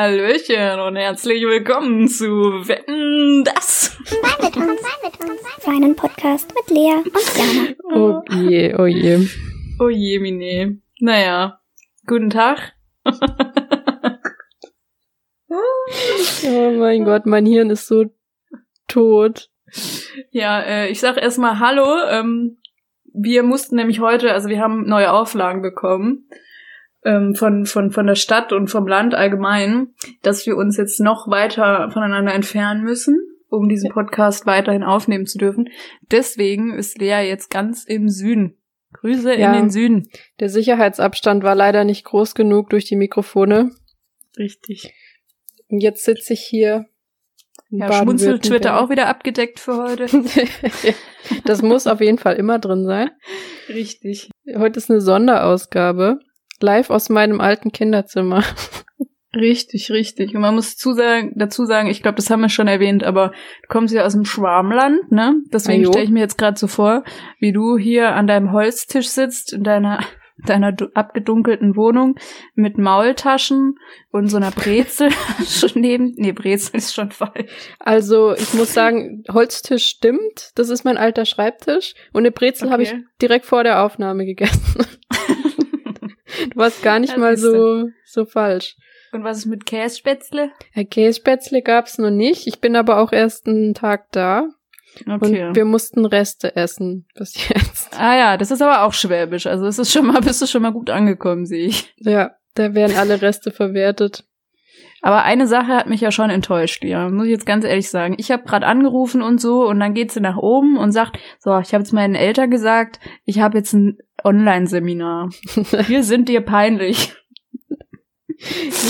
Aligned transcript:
Hallöchen 0.00 0.78
und 0.78 0.94
herzlich 0.94 1.42
willkommen 1.42 2.06
zu 2.06 2.24
Wetten, 2.68 3.42
das. 3.42 3.98
Wein 4.22 4.44
mit 4.44 4.56
uns. 4.56 4.80
Seinen 5.58 5.96
Podcast 5.96 6.54
mit 6.54 6.70
Lea 6.70 7.02
und 7.02 7.16
Jana. 7.36 7.74
Oh 7.96 8.22
je, 8.48 8.76
oh 8.76 8.86
je. 8.86 9.26
Oh 9.80 9.88
je, 9.88 10.20
Mine. 10.20 10.78
Naja, 11.00 11.60
guten 12.06 12.30
Tag. 12.30 12.74
Oh 16.44 16.70
mein 16.78 17.04
Gott, 17.04 17.26
mein 17.26 17.44
Hirn 17.44 17.70
ist 17.70 17.88
so 17.88 18.04
tot. 18.86 19.50
Ja, 20.30 20.60
äh, 20.60 20.90
ich 20.90 21.00
sag 21.00 21.16
erstmal 21.16 21.58
Hallo. 21.58 22.04
Ähm, 22.08 22.58
wir 23.12 23.42
mussten 23.42 23.74
nämlich 23.74 23.98
heute, 23.98 24.32
also 24.32 24.48
wir 24.48 24.60
haben 24.60 24.86
neue 24.86 25.10
Auflagen 25.10 25.60
bekommen 25.60 26.28
ähm, 27.08 27.34
von, 27.34 27.64
von, 27.64 27.90
von 27.90 28.06
der 28.06 28.14
Stadt 28.16 28.52
und 28.52 28.68
vom 28.68 28.86
Land 28.86 29.14
allgemein, 29.14 29.88
dass 30.22 30.46
wir 30.46 30.56
uns 30.56 30.76
jetzt 30.76 31.00
noch 31.00 31.28
weiter 31.28 31.90
voneinander 31.90 32.34
entfernen 32.34 32.82
müssen, 32.84 33.18
um 33.48 33.68
diesen 33.68 33.90
Podcast 33.90 34.44
weiterhin 34.44 34.82
aufnehmen 34.82 35.26
zu 35.26 35.38
dürfen. 35.38 35.70
Deswegen 36.10 36.74
ist 36.74 36.98
Lea 36.98 37.26
jetzt 37.26 37.50
ganz 37.50 37.84
im 37.84 38.08
Süden. 38.08 38.56
Grüße 38.92 39.34
Ja. 39.34 39.48
in 39.48 39.62
den 39.62 39.70
Süden. 39.70 40.08
Der 40.40 40.48
Sicherheitsabstand 40.50 41.42
war 41.44 41.54
leider 41.54 41.84
nicht 41.84 42.04
groß 42.04 42.34
genug 42.34 42.70
durch 42.70 42.84
die 42.84 42.96
Mikrofone. 42.96 43.70
Richtig. 44.38 44.92
Und 45.68 45.80
jetzt 45.80 46.04
sitze 46.04 46.34
ich 46.34 46.40
hier. 46.40 46.86
Ja, 47.70 47.92
Schmunzel 47.92 48.38
Twitter 48.38 48.70
Baden-Württemberg. 48.70 48.82
auch 48.82 48.90
wieder 48.90 49.08
abgedeckt 49.08 49.60
für 49.60 49.76
heute. 49.76 50.06
das 51.44 51.60
muss 51.60 51.86
auf 51.86 52.00
jeden 52.00 52.16
Fall 52.18 52.36
immer 52.36 52.58
drin 52.58 52.86
sein. 52.86 53.10
Richtig. 53.68 54.30
Heute 54.56 54.78
ist 54.78 54.90
eine 54.90 55.02
Sonderausgabe. 55.02 56.18
Live 56.60 56.90
aus 56.90 57.08
meinem 57.08 57.40
alten 57.40 57.72
Kinderzimmer. 57.72 58.42
Richtig, 59.34 59.90
richtig. 59.90 60.34
Und 60.34 60.40
man 60.40 60.54
muss 60.54 60.76
zusagen, 60.78 61.32
dazu 61.36 61.66
sagen, 61.66 61.88
ich 61.90 62.00
glaube, 62.02 62.16
das 62.16 62.30
haben 62.30 62.40
wir 62.40 62.48
schon 62.48 62.66
erwähnt, 62.66 63.04
aber 63.04 63.28
du 63.28 63.68
kommst 63.68 63.92
ja 63.94 64.04
aus 64.06 64.14
dem 64.14 64.24
Schwarmland, 64.24 65.12
ne? 65.12 65.34
Deswegen 65.52 65.82
Ajo. 65.82 65.92
stelle 65.92 66.04
ich 66.06 66.10
mir 66.10 66.20
jetzt 66.20 66.38
gerade 66.38 66.58
so 66.58 66.66
vor, 66.66 67.04
wie 67.38 67.52
du 67.52 67.76
hier 67.76 68.14
an 68.14 68.26
deinem 68.26 68.52
Holztisch 68.52 69.08
sitzt 69.08 69.52
in 69.52 69.64
deiner 69.64 70.00
deiner 70.46 70.72
du- 70.72 70.88
abgedunkelten 70.94 71.76
Wohnung 71.76 72.14
mit 72.54 72.78
Maultaschen 72.78 73.74
und 74.10 74.28
so 74.28 74.38
einer 74.38 74.50
Brezel 74.50 75.10
schon 75.46 75.72
neben. 75.82 76.14
Nee, 76.16 76.32
Brezel 76.32 76.76
ist 76.76 76.94
schon 76.94 77.10
falsch. 77.10 77.50
Also, 77.80 78.32
ich 78.32 78.54
muss 78.54 78.72
sagen, 78.72 79.24
Holztisch 79.30 79.84
stimmt. 79.84 80.52
Das 80.54 80.70
ist 80.70 80.84
mein 80.84 80.96
alter 80.96 81.26
Schreibtisch. 81.26 81.94
Und 82.14 82.22
eine 82.22 82.30
Brezel 82.32 82.70
habe 82.70 82.82
ich 82.82 82.92
Okay. 82.92 83.04
direkt 83.20 83.44
vor 83.44 83.62
der 83.62 83.82
Aufnahme 83.84 84.24
gegessen. 84.24 84.86
warst 86.54 86.82
gar 86.82 86.98
nicht 86.98 87.16
mal 87.16 87.36
so, 87.36 87.88
so 88.04 88.24
falsch. 88.24 88.76
Und 89.12 89.24
was 89.24 89.38
ist 89.38 89.46
mit 89.46 89.64
Kässpätzle? 89.66 90.50
Ja, 90.74 90.84
Kässpätzle 90.84 91.62
gab's 91.62 91.98
noch 91.98 92.10
nicht. 92.10 92.46
Ich 92.46 92.60
bin 92.60 92.76
aber 92.76 92.98
auch 92.98 93.12
erst 93.12 93.46
einen 93.46 93.74
Tag 93.74 94.12
da. 94.12 94.48
Okay. 95.06 95.46
Und 95.46 95.56
wir 95.56 95.64
mussten 95.64 96.04
Reste 96.04 96.56
essen 96.56 97.06
bis 97.14 97.48
jetzt. 97.48 97.98
ah 97.98 98.16
ja, 98.16 98.36
das 98.36 98.50
ist 98.50 98.62
aber 98.62 98.82
auch 98.82 98.92
schwäbisch. 98.92 99.46
Also 99.46 99.66
es 99.66 99.78
ist 99.78 99.92
schon 99.92 100.06
mal, 100.06 100.20
bist 100.22 100.42
du 100.42 100.46
schon 100.46 100.62
mal 100.62 100.72
gut 100.72 100.90
angekommen, 100.90 101.46
sehe 101.46 101.68
ich. 101.68 101.94
Ja, 101.98 102.32
da 102.54 102.74
werden 102.74 102.96
alle 102.96 103.22
Reste 103.22 103.50
verwertet. 103.50 104.24
Aber 105.00 105.22
eine 105.22 105.46
Sache 105.46 105.68
hat 105.68 105.88
mich 105.88 106.00
ja 106.00 106.10
schon 106.10 106.30
enttäuscht, 106.30 106.82
ja, 106.84 107.08
muss 107.08 107.26
ich 107.26 107.30
jetzt 107.30 107.46
ganz 107.46 107.64
ehrlich 107.64 107.88
sagen. 107.88 108.16
Ich 108.18 108.30
habe 108.30 108.44
gerade 108.44 108.66
angerufen 108.66 109.22
und 109.22 109.40
so 109.40 109.66
und 109.68 109.78
dann 109.78 109.94
geht 109.94 110.10
sie 110.10 110.20
nach 110.20 110.36
oben 110.36 110.76
und 110.76 110.92
sagt, 110.92 111.18
so, 111.38 111.56
ich 111.58 111.72
habe 111.72 111.82
jetzt 111.82 111.92
meinen 111.92 112.14
Eltern 112.14 112.50
gesagt, 112.50 112.98
ich 113.24 113.40
habe 113.40 113.58
jetzt 113.58 113.72
ein 113.72 113.98
Online-Seminar. 114.24 115.30
Wir 115.86 116.02
sind 116.02 116.28
dir 116.28 116.40
peinlich. 116.40 117.14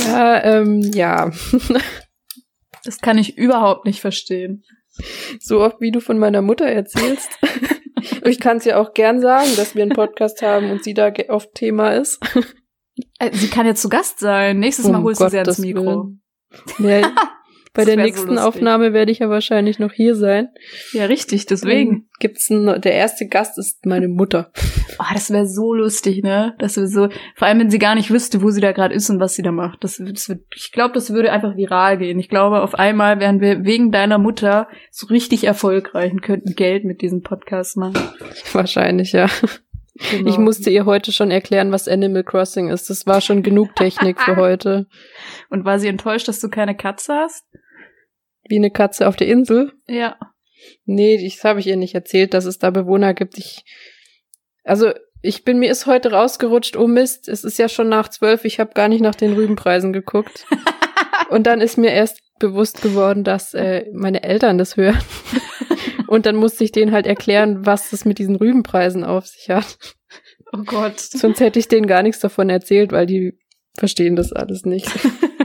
Ja, 0.07 0.43
ähm, 0.45 0.81
ja. 0.95 1.31
Das 2.85 3.01
kann 3.01 3.19
ich 3.19 3.37
überhaupt 3.37 3.85
nicht 3.85 4.01
verstehen. 4.01 4.65
So 5.41 5.61
oft, 5.61 5.81
wie 5.81 5.91
du 5.91 6.01
von 6.01 6.19
meiner 6.19 6.43
Mutter 6.43 6.67
erzählst. 6.67 7.31
ich 8.25 8.41
kann 8.41 8.59
es 8.59 8.65
ja 8.65 8.79
auch 8.79 8.95
gern 8.95 9.21
sagen, 9.21 9.49
dass 9.57 9.75
wir 9.75 9.83
einen 9.83 9.93
Podcast 9.93 10.43
haben 10.43 10.71
und 10.71 10.85
sie 10.85 10.95
da 10.95 11.13
oft 11.29 11.55
Thema 11.55 11.91
ist. 11.91 12.21
Äh, 13.19 13.31
Sie 13.33 13.49
kann 13.49 13.67
jetzt 13.67 13.83
zu 13.83 13.89
Gast 13.89 14.21
sein. 14.21 14.59
Nächstes 14.59 14.87
Mal 14.89 14.99
Um 14.99 15.05
holst 15.05 15.21
du 15.21 15.29
sie 15.29 15.39
ans 15.39 15.59
Mikro. 15.59 16.13
Ja, 16.79 17.13
bei 17.75 17.85
der 17.85 17.95
so 17.95 18.01
nächsten 18.01 18.29
lustig. 18.29 18.47
Aufnahme 18.47 18.93
werde 18.93 19.13
ich 19.13 19.21
ja 19.21 19.29
wahrscheinlich 19.29 19.79
noch 19.79 19.93
hier 19.93 20.15
sein. 20.15 20.49
Ja, 20.93 21.05
richtig, 21.05 21.47
deswegen. 21.47 21.91
Dann 21.91 22.09
Gibt's 22.21 22.51
ein, 22.51 22.81
der 22.81 22.93
erste 22.95 23.29
Gast 23.29 23.59
ist 23.59 23.87
meine 23.87 24.09
Mutter. 24.09 24.51
Oh, 24.99 25.05
das 25.15 25.31
wäre 25.31 25.47
so 25.47 25.73
lustig, 25.73 26.23
ne? 26.25 26.57
Das 26.59 26.77
wäre 26.77 26.89
so, 26.89 27.09
vor 27.37 27.47
allem 27.47 27.61
wenn 27.61 27.71
sie 27.71 27.79
gar 27.79 27.95
nicht 27.95 28.11
wüsste, 28.11 28.43
wo 28.43 28.51
sie 28.51 28.61
da 28.61 28.73
gerade 28.73 28.95
ist 28.95 29.09
und 29.09 29.21
was 29.21 29.35
sie 29.35 29.43
da 29.43 29.53
macht. 29.53 29.85
Das, 29.85 30.03
das 30.05 30.29
wird, 30.29 30.41
ich 30.57 30.73
glaube, 30.73 30.95
das 30.95 31.13
würde 31.13 31.31
einfach 31.31 31.57
viral 31.57 31.99
gehen. 31.99 32.19
Ich 32.19 32.29
glaube, 32.29 32.63
auf 32.63 32.75
einmal 32.75 33.21
wären 33.21 33.41
wir 33.41 33.65
wegen 33.65 33.93
deiner 33.93 34.19
Mutter 34.19 34.69
so 34.91 35.07
richtig 35.07 35.45
erfolgreich 35.45 36.13
und 36.13 36.23
könnten 36.23 36.55
Geld 36.55 36.85
mit 36.85 37.03
diesem 37.03 37.23
Podcast 37.23 37.77
machen. 37.77 37.95
Wahrscheinlich, 38.53 39.13
ja. 39.13 39.29
Genau. 40.11 40.31
Ich 40.31 40.39
musste 40.39 40.71
ihr 40.71 40.85
heute 40.85 41.13
schon 41.13 41.31
erklären, 41.31 41.73
was 41.73 41.89
Animal 41.89 42.25
Crossing 42.25 42.69
ist. 42.69 42.89
Das 42.89 43.07
war 43.07 43.21
schon 43.21 43.43
genug 43.43 43.75
Technik 43.75 44.21
für 44.21 44.37
heute. 44.37 44.87
Und 45.51 45.65
war 45.65 45.79
sie 45.79 45.89
enttäuscht, 45.89 46.29
dass 46.29 46.41
du 46.41 46.49
keine 46.49 46.77
Katze 46.77 47.15
hast? 47.15 47.45
Wie 48.49 48.57
eine 48.57 48.71
Katze 48.71 49.09
auf 49.09 49.17
der 49.17 49.29
Insel. 49.29 49.73
Ja. 49.87 50.17
Nee, 50.85 51.23
das 51.23 51.45
habe 51.45 51.61
ich 51.61 51.67
ihr 51.67 51.77
nicht 51.77 51.95
erzählt, 51.95 52.35
dass 52.35 52.45
es 52.45 52.59
da 52.59 52.71
Bewohner 52.71 53.15
gibt. 53.15 53.39
Ich, 53.39 53.65
also 54.65 54.93
ich 55.21 55.45
bin 55.45 55.59
mir 55.59 55.71
ist 55.71 55.87
heute 55.87 56.13
rausgerutscht. 56.13 56.77
Oh 56.77 56.87
Mist, 56.87 57.29
es 57.29 57.45
ist 57.45 57.59
ja 57.59 57.69
schon 57.69 57.89
nach 57.89 58.09
zwölf. 58.09 58.45
Ich 58.45 58.61
habe 58.61 58.75
gar 58.75 58.89
nicht 58.89 59.01
nach 59.01 59.15
den 59.15 59.33
Rübenpreisen 59.33 59.93
geguckt. 59.93 60.47
Und 61.29 61.47
dann 61.47 61.61
ist 61.61 61.77
mir 61.77 61.93
erst 61.93 62.21
bewusst 62.39 62.83
geworden, 62.83 63.25
dass 63.25 63.53
äh, 63.53 63.87
meine 63.93 64.23
Eltern 64.23 64.59
das 64.59 64.77
hören. 64.77 64.99
Und 66.09 66.27
dann 66.27 66.37
musste 66.37 66.65
ich 66.65 66.73
denen 66.73 66.93
halt 66.93 67.07
erklären, 67.07 67.67
was 67.67 67.91
das 67.91 68.05
mit 68.05 68.19
diesen 68.19 68.37
Rübenpreisen 68.37 69.05
auf 69.05 69.27
sich 69.27 69.51
hat. 69.51 69.79
Oh 70.51 70.63
Gott. 70.65 70.99
Sonst 70.99 71.41
hätte 71.41 71.59
ich 71.59 71.69
denen 71.69 71.87
gar 71.87 72.03
nichts 72.03 72.21
davon 72.21 72.49
erzählt, 72.49 72.91
weil 72.91 73.05
die 73.05 73.39
verstehen 73.77 74.17
das 74.17 74.33
alles 74.33 74.65
nicht. 74.65 74.89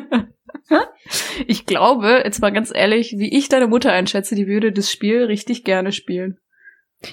Ich 1.47 1.65
glaube, 1.65 2.21
jetzt 2.23 2.41
mal 2.41 2.51
ganz 2.51 2.71
ehrlich, 2.73 3.15
wie 3.17 3.35
ich 3.35 3.49
deine 3.49 3.67
Mutter 3.67 3.91
einschätze, 3.91 4.35
die 4.35 4.47
würde 4.47 4.71
das 4.71 4.91
Spiel 4.91 5.23
richtig 5.25 5.63
gerne 5.63 5.91
spielen. 5.91 6.39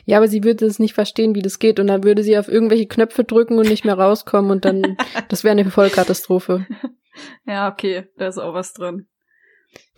Ja, 0.05 0.19
aber 0.19 0.29
sie 0.29 0.45
würde 0.45 0.67
es 0.67 0.79
nicht 0.79 0.95
verstehen, 0.95 1.35
wie 1.35 1.43
das 1.43 1.59
geht. 1.59 1.81
Und 1.81 1.89
dann 1.89 2.05
würde 2.05 2.23
sie 2.23 2.39
auf 2.39 2.49
irgendwelche 2.49 2.87
Knöpfe 2.87 3.25
drücken 3.25 3.59
und 3.59 3.69
nicht 3.69 3.85
mehr 3.85 3.99
rauskommen. 3.99 4.51
Und 4.51 4.65
dann, 4.65 4.97
das 5.29 5.43
wäre 5.43 5.53
eine 5.53 5.69
Vollkatastrophe. 5.71 6.67
Ja, 7.45 7.71
okay, 7.71 8.05
da 8.17 8.29
ist 8.29 8.39
auch 8.39 8.55
was 8.55 8.73
drin. 8.73 9.09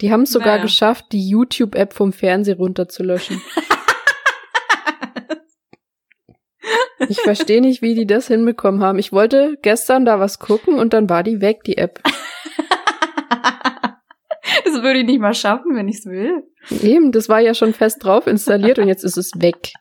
Die 0.00 0.10
haben 0.12 0.22
es 0.22 0.30
sogar 0.30 0.54
Naja. 0.54 0.62
geschafft, 0.62 1.06
die 1.12 1.28
YouTube-App 1.28 1.92
vom 1.94 2.12
Fernseher 2.12 2.56
runterzulöschen. 2.56 3.40
Ich 7.08 7.20
verstehe 7.20 7.60
nicht, 7.60 7.82
wie 7.82 7.94
die 7.96 8.06
das 8.06 8.28
hinbekommen 8.28 8.80
haben. 8.82 8.98
Ich 8.98 9.12
wollte 9.12 9.58
gestern 9.60 10.04
da 10.04 10.20
was 10.20 10.38
gucken 10.38 10.78
und 10.78 10.92
dann 10.92 11.10
war 11.10 11.22
die 11.24 11.40
weg, 11.40 11.64
die 11.64 11.76
App. 11.76 12.00
Das 14.64 14.82
würde 14.82 15.00
ich 15.00 15.06
nicht 15.06 15.20
mal 15.20 15.34
schaffen, 15.34 15.74
wenn 15.74 15.88
ich 15.88 15.98
es 15.98 16.06
will. 16.06 16.44
Eben, 16.82 17.10
das 17.12 17.28
war 17.28 17.40
ja 17.40 17.54
schon 17.54 17.74
fest 17.74 18.04
drauf 18.04 18.26
installiert 18.26 18.78
und 18.78 18.88
jetzt 18.88 19.04
ist 19.04 19.16
es 19.18 19.30
weg. 19.36 19.72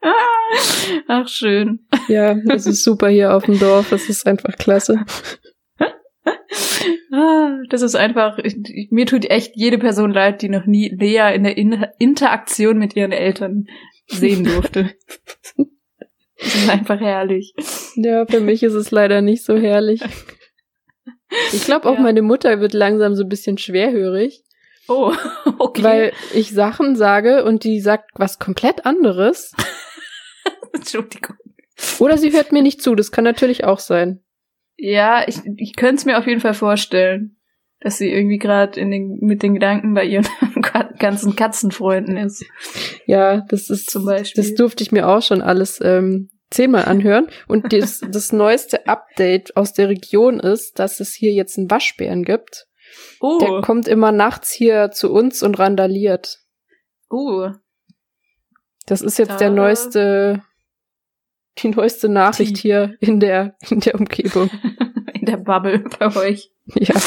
Ach, 1.08 1.26
schön. 1.28 1.86
Ja, 2.08 2.34
das 2.44 2.66
ist 2.66 2.84
super 2.84 3.08
hier 3.08 3.34
auf 3.34 3.44
dem 3.46 3.58
Dorf. 3.58 3.90
Das 3.90 4.08
ist 4.08 4.26
einfach 4.26 4.56
klasse. 4.56 5.04
Ah, 7.12 7.58
Das 7.70 7.82
ist 7.82 7.94
einfach, 7.94 8.38
mir 8.90 9.06
tut 9.06 9.24
echt 9.30 9.52
jede 9.56 9.78
Person 9.78 10.10
leid, 10.12 10.42
die 10.42 10.48
noch 10.48 10.66
nie 10.66 10.88
Lea 10.88 11.34
in 11.34 11.44
der 11.44 11.56
In 11.56 11.86
Interaktion 11.98 12.78
mit 12.78 12.96
ihren 12.96 13.12
Eltern 13.12 13.66
sehen 14.08 14.44
durfte. 14.44 14.90
Das 16.36 16.54
ist 16.56 16.68
einfach 16.68 17.00
herrlich. 17.00 17.54
Ja, 17.94 18.26
für 18.26 18.40
mich 18.40 18.62
ist 18.64 18.74
es 18.74 18.90
leider 18.90 19.22
nicht 19.22 19.44
so 19.44 19.56
herrlich. 19.56 20.02
Ich 21.52 21.64
glaube 21.64 21.88
auch 21.88 21.94
Ja. 21.94 22.00
meine 22.00 22.22
Mutter 22.22 22.60
wird 22.60 22.72
langsam 22.74 23.14
so 23.14 23.22
ein 23.22 23.28
bisschen 23.28 23.56
schwerhörig, 23.56 24.42
Oh, 24.88 25.12
okay. 25.58 25.82
weil 25.84 26.12
ich 26.34 26.50
Sachen 26.50 26.96
sage 26.96 27.44
und 27.44 27.62
die 27.64 27.80
sagt 27.80 28.10
was 28.16 28.38
komplett 28.40 28.84
anderes. 28.84 29.52
Entschuldigung. 30.72 31.36
Oder 32.00 32.18
sie 32.18 32.32
hört 32.32 32.50
mir 32.52 32.62
nicht 32.62 32.82
zu, 32.82 32.94
das 32.96 33.12
kann 33.12 33.24
natürlich 33.24 33.64
auch 33.64 33.78
sein. 33.78 34.23
Ja, 34.76 35.24
ich, 35.26 35.40
ich 35.56 35.76
könnte 35.76 35.96
es 35.96 36.04
mir 36.04 36.18
auf 36.18 36.26
jeden 36.26 36.40
Fall 36.40 36.54
vorstellen, 36.54 37.36
dass 37.80 37.98
sie 37.98 38.10
irgendwie 38.10 38.38
gerade 38.38 38.78
in 38.80 38.90
den, 38.90 39.18
mit 39.20 39.42
den 39.42 39.54
Gedanken 39.54 39.94
bei 39.94 40.04
ihren 40.04 40.26
ganzen 40.98 41.36
Katzenfreunden 41.36 42.16
ist. 42.16 42.44
Ja, 43.06 43.42
das 43.48 43.70
ist 43.70 43.90
Zum 43.90 44.04
Beispiel. 44.06 44.42
Das 44.42 44.54
durfte 44.54 44.82
ich 44.82 44.90
mir 44.92 45.06
auch 45.08 45.22
schon 45.22 45.42
alles 45.42 45.80
ähm, 45.82 46.30
zehnmal 46.50 46.84
anhören. 46.86 47.28
Und 47.46 47.72
das, 47.72 48.00
das 48.10 48.32
neueste 48.32 48.86
Update 48.88 49.56
aus 49.56 49.72
der 49.72 49.88
Region 49.88 50.40
ist, 50.40 50.78
dass 50.78 51.00
es 51.00 51.14
hier 51.14 51.32
jetzt 51.32 51.58
einen 51.58 51.70
Waschbären 51.70 52.24
gibt. 52.24 52.66
Oh, 53.20 53.38
Der 53.40 53.60
kommt 53.60 53.88
immer 53.88 54.12
nachts 54.12 54.52
hier 54.52 54.90
zu 54.90 55.12
uns 55.12 55.42
und 55.42 55.58
randaliert. 55.58 56.38
oh. 57.10 57.48
Das 58.86 59.00
ist 59.00 59.18
jetzt 59.18 59.30
Da- 59.30 59.36
der 59.38 59.50
neueste, 59.50 60.42
die 61.64 61.68
neueste 61.70 62.08
Nachricht 62.08 62.56
Die- 62.58 62.60
hier 62.62 62.94
in 63.00 63.18
der, 63.20 63.56
in 63.70 63.80
der 63.80 63.94
Umgebung. 63.96 64.50
In 65.14 65.26
der 65.26 65.38
Bubble 65.38 65.82
bei 65.98 66.14
euch. 66.16 66.50
Ja. 66.74 66.94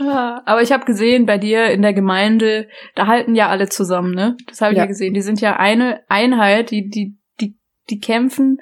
Ah, 0.00 0.42
Aber 0.44 0.62
ich 0.62 0.72
habe 0.72 0.84
gesehen, 0.84 1.24
bei 1.26 1.38
dir 1.38 1.70
in 1.70 1.80
der 1.82 1.92
Gemeinde, 1.94 2.68
da 2.94 3.06
halten 3.08 3.34
ja 3.34 3.48
alle 3.48 3.68
zusammen, 3.68 4.14
ne? 4.14 4.36
Das 4.46 4.60
habe 4.60 4.72
ich 4.72 4.76
ja. 4.76 4.84
Ja. 4.84 4.86
gesehen. 4.88 5.12
Die 5.14 5.22
sind 5.22 5.40
ja 5.40 5.56
eine 5.56 6.02
Einheit, 6.08 6.70
die, 6.70 6.88
die, 6.88 7.18
die, 7.40 7.58
die 7.90 7.98
kämpfen 7.98 8.58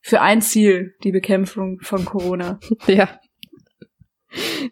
für 0.00 0.20
ein 0.22 0.40
Ziel, 0.40 0.94
die 1.04 1.10
Bekämpfung 1.12 1.80
von 1.82 2.04
Corona. 2.04 2.60
Ja. 2.86 3.08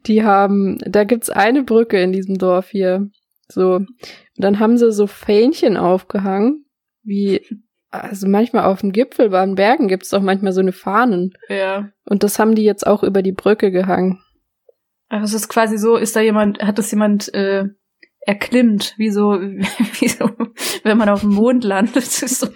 Die 0.06 0.22
haben, 0.22 0.78
da 0.86 1.04
gibt's 1.04 1.28
eine 1.28 1.64
Brücke 1.64 2.00
in 2.00 2.12
diesem 2.12 2.38
Dorf 2.38 2.70
hier. 2.70 3.10
So. 3.48 3.74
Und 3.74 3.88
dann 4.36 4.60
haben 4.60 4.78
sie 4.78 4.92
so 4.92 5.06
Fähnchen 5.08 5.76
aufgehangen, 5.76 6.64
wie, 7.02 7.42
also 7.90 8.28
manchmal 8.28 8.64
auf 8.64 8.80
dem 8.80 8.92
Gipfel, 8.92 9.30
bei 9.30 9.44
den 9.44 9.54
Bergen 9.54 9.88
gibt's 9.88 10.10
doch 10.10 10.20
manchmal 10.20 10.52
so 10.52 10.60
eine 10.60 10.72
Fahnen. 10.72 11.32
Ja. 11.48 11.90
Und 12.04 12.22
das 12.22 12.38
haben 12.38 12.54
die 12.54 12.64
jetzt 12.64 12.86
auch 12.86 13.02
über 13.02 13.22
die 13.22 13.32
Brücke 13.32 13.70
gehangen. 13.70 14.22
Also 15.08 15.24
es 15.24 15.42
ist 15.42 15.48
quasi 15.48 15.78
so, 15.78 15.96
ist 15.96 16.14
da 16.14 16.20
jemand, 16.20 16.60
hat 16.62 16.78
das 16.78 16.90
jemand 16.90 17.32
äh, 17.32 17.64
erklimmt, 18.20 18.94
wie 18.98 19.10
so, 19.10 19.32
wie 20.00 20.08
so, 20.08 20.30
wenn 20.82 20.98
man 20.98 21.08
auf 21.08 21.20
dem 21.20 21.30
Mond 21.30 21.64
landet. 21.64 22.04
Ist 22.04 22.40
so 22.40 22.48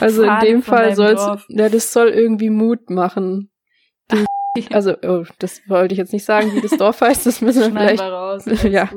Also 0.00 0.24
in 0.24 0.40
dem 0.40 0.62
Fall 0.62 0.94
Dorf. 0.94 1.46
ja, 1.48 1.68
das 1.68 1.92
soll 1.92 2.08
irgendwie 2.08 2.50
Mut 2.50 2.90
machen. 2.90 3.50
Also, 4.70 4.96
oh, 5.02 5.24
das 5.38 5.62
wollte 5.68 5.92
ich 5.94 5.98
jetzt 5.98 6.12
nicht 6.12 6.24
sagen, 6.24 6.54
wie 6.54 6.60
das 6.60 6.76
Dorf 6.76 7.00
heißt, 7.00 7.26
das 7.26 7.40
müssen 7.40 7.62
wir 7.62 7.70
vielleicht 7.70 8.02
wir 8.02 8.12
raus. 8.12 8.44
Ja. 8.64 8.90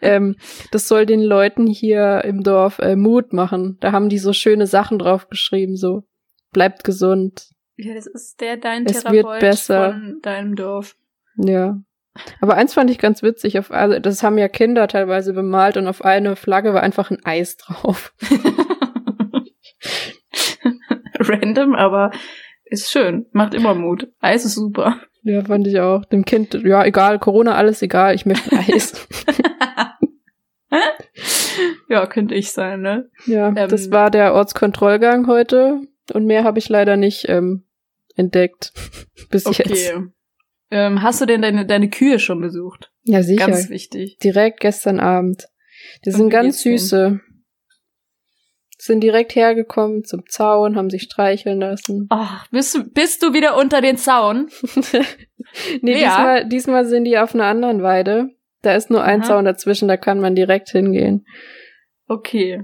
Ähm, 0.00 0.36
das 0.70 0.88
soll 0.88 1.06
den 1.06 1.22
Leuten 1.22 1.66
hier 1.66 2.24
im 2.24 2.42
Dorf 2.42 2.78
äh, 2.78 2.96
Mut 2.96 3.32
machen. 3.32 3.76
Da 3.80 3.92
haben 3.92 4.08
die 4.08 4.18
so 4.18 4.32
schöne 4.32 4.66
Sachen 4.66 4.98
drauf 4.98 5.28
geschrieben, 5.28 5.76
so 5.76 6.04
bleibt 6.52 6.84
gesund. 6.84 7.50
Ja, 7.76 7.94
das 7.94 8.06
ist 8.06 8.40
der 8.40 8.56
dein 8.56 8.86
Es 8.86 9.02
Therapeut 9.02 9.14
wird 9.14 9.40
besser. 9.40 9.92
von 9.92 10.20
deinem 10.22 10.56
Dorf. 10.56 10.96
Ja. 11.36 11.78
Aber 12.40 12.54
eins 12.54 12.72
fand 12.72 12.90
ich 12.90 12.98
ganz 12.98 13.22
witzig, 13.22 13.58
auf, 13.58 13.70
also 13.70 13.98
das 13.98 14.22
haben 14.22 14.38
ja 14.38 14.48
Kinder 14.48 14.88
teilweise 14.88 15.34
bemalt 15.34 15.76
und 15.76 15.86
auf 15.86 16.02
eine 16.02 16.34
Flagge 16.34 16.72
war 16.72 16.82
einfach 16.82 17.10
ein 17.10 17.22
Eis 17.26 17.58
drauf. 17.58 18.14
Random, 21.18 21.74
aber 21.74 22.10
ist 22.66 22.90
schön. 22.90 23.26
Macht 23.32 23.54
immer 23.54 23.74
Mut. 23.74 24.08
Eis 24.20 24.44
ist 24.44 24.54
super. 24.54 25.00
Ja, 25.22 25.42
fand 25.44 25.66
ich 25.66 25.80
auch. 25.80 26.04
Dem 26.04 26.24
Kind, 26.24 26.54
ja, 26.64 26.84
egal, 26.84 27.18
Corona, 27.18 27.54
alles 27.56 27.82
egal, 27.82 28.14
ich 28.14 28.26
möchte 28.26 28.52
Eis. 28.56 29.06
ja, 31.88 32.06
könnte 32.06 32.34
ich 32.34 32.52
sein, 32.52 32.80
ne? 32.82 33.10
ja, 33.26 33.48
Ähm. 33.48 33.68
das 33.68 33.90
war 33.90 34.10
der 34.10 34.34
Ortskontrollgang 34.34 35.26
heute 35.26 35.80
und 36.12 36.26
mehr 36.26 36.44
habe 36.44 36.58
ich 36.58 36.68
leider 36.68 36.96
nicht 36.96 37.28
ähm, 37.28 37.64
entdeckt. 38.14 38.72
Bis 39.30 39.44
jetzt. 39.44 39.60
Okay. 39.60 40.04
Ähm, 40.70 41.02
hast 41.02 41.20
du 41.20 41.26
denn 41.26 41.42
deine, 41.42 41.64
deine 41.66 41.88
Kühe 41.90 42.18
schon 42.18 42.40
besucht? 42.40 42.90
Ja, 43.04 43.22
sicher. 43.22 43.46
Ganz 43.46 43.70
wichtig. 43.70 44.18
direkt 44.18 44.60
gestern 44.60 44.98
Abend. 44.98 45.46
Die 46.04 46.10
Und 46.10 46.16
sind 46.16 46.30
ganz 46.30 46.62
geht's 46.62 46.90
denen? 46.90 47.20
Sind 48.86 49.00
direkt 49.00 49.34
hergekommen 49.34 50.04
zum 50.04 50.26
Zaun, 50.28 50.76
haben 50.76 50.90
sich 50.90 51.02
streicheln 51.02 51.58
lassen. 51.60 52.06
Ach, 52.10 52.46
bist 52.52 52.74
du, 52.76 52.84
bist 52.88 53.20
du 53.22 53.34
wieder 53.34 53.56
unter 53.58 53.80
den 53.80 53.96
Zaun? 53.96 54.48
nee, 55.82 55.92
Lea? 55.94 55.98
diesmal, 56.04 56.48
diesmal 56.48 56.84
sind 56.86 57.04
die 57.04 57.18
auf 57.18 57.34
einer 57.34 57.46
anderen 57.46 57.82
Weide. 57.82 58.30
Da 58.62 58.74
ist 58.74 58.88
nur 58.90 59.02
ein 59.02 59.22
Aha. 59.22 59.28
Zaun 59.28 59.44
dazwischen, 59.44 59.88
da 59.88 59.96
kann 59.96 60.20
man 60.20 60.36
direkt 60.36 60.68
hingehen. 60.70 61.26
Okay. 62.06 62.62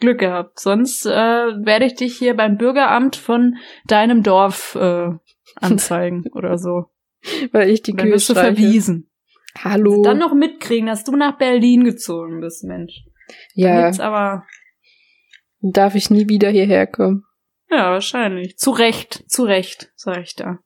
Glück 0.00 0.18
gehabt. 0.18 0.58
Sonst 0.58 1.06
äh, 1.06 1.10
werde 1.10 1.84
ich 1.84 1.94
dich 1.94 2.16
hier 2.18 2.34
beim 2.34 2.56
Bürgeramt 2.56 3.14
von 3.16 3.56
deinem 3.86 4.22
Dorf 4.24 4.74
äh, 4.74 5.10
anzeigen 5.56 6.24
oder 6.34 6.58
so. 6.58 6.86
Weil 7.52 7.70
ich 7.70 7.82
die 7.82 7.92
Dann 7.92 8.06
Kühe 8.06 8.14
wirst 8.14 8.28
du 8.28 8.32
streiche. 8.32 8.56
verwiesen. 8.56 9.10
Hallo. 9.62 10.02
Dann 10.02 10.18
noch 10.18 10.34
mitkriegen, 10.34 10.86
dass 10.86 11.04
du 11.04 11.14
nach 11.16 11.38
Berlin 11.38 11.84
gezogen 11.84 12.40
bist, 12.40 12.64
Mensch. 12.64 13.04
ja, 13.54 13.86
Jetzt 13.86 14.00
aber, 14.00 14.44
darf 15.60 15.94
ich 15.94 16.10
nie 16.10 16.28
wieder 16.28 16.50
hierher 16.50 16.86
kommen. 16.86 17.24
ja, 17.70 17.90
wahrscheinlich. 17.92 18.56
Zu 18.58 18.70
Recht, 18.70 19.24
zu 19.28 19.44
Recht, 19.44 19.90
sag 19.96 20.18
ich 20.22 20.34
da. 20.36 20.58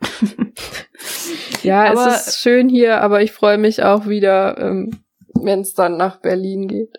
Ja, 1.62 1.90
Aber- 1.90 2.06
es 2.08 2.26
ist 2.28 2.40
schön 2.40 2.68
hier, 2.68 3.00
aber 3.02 3.22
ich 3.22 3.32
freue 3.32 3.58
mich 3.58 3.82
auch 3.82 4.06
wieder, 4.06 4.56
ähm, 4.58 4.90
wenn 5.34 5.60
es 5.60 5.74
dann 5.74 5.96
nach 5.96 6.20
Berlin 6.20 6.68
geht. 6.68 6.96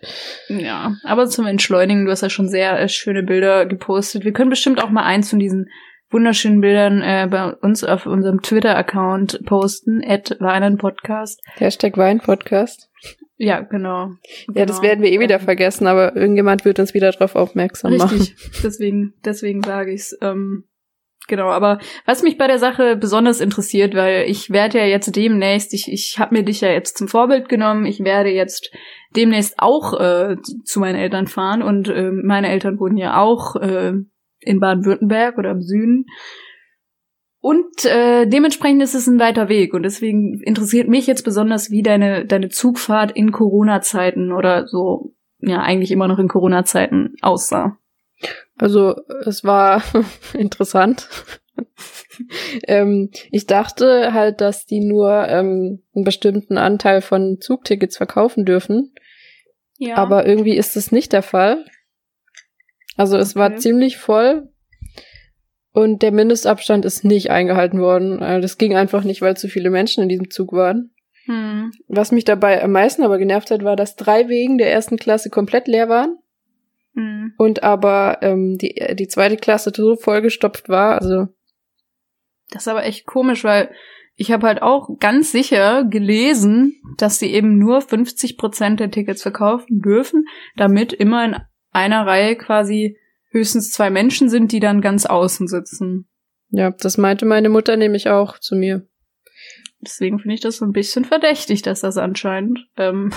Ja, 0.48 0.94
aber 1.04 1.28
zum 1.28 1.46
Entschleunigen, 1.46 2.04
du 2.04 2.10
hast 2.12 2.22
ja 2.22 2.30
schon 2.30 2.48
sehr 2.48 2.78
äh, 2.78 2.88
schöne 2.88 3.22
Bilder 3.22 3.66
gepostet. 3.66 4.24
Wir 4.24 4.32
können 4.32 4.50
bestimmt 4.50 4.82
auch 4.82 4.90
mal 4.90 5.04
eins 5.04 5.30
von 5.30 5.38
diesen 5.38 5.68
wunderschönen 6.10 6.60
Bildern 6.60 7.02
äh, 7.02 7.26
bei 7.30 7.52
uns 7.52 7.84
auf 7.84 8.06
unserem 8.06 8.42
Twitter-Account 8.42 9.44
posten, 9.46 10.02
at 10.06 10.36
Podcast. 10.78 11.40
Hashtag 11.56 11.96
Weinpodcast. 11.96 12.88
Ja, 13.44 13.60
genau. 13.60 14.10
Ja, 14.54 14.66
das 14.66 14.76
Genau. 14.76 14.88
werden 14.88 15.02
wir 15.02 15.10
eh 15.10 15.18
wieder 15.18 15.40
vergessen, 15.40 15.88
aber 15.88 16.14
irgendjemand 16.14 16.64
wird 16.64 16.78
uns 16.78 16.94
wieder 16.94 17.10
darauf 17.10 17.34
aufmerksam 17.34 17.96
machen. 17.96 18.18
Richtig, 18.18 18.36
deswegen, 18.62 19.14
deswegen 19.24 19.64
sage 19.64 19.92
ich's. 19.92 20.16
Ähm, 20.20 20.68
genau, 21.26 21.48
aber 21.48 21.80
was 22.06 22.22
mich 22.22 22.38
bei 22.38 22.46
der 22.46 22.60
Sache 22.60 22.94
besonders 22.94 23.40
interessiert, 23.40 23.96
weil 23.96 24.30
ich 24.30 24.50
werde 24.50 24.78
ja 24.78 24.84
jetzt 24.84 25.16
demnächst, 25.16 25.74
ich, 25.74 25.90
ich 25.90 26.20
habe 26.20 26.36
mir 26.36 26.44
dich 26.44 26.60
ja 26.60 26.70
jetzt 26.70 26.96
zum 26.96 27.08
Vorbild 27.08 27.48
genommen, 27.48 27.84
ich 27.84 27.98
werde 28.04 28.30
jetzt 28.30 28.70
demnächst 29.16 29.56
auch 29.58 29.98
äh, 29.98 30.36
zu 30.64 30.78
meinen 30.78 30.94
Eltern 31.00 31.26
fahren 31.26 31.62
und 31.62 31.88
äh, 31.88 32.12
meine 32.12 32.48
Eltern 32.48 32.78
wohnen 32.78 32.96
ja 32.96 33.20
auch 33.20 33.56
äh, 33.56 33.94
in 34.38 34.60
Baden-Württemberg 34.60 35.36
oder 35.36 35.50
im 35.50 35.62
Süden. 35.62 36.04
Und 37.42 37.84
äh, 37.84 38.24
dementsprechend 38.26 38.82
ist 38.84 38.94
es 38.94 39.08
ein 39.08 39.18
weiter 39.18 39.48
Weg 39.48 39.74
und 39.74 39.82
deswegen 39.82 40.40
interessiert 40.42 40.88
mich 40.88 41.08
jetzt 41.08 41.24
besonders, 41.24 41.72
wie 41.72 41.82
deine 41.82 42.24
deine 42.24 42.50
Zugfahrt 42.50 43.10
in 43.10 43.32
Corona-Zeiten 43.32 44.30
oder 44.32 44.68
so 44.68 45.12
ja 45.40 45.60
eigentlich 45.60 45.90
immer 45.90 46.06
noch 46.06 46.20
in 46.20 46.28
Corona-Zeiten 46.28 47.16
aussah. 47.20 47.76
Also 48.56 48.94
es 49.26 49.42
war 49.42 49.82
interessant. 50.34 51.08
ähm, 52.68 53.10
ich 53.32 53.46
dachte 53.46 54.12
halt, 54.14 54.40
dass 54.40 54.64
die 54.64 54.78
nur 54.78 55.26
ähm, 55.28 55.82
einen 55.96 56.04
bestimmten 56.04 56.58
Anteil 56.58 57.00
von 57.02 57.38
Zugtickets 57.40 57.96
verkaufen 57.96 58.44
dürfen, 58.44 58.94
Ja. 59.78 59.96
aber 59.96 60.26
irgendwie 60.26 60.56
ist 60.56 60.76
es 60.76 60.92
nicht 60.92 61.12
der 61.12 61.22
Fall. 61.22 61.64
Also 62.96 63.16
es 63.16 63.34
war 63.34 63.50
Okay. 63.50 63.58
ziemlich 63.58 63.96
voll 63.96 64.51
und 65.72 66.02
der 66.02 66.12
Mindestabstand 66.12 66.84
ist 66.84 67.04
nicht 67.04 67.30
eingehalten 67.30 67.80
worden. 67.80 68.22
Also 68.22 68.42
Das 68.42 68.58
ging 68.58 68.76
einfach 68.76 69.04
nicht, 69.04 69.22
weil 69.22 69.36
zu 69.36 69.48
viele 69.48 69.70
Menschen 69.70 70.02
in 70.02 70.08
diesem 70.08 70.30
Zug 70.30 70.52
waren. 70.52 70.90
hm. 71.26 71.72
Was 71.88 72.12
mich 72.12 72.24
dabei 72.24 72.62
am 72.62 72.72
meisten 72.72 73.02
aber 73.02 73.18
genervt 73.18 73.50
hat, 73.50 73.64
war, 73.64 73.76
dass 73.76 73.96
drei 73.96 74.28
Wegen 74.28 74.58
der 74.58 74.72
ersten 74.72 74.96
Klasse 74.96 75.30
komplett 75.30 75.68
leer 75.68 75.88
waren. 75.88 76.18
Hm. 76.94 77.32
und 77.38 77.62
aber 77.62 78.18
ähm, 78.20 78.58
die, 78.58 78.74
die 78.98 79.08
zweite 79.08 79.38
Klasse 79.38 79.72
so 79.74 79.96
vollgestopft 79.96 80.68
war, 80.68 81.00
also 81.00 81.28
Das 82.50 82.64
ist 82.64 82.68
aber 82.68 82.84
echt 82.84 83.06
komisch, 83.06 83.44
weil 83.44 83.70
ich 84.14 84.30
habe 84.30 84.46
halt 84.46 84.60
auch 84.60 84.98
ganz 85.00 85.32
sicher 85.32 85.84
gelesen, 85.84 86.74
dass 86.98 87.18
sie 87.18 87.32
eben 87.32 87.56
nur 87.56 87.80
50 87.80 88.36
Prozent 88.36 88.78
der 88.78 88.90
Tickets 88.90 89.22
verkaufen 89.22 89.80
dürfen, 89.80 90.26
damit 90.56 90.92
immer 90.92 91.24
in 91.24 91.36
einer 91.70 92.06
Reihe 92.06 92.36
quasi 92.36 92.98
höchstens 93.32 93.70
zwei 93.70 93.90
Menschen 93.90 94.28
sind, 94.28 94.52
die 94.52 94.60
dann 94.60 94.80
ganz 94.80 95.06
außen 95.06 95.48
sitzen. 95.48 96.08
ja, 96.50 96.70
das 96.70 96.98
meinte 96.98 97.26
meine 97.26 97.48
Mutter 97.48 97.76
nämlich 97.76 98.08
auch 98.08 98.38
zu 98.38 98.54
mir. 98.54 98.86
Deswegen 99.80 100.20
finde 100.20 100.34
ich 100.34 100.40
das 100.40 100.58
so 100.58 100.64
ein 100.64 100.72
bisschen 100.72 101.04
verdächtig, 101.04 101.62
dass 101.62 101.80
das 101.80 101.96
anscheinend 101.96 102.68
ähm, 102.76 103.12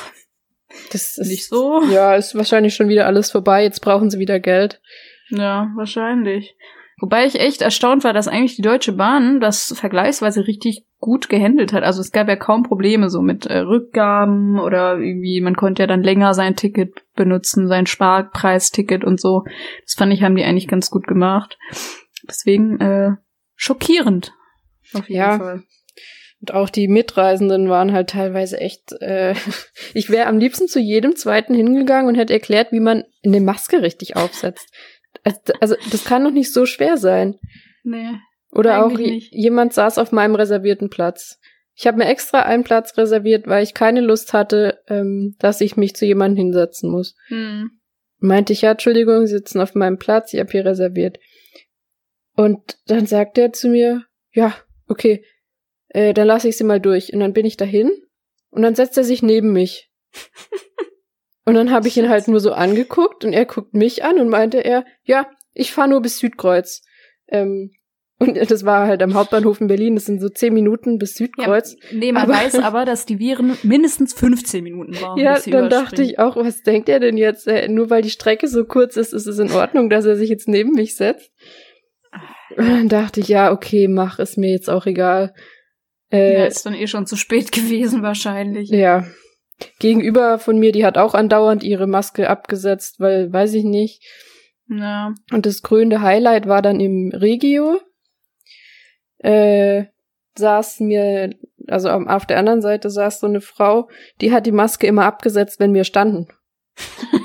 Das 0.91 1.17
ist 1.17 1.27
nicht 1.27 1.47
so. 1.47 1.83
Ja, 1.91 2.15
ist 2.15 2.35
wahrscheinlich 2.35 2.75
schon 2.75 2.89
wieder 2.89 3.05
alles 3.05 3.31
vorbei. 3.31 3.63
Jetzt 3.63 3.81
brauchen 3.81 4.09
sie 4.09 4.19
wieder 4.19 4.39
Geld. 4.39 4.81
Ja, 5.29 5.71
wahrscheinlich. 5.75 6.55
Wobei 6.97 7.25
ich 7.25 7.39
echt 7.39 7.61
erstaunt 7.61 8.03
war, 8.05 8.13
dass 8.13 8.29
eigentlich 8.29 8.55
die 8.55 8.61
Deutsche 8.61 8.93
Bahn 8.93 9.41
das 9.41 9.73
vergleichsweise 9.77 10.47
richtig 10.47 10.85
gut 10.99 11.27
gehandelt 11.27 11.73
hat. 11.73 11.83
Also 11.83 11.99
es 11.99 12.11
gab 12.11 12.29
ja 12.29 12.37
kaum 12.37 12.63
Probleme 12.63 13.09
so 13.09 13.21
mit 13.21 13.45
äh, 13.45 13.57
Rückgaben 13.59 14.59
oder 14.59 14.97
irgendwie, 14.97 15.41
man 15.41 15.57
konnte 15.57 15.83
ja 15.83 15.87
dann 15.87 16.03
länger 16.03 16.33
sein 16.33 16.55
Ticket 16.55 16.93
benutzen, 17.13 17.67
sein 17.67 17.85
Sparpreisticket 17.85 19.03
und 19.03 19.19
so. 19.19 19.43
Das 19.83 19.95
fand 19.95 20.13
ich, 20.13 20.23
haben 20.23 20.35
die 20.35 20.45
eigentlich 20.45 20.69
ganz 20.69 20.89
gut 20.89 21.05
gemacht. 21.05 21.57
Deswegen 22.27 22.79
äh, 22.79 23.11
schockierend. 23.55 24.33
Auf 24.93 25.09
jeden 25.09 25.19
Ja. 25.21 25.37
Fall. 25.37 25.63
Und 26.41 26.53
auch 26.53 26.69
die 26.69 26.87
Mitreisenden 26.87 27.69
waren 27.69 27.91
halt 27.91 28.11
teilweise 28.11 28.59
echt. 28.59 28.93
Äh, 29.01 29.35
ich 29.93 30.09
wäre 30.09 30.27
am 30.27 30.37
liebsten 30.37 30.67
zu 30.67 30.79
jedem 30.79 31.15
zweiten 31.15 31.53
hingegangen 31.53 32.07
und 32.07 32.15
hätte 32.15 32.33
erklärt, 32.33 32.71
wie 32.71 32.79
man 32.79 33.03
eine 33.25 33.41
Maske 33.41 33.81
richtig 33.81 34.15
aufsetzt. 34.15 34.69
Also, 35.59 35.75
das 35.91 36.05
kann 36.05 36.23
doch 36.23 36.31
nicht 36.31 36.53
so 36.53 36.65
schwer 36.65 36.97
sein. 36.97 37.39
Nee. 37.83 38.11
Oder 38.51 38.85
auch 38.85 38.93
nicht. 38.93 39.33
jemand 39.33 39.73
saß 39.73 39.97
auf 39.97 40.11
meinem 40.11 40.35
reservierten 40.35 40.89
Platz. 40.89 41.39
Ich 41.75 41.87
habe 41.87 41.97
mir 41.97 42.05
extra 42.05 42.43
einen 42.43 42.63
Platz 42.63 42.97
reserviert, 42.97 43.47
weil 43.47 43.63
ich 43.63 43.73
keine 43.73 43.99
Lust 43.99 44.31
hatte, 44.31 44.79
ähm, 44.87 45.35
dass 45.39 45.59
ich 45.59 45.75
mich 45.75 45.95
zu 45.95 46.05
jemandem 46.05 46.45
hinsetzen 46.45 46.89
muss. 46.89 47.15
Hm. 47.27 47.71
Meinte 48.19 48.53
ich, 48.53 48.61
ja, 48.61 48.71
Entschuldigung, 48.71 49.27
Sie 49.27 49.33
sitzen 49.33 49.59
auf 49.59 49.75
meinem 49.75 49.97
Platz, 49.97 50.33
ich 50.33 50.39
habe 50.39 50.51
hier 50.51 50.65
reserviert. 50.65 51.19
Und 52.35 52.77
dann 52.87 53.05
sagt 53.07 53.37
er 53.37 53.51
zu 53.51 53.67
mir, 53.67 54.05
ja, 54.31 54.55
okay, 54.87 55.25
äh, 55.89 56.13
dann 56.13 56.27
lasse 56.27 56.47
ich 56.47 56.57
sie 56.57 56.63
mal 56.63 56.79
durch. 56.79 57.13
Und 57.13 57.19
dann 57.19 57.33
bin 57.33 57.45
ich 57.45 57.57
dahin 57.57 57.91
und 58.51 58.61
dann 58.61 58.75
setzt 58.75 58.97
er 58.97 59.03
sich 59.03 59.21
neben 59.21 59.51
mich. 59.51 59.91
Und 61.45 61.53
dann 61.55 61.71
habe 61.71 61.87
ich 61.87 61.97
ihn 61.97 62.09
halt 62.09 62.27
nur 62.27 62.39
so 62.39 62.53
angeguckt 62.53 63.23
und 63.23 63.31
er 63.33 63.45
guckt 63.45 63.73
mich 63.73 64.03
an 64.03 64.19
und 64.19 64.29
meinte 64.29 64.57
er, 64.65 64.83
ja, 65.03 65.27
ich 65.53 65.71
fahre 65.71 65.89
nur 65.89 66.01
bis 66.01 66.17
Südkreuz. 66.19 66.81
Ähm, 67.27 67.71
und 68.17 68.35
das 68.51 68.65
war 68.65 68.87
halt 68.87 69.03
am 69.03 69.13
Hauptbahnhof 69.13 69.61
in 69.61 69.67
Berlin, 69.67 69.95
das 69.95 70.05
sind 70.05 70.21
so 70.21 70.29
zehn 70.29 70.53
Minuten 70.53 70.97
bis 70.97 71.15
Südkreuz. 71.15 71.75
Ja, 71.91 71.97
nee, 71.97 72.11
man 72.11 72.23
Aber- 72.23 72.33
weiß 72.33 72.55
aber, 72.63 72.85
dass 72.85 73.05
die 73.05 73.19
Viren 73.19 73.57
mindestens 73.63 74.13
15 74.13 74.63
Minuten 74.63 74.93
brauchen. 74.93 75.21
ja, 75.21 75.39
dann 75.39 75.69
dachte 75.69 76.01
ich 76.01 76.17
auch, 76.17 76.35
was 76.35 76.61
denkt 76.63 76.89
er 76.89 76.99
denn 76.99 77.17
jetzt? 77.17 77.47
Äh, 77.47 77.67
nur 77.67 77.89
weil 77.89 78.01
die 78.01 78.09
Strecke 78.09 78.47
so 78.47 78.65
kurz 78.65 78.97
ist, 78.97 79.13
ist 79.13 79.27
es 79.27 79.37
in 79.39 79.51
Ordnung, 79.51 79.89
dass 79.89 80.05
er 80.05 80.15
sich 80.15 80.29
jetzt 80.29 80.47
neben 80.47 80.71
mich 80.71 80.95
setzt. 80.95 81.31
Und 82.57 82.67
dann 82.69 82.89
dachte 82.89 83.19
ich, 83.19 83.27
ja, 83.27 83.51
okay, 83.51 83.87
mach, 83.87 84.17
ist 84.19 84.37
mir 84.37 84.49
jetzt 84.51 84.69
auch 84.69 84.85
egal. 84.85 85.33
Äh, 86.11 86.39
Ja, 86.39 86.45
ist 86.45 86.65
dann 86.65 86.73
eh 86.73 86.87
schon 86.87 87.05
zu 87.05 87.17
spät 87.17 87.51
gewesen 87.51 88.01
wahrscheinlich. 88.01 88.69
Ja. 88.69 89.05
Gegenüber 89.79 90.37
von 90.39 90.57
mir, 90.59 90.71
die 90.71 90.85
hat 90.85 90.97
auch 90.97 91.13
andauernd 91.13 91.63
ihre 91.63 91.87
Maske 91.87 92.29
abgesetzt, 92.29 92.99
weil, 92.99 93.31
weiß 93.31 93.53
ich 93.53 93.63
nicht. 93.63 94.03
Ja. 94.67 95.13
Und 95.31 95.45
das 95.45 95.61
krönende 95.61 96.01
Highlight 96.01 96.47
war 96.47 96.61
dann 96.61 96.79
im 96.79 97.11
Regio. 97.13 97.79
Äh, 99.19 99.85
saß 100.37 100.81
mir, 100.81 101.33
also 101.67 101.89
auf 101.89 102.25
der 102.25 102.37
anderen 102.37 102.61
Seite 102.61 102.89
saß 102.89 103.19
so 103.21 103.27
eine 103.27 103.41
Frau, 103.41 103.89
die 104.21 104.31
hat 104.33 104.45
die 104.45 104.51
Maske 104.51 104.87
immer 104.87 105.05
abgesetzt, 105.05 105.59
wenn 105.59 105.73
wir 105.73 105.83
standen. 105.83 106.27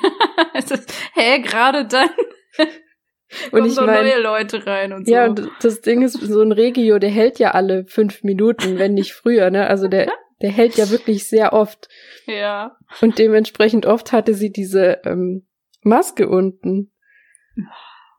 Das- 0.69 0.85
Hä, 1.15 1.41
gerade 1.41 1.87
dann 1.87 2.11
Und 3.53 3.65
ich 3.65 3.75
so 3.75 3.83
meine, 3.83 4.09
neue 4.09 4.21
Leute 4.21 4.67
rein 4.67 4.93
und 4.93 5.07
so. 5.07 5.13
ja, 5.13 5.27
und 5.27 5.49
das 5.63 5.81
Ding 5.81 6.03
ist, 6.03 6.15
so 6.15 6.43
ein 6.43 6.53
Regio, 6.53 6.99
der 6.99 7.11
hält 7.11 7.39
ja 7.39 7.53
alle 7.53 7.85
fünf 7.87 8.23
Minuten, 8.25 8.79
wenn 8.79 8.95
nicht 8.95 9.13
früher, 9.13 9.51
ne? 9.51 9.69
Also 9.69 9.87
der, 9.89 10.13
der 10.43 10.51
hält 10.51 10.77
ja 10.77 10.91
wirklich 10.91 11.29
sehr 11.29 11.53
oft. 11.53 11.89
Ja. 12.27 12.77
Und 13.01 13.19
dementsprechend 13.19 13.87
oft 13.87 14.13
hatte 14.13 14.35
sie 14.35 14.51
diese 14.51 15.01
ähm, 15.05 15.47
Maske 15.83 16.29
unten. 16.29 16.93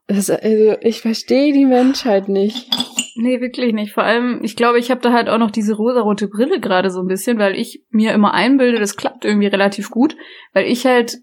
Das, 0.07 0.29
also, 0.29 0.75
ich 0.81 1.01
verstehe 1.01 1.53
die 1.53 1.65
Menschheit 1.65 2.27
nicht. 2.27 2.69
Nee, 3.15 3.41
wirklich 3.41 3.73
nicht. 3.73 3.93
Vor 3.93 4.03
allem, 4.03 4.39
ich 4.43 4.55
glaube, 4.55 4.79
ich 4.79 4.89
habe 4.89 5.01
da 5.01 5.11
halt 5.11 5.29
auch 5.29 5.37
noch 5.37 5.51
diese 5.51 5.75
rosarote 5.75 6.27
Brille 6.27 6.59
gerade 6.59 6.89
so 6.89 7.01
ein 7.01 7.07
bisschen, 7.07 7.37
weil 7.37 7.55
ich 7.55 7.83
mir 7.89 8.13
immer 8.13 8.33
einbilde, 8.33 8.79
das 8.79 8.95
klappt 8.95 9.25
irgendwie 9.25 9.47
relativ 9.47 9.89
gut, 9.89 10.15
weil 10.53 10.65
ich 10.65 10.85
halt 10.85 11.17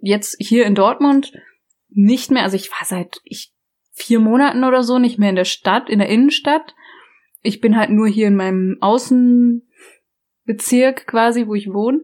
jetzt 0.00 0.36
hier 0.40 0.66
in 0.66 0.74
Dortmund 0.74 1.32
nicht 1.88 2.30
mehr, 2.30 2.42
also 2.42 2.56
ich 2.56 2.70
war 2.70 2.84
seit 2.84 3.20
ich 3.24 3.52
vier 3.92 4.20
Monaten 4.20 4.64
oder 4.64 4.82
so 4.82 4.98
nicht 4.98 5.18
mehr 5.18 5.30
in 5.30 5.36
der 5.36 5.44
Stadt, 5.44 5.90
in 5.90 5.98
der 5.98 6.08
Innenstadt. 6.08 6.74
Ich 7.42 7.60
bin 7.60 7.76
halt 7.76 7.90
nur 7.90 8.08
hier 8.08 8.28
in 8.28 8.36
meinem 8.36 8.76
Außenbezirk 10.50 11.06
quasi, 11.06 11.46
wo 11.46 11.54
ich 11.54 11.72
wohne. 11.72 12.00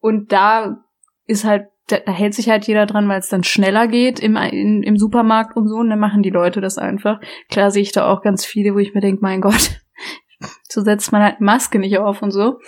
Und 0.00 0.32
da 0.32 0.84
ist 1.26 1.44
halt, 1.44 1.68
da, 1.88 1.96
hält 2.06 2.34
sich 2.34 2.48
halt 2.48 2.66
jeder 2.66 2.86
dran, 2.86 3.08
weil 3.08 3.20
es 3.20 3.28
dann 3.28 3.44
schneller 3.44 3.86
geht 3.86 4.20
im, 4.20 4.36
in, 4.36 4.82
im 4.82 4.96
Supermarkt 4.96 5.56
und 5.56 5.68
so. 5.68 5.76
Und 5.76 5.90
dann 5.90 5.98
machen 5.98 6.22
die 6.22 6.30
Leute 6.30 6.60
das 6.60 6.78
einfach. 6.78 7.20
Klar 7.50 7.70
sehe 7.70 7.82
ich 7.82 7.92
da 7.92 8.10
auch 8.10 8.22
ganz 8.22 8.44
viele, 8.44 8.74
wo 8.74 8.78
ich 8.78 8.94
mir 8.94 9.00
denke, 9.00 9.22
mein 9.22 9.40
Gott, 9.40 9.80
so 10.68 10.82
setzt 10.82 11.12
man 11.12 11.22
halt 11.22 11.40
Maske 11.40 11.78
nicht 11.78 11.98
auf 11.98 12.22
und 12.22 12.30
so. 12.30 12.58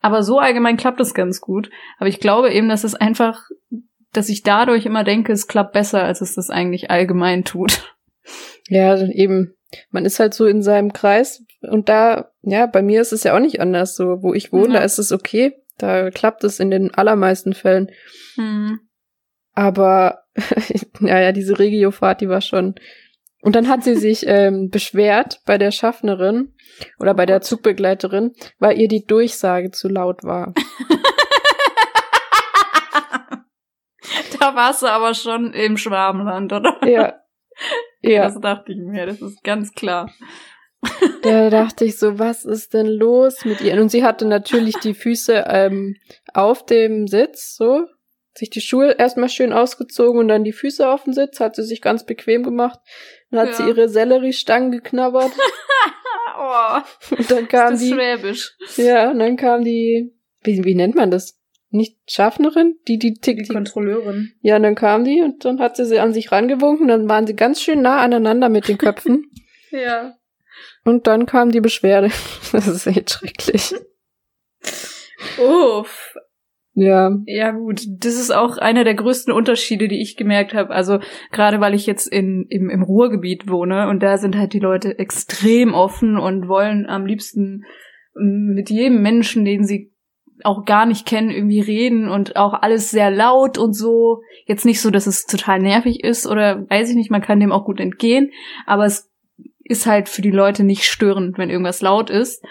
Aber 0.00 0.22
so 0.22 0.38
allgemein 0.38 0.76
klappt 0.76 1.00
es 1.00 1.14
ganz 1.14 1.40
gut. 1.40 1.70
Aber 1.98 2.08
ich 2.08 2.20
glaube 2.20 2.52
eben, 2.52 2.68
dass 2.68 2.84
es 2.84 2.94
einfach, 2.94 3.42
dass 4.12 4.28
ich 4.28 4.42
dadurch 4.42 4.86
immer 4.86 5.02
denke, 5.02 5.32
es 5.32 5.48
klappt 5.48 5.72
besser, 5.72 6.04
als 6.04 6.20
es 6.20 6.34
das 6.34 6.50
eigentlich 6.50 6.90
allgemein 6.90 7.44
tut. 7.44 7.94
Ja, 8.68 8.90
also 8.90 9.06
eben. 9.06 9.54
Man 9.90 10.04
ist 10.04 10.20
halt 10.20 10.34
so 10.34 10.46
in 10.46 10.62
seinem 10.62 10.92
Kreis 10.92 11.42
und 11.62 11.88
da, 11.88 12.30
ja, 12.42 12.66
bei 12.66 12.82
mir 12.82 13.00
ist 13.00 13.12
es 13.12 13.24
ja 13.24 13.34
auch 13.34 13.40
nicht 13.40 13.60
anders. 13.60 13.96
So, 13.96 14.22
wo 14.22 14.34
ich 14.34 14.52
wohne, 14.52 14.74
Ja. 14.74 14.80
da 14.80 14.84
ist 14.84 14.98
es 14.98 15.12
okay. 15.12 15.54
Da 15.78 16.10
klappt 16.10 16.44
es 16.44 16.60
in 16.60 16.70
den 16.70 16.94
allermeisten 16.94 17.52
Fällen. 17.52 17.90
Hm. 18.36 18.78
Aber, 19.54 20.24
ja, 21.00 21.20
ja, 21.20 21.32
diese 21.32 21.58
Regiofahrt, 21.58 22.20
die 22.20 22.28
war 22.28 22.40
schon. 22.40 22.74
Und 23.42 23.56
dann 23.56 23.68
hat 23.68 23.84
sie 23.84 23.94
sich 23.96 24.24
ähm, 24.26 24.70
beschwert 24.70 25.40
bei 25.46 25.58
der 25.58 25.70
Schaffnerin 25.70 26.54
oder 26.98 27.14
bei 27.14 27.26
der 27.26 27.40
Zugbegleiterin, 27.40 28.32
weil 28.58 28.78
ihr 28.80 28.88
die 28.88 29.04
Durchsage 29.04 29.70
zu 29.70 29.88
laut 29.88 30.22
war. 30.24 30.54
da 34.40 34.54
warst 34.54 34.82
du 34.82 34.86
aber 34.86 35.14
schon 35.14 35.52
im 35.52 35.76
Schwarmland, 35.76 36.52
oder? 36.52 36.78
Ja. 36.86 37.14
Ja, 38.10 38.24
Das 38.24 38.40
dachte 38.40 38.72
ich 38.72 38.78
mir, 38.78 39.06
das 39.06 39.20
ist 39.22 39.42
ganz 39.44 39.72
klar. 39.72 40.10
da 41.22 41.48
dachte 41.50 41.84
ich 41.84 41.98
so, 41.98 42.18
was 42.18 42.44
ist 42.44 42.74
denn 42.74 42.86
los 42.86 43.44
mit 43.44 43.60
ihr? 43.60 43.80
Und 43.80 43.88
sie 43.90 44.04
hatte 44.04 44.26
natürlich 44.26 44.76
die 44.80 44.94
Füße 44.94 45.44
ähm, 45.48 45.96
auf 46.34 46.66
dem 46.66 47.06
Sitz, 47.06 47.56
so, 47.56 47.86
sich 48.36 48.50
die 48.50 48.60
Schuhe 48.60 48.92
erstmal 48.92 49.28
schön 49.28 49.52
ausgezogen 49.52 50.18
und 50.18 50.28
dann 50.28 50.44
die 50.44 50.52
Füße 50.52 50.86
auf 50.88 51.04
dem 51.04 51.12
Sitz, 51.12 51.40
hat 51.40 51.56
sie 51.56 51.62
sich 51.62 51.80
ganz 51.80 52.04
bequem 52.04 52.42
gemacht. 52.42 52.78
Dann 53.30 53.40
hat 53.40 53.48
Ja. 53.50 53.54
sie 53.54 53.68
ihre 53.68 53.88
Selleriestangen 53.88 54.70
geknabbert 54.70 55.32
Oh, 56.36 56.80
und 57.16 57.30
dann 57.30 57.46
kam 57.48 57.70
das 57.72 57.80
ist 57.80 57.88
die, 57.88 57.94
schwäbisch. 57.94 58.56
ja, 58.76 59.10
und 59.12 59.20
dann 59.20 59.36
kam 59.36 59.62
die, 59.64 60.12
wie, 60.42 60.64
wie 60.64 60.74
nennt 60.74 60.96
man 60.96 61.10
das? 61.12 61.38
Nicht 61.74 61.98
Schaffnerin? 62.08 62.76
Die, 62.86 62.98
die, 62.98 63.14
die, 63.14 63.34
die 63.34 63.52
Kontrolleurin. 63.52 64.30
ja, 64.42 64.54
und 64.54 64.62
dann 64.62 64.76
kam 64.76 65.02
die 65.02 65.22
und 65.22 65.44
dann 65.44 65.58
hat 65.58 65.76
sie 65.76 65.84
sie 65.84 65.98
an 65.98 66.12
sich 66.12 66.30
rangewunken, 66.30 66.86
dann 66.86 67.08
waren 67.08 67.26
sie 67.26 67.34
ganz 67.34 67.60
schön 67.60 67.82
nah 67.82 67.98
aneinander 67.98 68.48
mit 68.48 68.68
den 68.68 68.78
Köpfen. 68.78 69.30
Ja. 69.72 70.14
Und 70.84 71.08
dann 71.08 71.26
kam 71.26 71.50
die 71.50 71.60
Beschwerde. 71.60 72.10
Das 72.52 72.68
ist 72.68 72.86
echt 72.86 73.10
schrecklich. 73.10 73.74
Uff. 75.36 76.14
Ja. 76.74 77.18
Ja 77.26 77.50
gut, 77.50 77.82
das 77.88 78.14
ist 78.14 78.32
auch 78.32 78.58
einer 78.58 78.84
der 78.84 78.94
größten 78.94 79.32
Unterschiede, 79.32 79.88
die 79.88 80.00
ich 80.00 80.16
gemerkt 80.16 80.54
habe. 80.54 80.70
Also 80.70 81.00
gerade 81.32 81.60
weil 81.60 81.74
ich 81.74 81.86
jetzt 81.86 82.06
in, 82.06 82.46
im, 82.50 82.70
im 82.70 82.84
Ruhrgebiet 82.84 83.50
wohne 83.50 83.88
und 83.88 84.00
da 84.00 84.16
sind 84.16 84.36
halt 84.36 84.52
die 84.52 84.60
Leute 84.60 84.96
extrem 84.96 85.74
offen 85.74 86.18
und 86.18 86.46
wollen 86.46 86.86
am 86.86 87.04
liebsten 87.04 87.64
mm, 88.14 88.54
mit 88.54 88.70
jedem 88.70 89.02
Menschen, 89.02 89.44
den 89.44 89.64
sie 89.64 89.93
auch 90.42 90.64
gar 90.64 90.84
nicht 90.86 91.06
kennen, 91.06 91.30
irgendwie 91.30 91.60
reden 91.60 92.08
und 92.08 92.36
auch 92.36 92.54
alles 92.54 92.90
sehr 92.90 93.10
laut 93.10 93.56
und 93.58 93.72
so. 93.74 94.22
Jetzt 94.46 94.64
nicht 94.64 94.80
so, 94.80 94.90
dass 94.90 95.06
es 95.06 95.26
total 95.26 95.60
nervig 95.60 96.02
ist 96.02 96.26
oder 96.26 96.68
weiß 96.68 96.90
ich 96.90 96.96
nicht, 96.96 97.10
man 97.10 97.22
kann 97.22 97.40
dem 97.40 97.52
auch 97.52 97.64
gut 97.64 97.80
entgehen, 97.80 98.30
aber 98.66 98.84
es 98.84 99.10
ist 99.64 99.86
halt 99.86 100.08
für 100.08 100.22
die 100.22 100.30
Leute 100.30 100.64
nicht 100.64 100.84
störend, 100.84 101.38
wenn 101.38 101.50
irgendwas 101.50 101.80
laut 101.80 102.10
ist. 102.10 102.44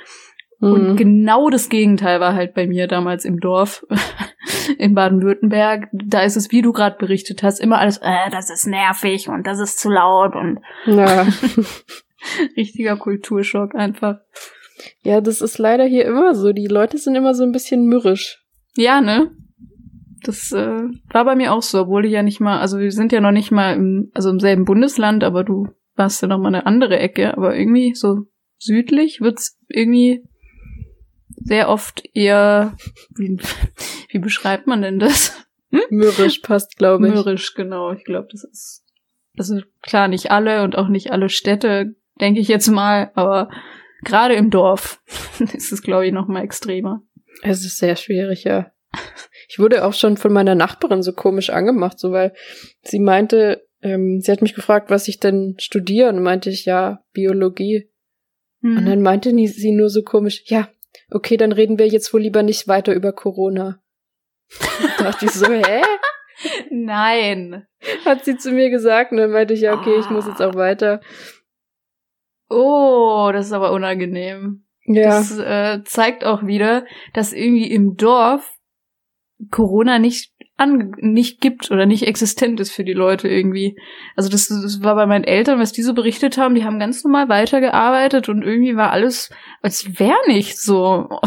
Und 0.59 0.91
Mhm. 0.91 0.95
genau 0.95 1.49
das 1.49 1.67
Gegenteil 1.67 2.21
war 2.21 2.35
halt 2.35 2.53
bei 2.53 2.67
mir 2.67 2.87
damals 2.87 3.25
im 3.25 3.39
Dorf 3.39 3.85
in 4.77 4.95
Baden-Württemberg. 4.95 5.89
Da 5.91 6.21
ist 6.21 6.37
es, 6.37 6.51
wie 6.51 6.61
du 6.61 6.71
gerade 6.71 6.95
berichtet 6.97 7.43
hast, 7.43 7.59
immer 7.59 7.79
alles, 7.79 7.97
äh, 7.97 8.29
das 8.31 8.49
ist 8.49 8.65
nervig 8.65 9.27
und 9.27 9.45
das 9.45 9.59
ist 9.59 9.77
zu 9.77 9.89
laut 9.89 10.35
und 10.35 10.59
ja. 10.85 11.27
richtiger 12.57 12.95
Kulturschock 12.97 13.75
einfach. 13.75 14.19
Ja, 15.03 15.21
das 15.21 15.41
ist 15.41 15.57
leider 15.57 15.85
hier 15.85 16.05
immer 16.05 16.35
so. 16.35 16.51
Die 16.51 16.67
Leute 16.67 16.97
sind 16.97 17.15
immer 17.15 17.33
so 17.33 17.43
ein 17.43 17.51
bisschen 17.51 17.85
mürrisch. 17.85 18.43
Ja, 18.75 19.01
ne? 19.01 19.31
Das 20.23 20.51
äh, 20.51 20.83
war 21.11 21.25
bei 21.25 21.35
mir 21.35 21.53
auch 21.53 21.61
so, 21.61 21.81
obwohl 21.81 22.05
ich 22.05 22.11
ja 22.11 22.23
nicht 22.23 22.39
mal, 22.39 22.59
also 22.59 22.79
wir 22.79 22.91
sind 22.91 23.11
ja 23.11 23.19
noch 23.19 23.31
nicht 23.31 23.51
mal 23.51 23.75
im, 23.75 24.09
also 24.13 24.29
im 24.29 24.39
selben 24.39 24.65
Bundesland, 24.65 25.23
aber 25.23 25.43
du 25.43 25.67
warst 25.95 26.21
ja 26.21 26.27
noch 26.27 26.39
mal 26.39 26.47
eine 26.47 26.65
andere 26.65 26.97
Ecke, 26.97 27.35
aber 27.35 27.55
irgendwie 27.55 27.93
so 27.93 28.25
südlich 28.57 29.21
wird's 29.21 29.59
irgendwie 29.67 30.23
sehr 31.35 31.69
oft 31.69 32.03
eher, 32.13 32.77
wie, 33.15 33.37
wie 34.09 34.19
beschreibt 34.19 34.65
man 34.65 34.81
denn 34.81 34.99
das? 34.99 35.45
Mürrisch 35.89 36.39
passt, 36.39 36.77
glaube 36.77 37.07
ich. 37.07 37.13
Mürrisch, 37.13 37.53
genau. 37.55 37.91
Ich 37.91 38.03
glaube, 38.03 38.27
das 38.31 38.43
ist, 38.43 38.85
also 39.37 39.59
klar, 39.81 40.07
nicht 40.07 40.31
alle 40.31 40.63
und 40.63 40.77
auch 40.77 40.87
nicht 40.87 41.11
alle 41.11 41.29
Städte, 41.29 41.95
denke 42.21 42.39
ich 42.39 42.47
jetzt 42.47 42.67
mal, 42.67 43.11
aber 43.15 43.49
gerade 44.03 44.35
im 44.35 44.49
Dorf 44.49 45.01
ist 45.53 45.71
es, 45.71 45.81
glaube 45.81 46.07
ich, 46.07 46.13
noch 46.13 46.27
mal 46.27 46.43
extremer. 46.43 47.01
Es 47.41 47.65
ist 47.65 47.77
sehr 47.77 47.95
schwierig, 47.95 48.43
ja. 48.43 48.71
Ich 49.49 49.59
wurde 49.59 49.85
auch 49.85 49.93
schon 49.93 50.17
von 50.17 50.31
meiner 50.31 50.55
Nachbarin 50.55 51.03
so 51.03 51.13
komisch 51.13 51.49
angemacht, 51.49 51.99
so 51.99 52.11
weil 52.11 52.33
sie 52.83 52.99
meinte, 52.99 53.65
ähm, 53.81 54.21
sie 54.21 54.31
hat 54.31 54.41
mich 54.41 54.53
gefragt, 54.53 54.89
was 54.89 55.07
ich 55.07 55.19
denn 55.19 55.55
studiere, 55.59 56.09
und 56.09 56.21
meinte 56.21 56.49
ich, 56.49 56.65
ja, 56.65 57.03
Biologie. 57.11 57.89
Mhm. 58.61 58.77
Und 58.77 58.85
dann 58.85 59.01
meinte 59.01 59.31
sie 59.47 59.71
nur 59.71 59.89
so 59.89 60.03
komisch, 60.03 60.43
ja, 60.45 60.69
okay, 61.11 61.37
dann 61.37 61.51
reden 61.51 61.79
wir 61.79 61.87
jetzt 61.87 62.13
wohl 62.13 62.21
lieber 62.21 62.43
nicht 62.43 62.67
weiter 62.67 62.93
über 62.93 63.13
Corona. 63.13 63.81
da 64.97 65.03
dachte 65.05 65.25
ich 65.25 65.31
so, 65.31 65.47
hä? 65.47 65.81
Nein. 66.69 67.65
Hat 68.05 68.25
sie 68.25 68.37
zu 68.37 68.51
mir 68.51 68.69
gesagt, 68.69 69.11
und 69.11 69.17
dann 69.17 69.31
meinte 69.31 69.53
ich, 69.53 69.61
ja, 69.61 69.73
okay, 69.73 69.95
ich 69.99 70.09
muss 70.09 70.27
jetzt 70.27 70.41
auch 70.41 70.55
weiter. 70.55 71.01
Oh, 72.53 73.29
das 73.33 73.47
ist 73.47 73.53
aber 73.53 73.71
unangenehm. 73.71 74.65
Ja. 74.85 75.09
Das 75.09 75.37
äh, 75.37 75.83
zeigt 75.85 76.25
auch 76.25 76.45
wieder, 76.45 76.85
dass 77.13 77.33
irgendwie 77.33 77.71
im 77.71 77.95
Dorf 77.95 78.57
Corona 79.49 79.99
nicht 79.99 80.31
ange 80.55 80.91
nicht 80.97 81.41
gibt 81.41 81.71
oder 81.71 81.85
nicht 81.85 82.03
existent 82.07 82.59
ist 82.59 82.71
für 82.71 82.83
die 82.83 82.93
Leute 82.93 83.27
irgendwie. 83.27 83.75
Also 84.15 84.29
das, 84.29 84.47
das 84.47 84.83
war 84.83 84.95
bei 84.95 85.05
meinen 85.05 85.23
Eltern, 85.23 85.59
was 85.59 85.71
die 85.71 85.81
so 85.81 85.93
berichtet 85.93 86.37
haben, 86.37 86.55
die 86.55 86.63
haben 86.63 86.79
ganz 86.79 87.03
normal 87.03 87.27
weitergearbeitet 87.29 88.29
und 88.29 88.43
irgendwie 88.43 88.75
war 88.75 88.91
alles, 88.91 89.29
als 89.61 89.99
wäre 89.99 90.15
nicht 90.27 90.59
so. 90.59 91.09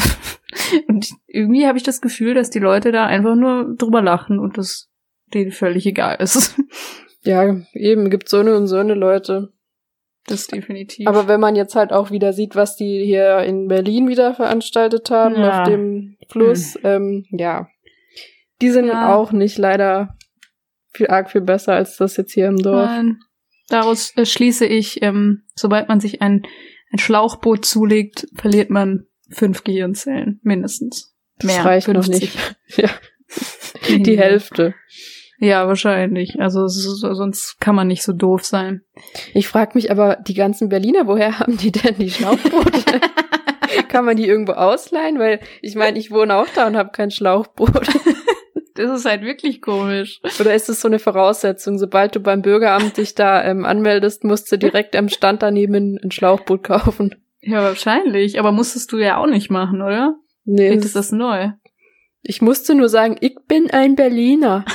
Und 0.88 1.11
irgendwie 1.26 1.66
habe 1.66 1.76
ich 1.76 1.85
das 1.85 2.00
Gefühl, 2.00 2.33
dass 2.33 2.49
die 2.49 2.61
Leute 2.61 2.90
da 2.90 3.04
einfach 3.04 3.35
nur 3.35 3.75
drüber 3.76 4.00
lachen 4.00 4.38
und 4.38 4.56
das 4.56 4.88
denen 5.35 5.52
völlig 5.52 5.87
egal 5.87 6.16
ist. 6.21 6.59
Ja, 7.23 7.56
eben, 7.73 8.09
gibt 8.09 8.28
so 8.28 8.38
eine 8.38 8.56
und 8.56 8.68
so 8.68 8.76
eine 8.76 8.95
Leute. 8.95 9.52
Das 10.26 10.47
definitiv. 10.49 11.06
Aber 11.06 11.28
wenn 11.28 11.38
man 11.40 11.54
jetzt 11.54 11.75
halt 11.76 11.92
auch 11.92 12.11
wieder 12.11 12.33
sieht, 12.33 12.56
was 12.56 12.76
die 12.76 13.04
hier 13.04 13.38
in 13.40 13.68
Berlin 13.68 14.09
wieder 14.09 14.35
veranstaltet 14.35 15.11
haben, 15.11 15.37
Ja. 15.37 15.62
auf 15.62 15.68
dem 15.68 16.16
Fluss, 16.28 16.76
ähm, 16.83 17.25
ja. 17.30 17.68
Die 18.61 18.71
sind 18.71 18.87
Ja. 18.87 19.14
auch 19.14 19.33
nicht 19.33 19.56
leider 19.59 20.16
viel 20.92 21.09
arg 21.09 21.30
viel 21.30 21.42
besser 21.42 21.75
als 21.75 21.97
das 21.97 22.16
jetzt 22.16 22.33
hier 22.33 22.49
im 22.49 22.56
Dorf. 22.56 22.87
Nein. 22.88 23.18
Daraus 23.68 24.16
äh, 24.16 24.25
schließe 24.25 24.64
ich, 24.66 25.02
ähm, 25.02 25.42
sobald 25.54 25.88
man 25.88 26.00
sich 26.00 26.23
ein, 26.23 26.42
ein 26.92 26.99
Schlauchboot 26.99 27.64
zulegt, 27.64 28.26
verliert 28.35 28.71
man 28.71 29.06
fünf 29.30 29.64
Gehirnzellen, 29.64 30.40
mindestens. 30.42 31.14
Das 31.38 31.52
Mehr, 31.52 31.64
reicht 31.64 31.88
noch 31.88 32.04
50. 32.04 32.21
nicht. 32.21 32.56
ja, 32.78 32.90
die 33.99 34.18
Hälfte. 34.18 34.75
Ja, 35.38 35.66
wahrscheinlich. 35.66 36.40
Also 36.40 36.66
sonst 36.69 37.61
kann 37.61 37.75
man 37.75 37.88
nicht 37.88 38.02
so 38.02 38.12
doof 38.12 38.45
sein. 38.45 38.83
Ich 39.35 39.49
frage 39.49 39.73
mich 39.75 39.90
aber, 39.90 40.16
die 40.26 40.35
ganzen 40.35 40.69
Berliner, 40.69 41.07
woher 41.07 41.38
haben 41.38 41.57
die 41.57 41.73
denn 41.73 41.97
die 41.99 42.11
Schlauchboote? 42.11 43.00
Kann 43.88 44.05
man 44.05 44.16
die 44.16 44.26
irgendwo 44.26 44.52
ausleihen? 44.52 45.19
Weil 45.19 45.40
ich 45.61 45.75
meine, 45.75 45.99
ich 45.99 46.11
wohne 46.11 46.37
auch 46.37 46.47
da 46.55 46.66
und 46.66 46.76
habe 46.76 46.90
kein 46.93 47.11
Schlauchboot. 47.11 47.88
Das 48.75 48.90
ist 48.90 49.07
halt 49.07 49.23
wirklich 49.23 49.62
komisch. 49.62 50.21
Oder 50.38 50.55
ist 50.55 50.69
es 50.69 50.83
so 50.83 50.88
eine 50.88 50.99
Voraussetzung? 50.99 51.78
Sobald 51.78 52.14
du 52.14 52.21
beim 52.21 52.43
Bürgeramt 52.43 52.99
dich 52.99 53.14
da 53.14 53.43
ähm, 53.43 53.64
anmeldest, 53.64 54.23
musst 54.23 54.52
du 54.52 54.59
direkt 54.59 54.95
am 54.97 55.09
Stand 55.09 55.43
daneben 55.43 55.99
ein 56.05 56.11
Schlauchboot 56.11 56.62
kaufen. 56.62 57.14
Ja, 57.40 57.62
wahrscheinlich. 57.62 58.38
Aber 58.38 58.52
musstest 58.52 58.93
du 58.93 58.99
ja 58.99 59.16
auch 59.16 59.28
nicht 59.28 59.50
machen, 59.50 59.81
oder? 59.81 60.16
Nee, 60.45 60.69
Vielleicht 60.69 60.85
ist 60.85 60.95
das 60.95 61.11
neu. 61.11 61.52
ich 62.21 62.43
musste 62.43 62.75
nur 62.75 62.90
sagen, 62.90 63.16
ich 63.21 63.37
bin 63.49 63.71
ein 63.71 63.97
Berliner. 63.97 64.66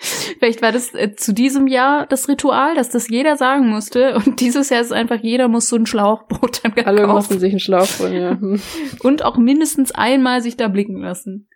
Vielleicht 0.38 0.62
war 0.62 0.72
das 0.72 0.94
äh, 0.94 1.14
zu 1.14 1.34
diesem 1.34 1.66
Jahr 1.66 2.06
das 2.06 2.28
Ritual, 2.28 2.74
dass 2.74 2.88
das 2.88 3.08
jeder 3.08 3.36
sagen 3.36 3.68
musste. 3.68 4.14
Und 4.14 4.40
dieses 4.40 4.70
Jahr 4.70 4.80
ist 4.80 4.86
es 4.88 4.92
einfach, 4.92 5.18
jeder 5.20 5.48
muss 5.48 5.68
so 5.68 5.76
ein 5.76 5.86
Schlauchboot 5.86 6.64
dann 6.64 6.72
Alle 6.84 7.02
kaufen. 7.02 7.14
mussten 7.14 7.38
sich 7.38 7.52
ein 7.52 7.60
Schlauchboot, 7.60 8.10
ja. 8.12 8.30
Hm. 8.30 8.60
Und 9.02 9.24
auch 9.24 9.36
mindestens 9.36 9.92
einmal 9.92 10.40
sich 10.40 10.56
da 10.56 10.68
blicken 10.68 11.00
lassen. 11.02 11.48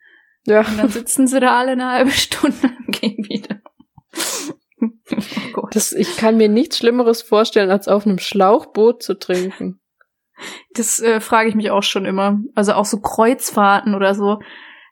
Ja, 0.47 0.61
Und 0.61 0.79
dann 0.79 0.91
sitzen 0.91 1.27
sie 1.27 1.41
da 1.41 1.59
alle 1.59 1.73
eine 1.73 1.91
halbe 1.91 2.11
Stunde 2.11 2.71
und 2.87 3.01
gehen 3.01 3.25
wieder. 3.31 3.63
oh 5.57 5.69
das, 5.73 5.93
ich 5.93 6.19
kann 6.19 6.37
mir 6.37 6.51
nichts 6.51 6.77
Schlimmeres 6.77 7.23
vorstellen, 7.23 7.71
als 7.71 7.89
auf 7.89 8.07
einem 8.07 8.19
Schlauchboot 8.19 9.03
zu 9.03 9.19
trinken. 9.19 9.81
Das 10.75 11.01
äh, 11.01 11.21
frage 11.21 11.49
ich 11.49 11.55
mich 11.55 11.71
auch 11.71 11.83
schon 11.83 12.05
immer. 12.05 12.41
Also 12.55 12.75
auch 12.75 12.85
so 12.85 13.01
Kreuzfahrten 13.01 13.95
oder 13.95 14.15
so. 14.15 14.41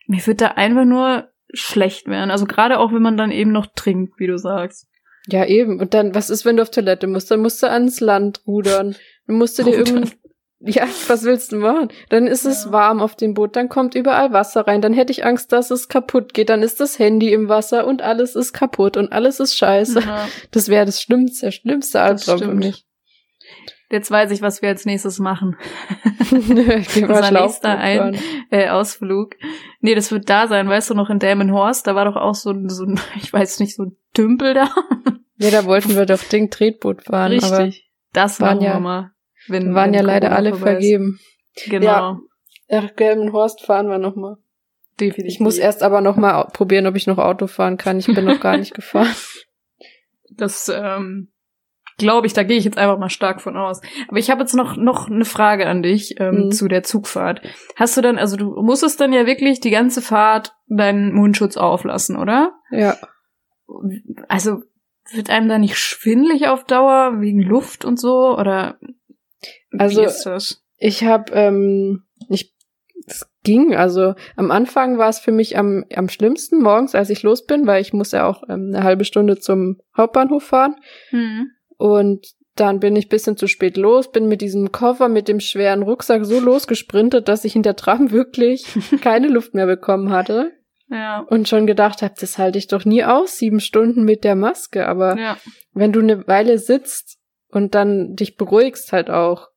Mir 0.06 0.26
wird 0.26 0.40
da 0.40 0.49
einfach 0.49 0.87
nur 0.87 1.28
schlecht 1.52 2.06
werden. 2.09 2.30
Also 2.30 2.47
gerade 2.47 2.78
auch, 2.78 2.92
wenn 2.92 3.02
man 3.02 3.16
dann 3.16 3.30
eben 3.30 3.52
noch 3.52 3.66
trinkt, 3.75 4.18
wie 4.18 4.26
du 4.26 4.38
sagst. 4.38 4.88
Ja, 5.28 5.44
eben. 5.44 5.78
Und 5.80 5.94
dann, 5.94 6.14
was 6.14 6.30
ist, 6.30 6.44
wenn 6.44 6.56
du 6.56 6.62
auf 6.62 6.71
Toilette 6.71 7.06
musst? 7.06 7.30
Dann 7.30 7.40
musst 7.40 7.62
du 7.62 7.68
ans 7.68 8.00
Land 8.00 8.42
rudern. 8.47 8.97
Dann 9.26 9.37
musst 9.37 9.59
du 9.59 9.62
dir 9.62 9.76
irgendein, 9.76 10.11
ja, 10.64 10.87
was 11.06 11.25
willst 11.25 11.52
du 11.52 11.56
machen? 11.56 11.88
Dann 12.09 12.26
ist 12.26 12.44
es 12.44 12.64
Ja. 12.64 12.73
warm 12.73 13.00
auf 13.00 13.14
dem 13.16 13.35
Boot, 13.35 13.56
dann 13.56 13.68
kommt 13.68 13.94
überall 13.94 14.32
Wasser 14.32 14.66
rein, 14.66 14.80
dann 14.80 14.92
hätte 14.92 15.11
ich 15.12 15.25
Angst, 15.25 15.52
dass 15.52 15.71
es 15.71 15.88
kaputt 15.88 16.35
geht, 16.35 16.49
dann 16.50 16.62
ist 16.62 16.78
das 16.80 16.99
Handy 16.99 17.32
im 17.32 17.49
Wasser 17.49 17.87
und 17.87 18.00
alles 18.02 18.37
ist 18.37 18.52
kaputt 18.52 18.97
und 18.97 19.12
alles 19.12 19.40
ist 19.40 19.56
scheiße. 19.56 20.00
Ja. 20.00 20.28
Das 20.52 20.68
wäre 20.68 20.87
das 20.87 21.02
Schlimmste, 21.02 21.47
der 21.47 21.50
schlimmste 21.52 22.00
Albtraum 22.00 22.38
für 22.38 22.54
mich. 22.54 22.87
Jetzt 23.92 24.11
weiß 24.11 24.30
ich, 24.30 24.40
was 24.40 24.62
wir 24.62 24.70
als 24.70 24.87
nächstes 24.87 25.18
machen. 25.18 25.54
ich 26.30 26.49
geh 26.94 27.02
mal 27.02 27.11
Unser 27.11 27.25
Schlauchboot 27.25 27.42
nächster 27.42 27.78
ein 27.78 28.18
äh, 28.50 28.70
Ausflug. 28.70 29.34
Nee, 29.80 29.94
das 29.94 30.11
wird 30.11 30.30
da 30.30 30.49
sein, 30.49 30.66
weißt 30.66 30.88
du 30.88 30.94
noch, 30.94 31.11
in 31.11 31.18
Delmenhorst, 31.18 31.87
da 31.87 31.94
war 31.94 32.07
doch 32.07 32.16
auch 32.16 32.35
so 32.35 32.52
ein, 32.52 32.70
so 32.70 32.85
ein 32.87 32.98
ich 33.16 33.31
weiß 33.31 33.61
nicht, 33.61 33.76
so 33.76 33.83
ein 33.85 33.96
Tümpel 34.14 34.55
da. 34.55 34.70
Ja, 35.37 35.50
da 35.50 35.66
wollten 35.66 35.94
wir 35.94 36.07
doch 36.07 36.22
Ding 36.22 36.48
Tretboot 36.48 37.02
fahren, 37.02 37.38
aber 37.42 37.59
Richtig. 37.66 37.90
Das 38.14 38.40
waren 38.40 38.62
ja- 38.62 38.74
wir 38.74 38.81
mal. 38.81 39.11
Wenn, 39.46 39.74
waren 39.74 39.88
wenn 39.92 39.94
ja 39.94 40.00
leider 40.00 40.33
alle 40.33 40.50
ist. 40.52 40.59
vergeben. 40.61 41.18
Genau. 41.66 41.87
Ja. 41.87 42.18
Nach 42.70 42.96
Gelbenhorst 42.96 43.61
fahren 43.61 43.88
wir 43.88 43.98
noch 43.98 44.16
mal. 44.16 44.37
Definitiv. 45.00 45.35
Ich 45.35 45.40
muss 45.40 45.59
erst 45.59 45.83
aber 45.83 46.00
noch 46.00 46.16
mal 46.16 46.44
probieren, 46.55 46.87
ob 46.87 46.96
ich 46.96 47.07
noch 47.07 47.18
Auto 47.18 47.46
fahren 47.46 47.76
kann. 47.76 47.98
Ich 47.98 48.07
bin 48.07 48.24
noch 48.24 48.40
gar 48.40 48.57
nicht 48.57 48.72
gefahren. 48.74 49.14
Das 50.31 50.72
ähm, 50.74 51.32
glaube 51.98 52.26
ich, 52.26 52.33
da 52.33 52.42
gehe 52.42 52.57
ich 52.59 52.64
jetzt 52.64 52.78
einfach 52.78 52.98
mal 52.98 53.11
stark 53.11 53.40
von 53.40 53.57
aus. 53.57 53.81
Aber 54.09 54.18
ich 54.18 54.31
habe 54.31 54.40
jetzt 54.40 54.55
noch 54.55 54.76
noch 54.76 55.09
eine 55.11 55.24
Frage 55.24 55.66
an 55.66 55.83
dich 55.83 56.20
ähm, 56.20 56.46
Mhm. 56.46 56.50
zu 56.52 56.68
der 56.68 56.83
Zugfahrt. 56.83 57.42
Hast 57.76 57.96
du 57.96 58.00
dann, 58.00 58.18
also 58.18 58.37
du 58.37 58.61
musstest 58.62 59.00
dann 59.00 59.12
ja 59.12 59.26
wirklich 59.26 59.61
die 59.61 59.70
ganze 59.70 60.02
Fahrt 60.02 60.55
deinen 60.68 61.12
Mundschutz 61.12 61.57
auflassen, 61.57 62.16
oder? 62.16 62.52
Ja. 62.70 62.96
Also 64.28 64.62
wird 65.12 65.31
einem 65.31 65.48
da 65.48 65.59
nicht 65.59 65.76
schwindelig 65.76 66.48
auf 66.48 66.64
Dauer 66.64 67.20
wegen 67.20 67.42
Luft 67.42 67.85
und 67.85 67.98
so 67.98 68.37
oder 68.38 68.78
Also, 69.76 70.00
wie 70.00 70.07
ist 70.07 70.24
das? 70.24 70.62
Ich 70.78 71.05
habe, 71.05 71.33
ähm, 71.33 72.05
ich, 72.28 72.55
es 73.07 73.28
ging. 73.42 73.74
Also 73.74 74.14
am 74.37 74.50
Anfang 74.50 74.98
war 74.98 75.09
es 75.09 75.18
für 75.18 75.33
mich 75.33 75.59
am, 75.59 75.85
am 75.94 76.09
schlimmsten 76.09 76.62
morgens, 76.62 76.94
als 76.94 77.11
ich 77.11 77.22
los 77.22 77.44
bin, 77.46 77.66
weil 77.66 77.83
ich 77.83 77.92
muss 77.92 78.12
ja 78.12 78.26
auch 78.28 78.42
ähm, 78.48 78.72
eine 78.72 78.85
halbe 78.85 79.05
Stunde 79.05 79.38
zum 79.38 79.81
Hauptbahnhof 79.96 80.44
fahren. 80.44 80.76
Hm. 81.11 81.50
Und 81.83 82.27
dann 82.55 82.81
bin 82.81 82.95
ich 82.97 83.09
bisschen 83.09 83.37
zu 83.37 83.47
spät 83.49 83.77
los, 83.77 84.12
bin 84.12 84.29
mit 84.29 84.40
diesem 84.40 84.71
Koffer, 84.73 85.09
mit 85.09 85.27
dem 85.27 85.40
schweren 85.40 85.83
Rucksack 85.83 86.25
so 86.25 86.38
losgesprintet, 86.38 87.27
dass 87.27 87.45
ich 87.45 87.57
in 87.57 87.62
der 87.62 87.77
Tram 87.77 88.11
wirklich 88.11 88.66
keine 89.01 89.29
Luft 89.29 89.55
mehr 89.55 89.66
bekommen 89.66 90.11
hatte. 90.11 90.53
Ja. 90.88 91.21
Und 91.21 91.49
schon 91.49 91.66
gedacht 91.66 92.03
habe, 92.03 92.14
das 92.21 92.37
halte 92.38 92.59
ich 92.59 92.68
doch 92.68 92.85
nie 92.85 93.03
aus, 93.03 93.38
sieben 93.38 93.61
Stunden 93.61 94.05
mit 94.05 94.23
der 94.25 94.37
Maske. 94.37 94.87
Aber 94.87 95.18
Ja. 95.18 95.38
wenn 95.73 95.92
du 95.92 96.01
eine 96.01 96.27
Weile 96.29 96.59
sitzt 96.59 97.18
und 97.49 97.75
dann 97.75 98.14
dich 98.14 98.37
beruhigst 98.37 98.92
halt 98.92 99.09
auch. 99.11 99.49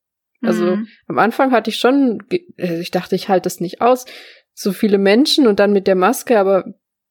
Also 0.41 0.77
Mhm. 0.77 0.87
am 1.07 1.19
Anfang 1.19 1.51
hatte 1.51 1.69
ich 1.69 1.77
schon, 1.77 2.23
also 2.57 2.75
ich 2.75 2.91
dachte, 2.91 3.15
ich 3.15 3.27
halte 3.29 3.47
es 3.47 3.59
nicht 3.59 3.81
aus. 3.81 4.05
So 4.53 4.71
viele 4.71 4.97
Menschen 4.97 5.45
und 5.47 5.59
dann 5.59 5.73
mit 5.73 5.85
der 5.87 5.95
Maske, 5.95 6.39
aber 6.39 6.63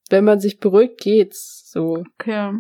wenn 0.09 0.25
man 0.25 0.41
sich 0.41 0.59
beruhigt, 0.61 0.99
geht's 1.01 1.69
so. 1.71 2.03
Okay. 2.19 2.51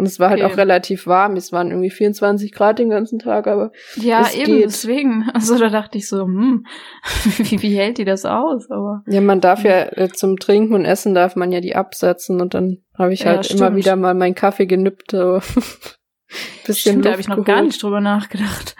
Und 0.00 0.06
es 0.06 0.18
war 0.18 0.30
halt 0.30 0.42
Okay. 0.42 0.50
auch 0.52 0.56
relativ 0.56 1.06
warm. 1.06 1.36
Es 1.36 1.52
waren 1.52 1.68
irgendwie 1.68 1.90
24 1.90 2.52
Grad 2.52 2.78
den 2.78 2.88
ganzen 2.88 3.18
Tag, 3.18 3.46
aber 3.46 3.70
Ja, 3.96 4.22
Es 4.22 4.34
eben, 4.34 4.46
geht. 4.56 4.64
deswegen. 4.64 5.28
Also 5.34 5.58
da 5.58 5.68
dachte 5.68 5.98
ich 5.98 6.08
so, 6.08 6.24
hm, 6.24 6.64
wie, 7.38 7.60
wie 7.62 7.76
hält 7.76 7.98
die 7.98 8.04
das 8.06 8.24
aus? 8.24 8.70
Aber 8.70 9.02
ja, 9.06 9.20
man 9.20 9.40
darf 9.42 9.62
ja 9.62 9.82
äh, 9.92 10.08
zum 10.08 10.38
Trinken 10.38 10.74
und 10.74 10.84
Essen 10.86 11.14
darf 11.14 11.36
man 11.36 11.52
ja 11.52 11.60
die 11.60 11.76
absetzen 11.76 12.40
und 12.40 12.54
dann 12.54 12.78
habe 12.98 13.12
ich 13.12 13.20
Ja, 13.20 13.26
halt 13.36 13.50
immer 13.50 13.66
stimmt. 13.66 13.76
wieder 13.76 13.96
mal 13.96 14.14
meinen 14.14 14.34
Kaffee 14.34 14.66
genippt. 14.66 15.10
So. 15.12 15.40
Bisschen 16.66 16.74
stimmt, 16.74 17.04
da 17.04 17.10
habe 17.12 17.20
ich 17.20 17.28
noch 17.28 17.36
geholt. 17.36 17.46
gar 17.48 17.62
nicht 17.62 17.82
drüber 17.82 18.00
nachgedacht. 18.00 18.74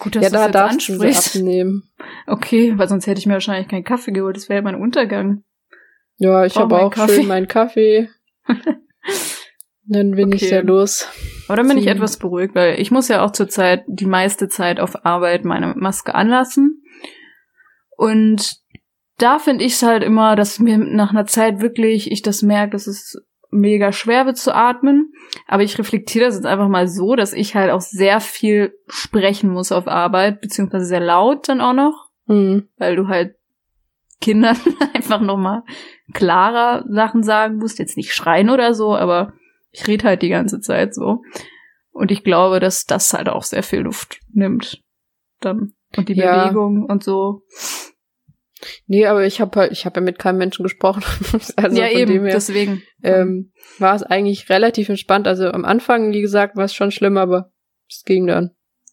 Gut, 0.00 0.14
dass 0.16 0.22
Ja, 0.24 0.28
du 0.28 0.34
da 0.34 0.38
das 0.38 0.46
jetzt 0.46 0.54
darfst 0.54 0.88
du 0.88 0.92
sie 0.92 1.06
ansprichst. 1.06 1.36
abnehmen. 1.36 1.82
Okay, 2.26 2.74
weil 2.76 2.88
sonst 2.88 3.06
hätte 3.06 3.18
ich 3.20 3.26
mir 3.26 3.32
wahrscheinlich 3.34 3.68
keinen 3.68 3.84
Kaffee 3.84 4.12
geholt. 4.12 4.36
Das 4.36 4.48
wäre 4.48 4.62
mein 4.62 4.74
Untergang. 4.76 5.42
Ja, 6.18 6.44
ich 6.44 6.56
habe 6.56 6.76
auch 6.78 6.90
Kaffee. 6.92 7.14
schön 7.16 7.26
meinen 7.28 7.48
Kaffee. 7.48 8.08
Dann 9.90 10.12
bin 10.12 10.32
ich 10.32 10.42
Okay. 10.42 10.54
ja 10.56 10.60
los. 10.60 11.08
Aber 11.48 11.56
dann 11.56 11.68
bin 11.68 11.78
ich 11.78 11.86
etwas 11.86 12.18
beruhigt, 12.18 12.54
weil 12.54 12.78
ich 12.78 12.90
muss 12.90 13.08
ja 13.08 13.24
auch 13.24 13.30
zurzeit 13.32 13.84
die 13.86 14.06
meiste 14.06 14.48
Zeit 14.48 14.80
auf 14.80 15.06
Arbeit 15.06 15.44
meine 15.44 15.74
Maske 15.76 16.14
anlassen. 16.14 16.82
Und 17.96 18.56
da 19.16 19.38
finde 19.38 19.64
ich 19.64 19.72
es 19.74 19.82
halt 19.82 20.04
immer, 20.04 20.36
dass 20.36 20.58
mir 20.60 20.78
nach 20.78 21.10
einer 21.10 21.26
Zeit 21.26 21.60
wirklich 21.60 22.10
ich 22.12 22.22
das 22.22 22.42
merke, 22.42 22.72
dass 22.72 22.86
es 22.86 23.16
mega 23.50 23.92
schwer 23.92 24.26
wird 24.26 24.36
zu 24.36 24.54
atmen. 24.54 25.12
Aber 25.46 25.62
ich 25.62 25.78
reflektiere 25.78 26.26
das 26.26 26.34
jetzt 26.36 26.46
einfach 26.46 26.68
mal 26.68 26.86
so, 26.86 27.16
dass 27.16 27.32
ich 27.32 27.54
halt 27.54 27.70
auch 27.70 27.80
sehr 27.80 28.20
viel 28.20 28.74
sprechen 28.86 29.50
muss 29.50 29.72
auf 29.72 29.88
Arbeit, 29.88 30.40
beziehungsweise 30.42 30.84
sehr 30.84 31.00
laut 31.00 31.48
dann 31.48 31.60
auch 31.60 31.72
noch, 31.72 32.08
Hm. 32.26 32.68
weil 32.76 32.94
du 32.94 33.08
halt 33.08 33.36
Kindern 34.20 34.56
einfach 34.94 35.20
nochmal 35.22 35.62
klarer 36.12 36.84
Sachen 36.88 37.22
sagen 37.22 37.56
musst. 37.56 37.78
Jetzt 37.78 37.96
nicht 37.96 38.12
schreien 38.14 38.50
oder 38.50 38.74
so, 38.74 38.94
aber 38.94 39.32
ich 39.70 39.86
rede 39.86 40.04
halt 40.04 40.22
die 40.22 40.28
ganze 40.28 40.60
Zeit 40.60 40.94
so. 40.94 41.22
Und 41.90 42.10
ich 42.10 42.22
glaube, 42.24 42.60
dass 42.60 42.84
das 42.84 43.12
halt 43.12 43.28
auch 43.28 43.42
sehr 43.42 43.62
viel 43.62 43.80
Luft 43.80 44.20
nimmt. 44.32 44.82
Dann. 45.40 45.72
Und 45.96 46.08
die 46.08 46.14
Ja. 46.14 46.44
Bewegung 46.46 46.84
und 46.84 47.02
so. 47.02 47.42
Nee, 48.86 49.06
aber 49.06 49.24
ich 49.24 49.40
habe 49.40 49.58
halt, 49.58 49.72
ich 49.72 49.84
habe 49.86 50.00
ja 50.00 50.04
mit 50.04 50.18
keinem 50.18 50.38
Menschen 50.38 50.62
gesprochen. 50.64 51.02
also 51.56 51.80
ja, 51.80 51.88
von 51.88 51.96
eben, 51.96 52.12
dem 52.12 52.24
her 52.24 52.34
deswegen. 52.34 52.82
ähm, 53.02 53.52
war 53.78 53.94
es 53.94 54.02
eigentlich 54.02 54.48
relativ 54.50 54.88
entspannt. 54.88 55.28
Also 55.28 55.50
am 55.50 55.64
Anfang, 55.64 56.12
wie 56.12 56.20
gesagt, 56.20 56.56
war 56.56 56.64
es 56.64 56.74
schon 56.74 56.90
schlimm, 56.90 57.16
aber 57.16 57.50
es 57.88 58.02
ging 58.04 58.26
dann. 58.26 58.50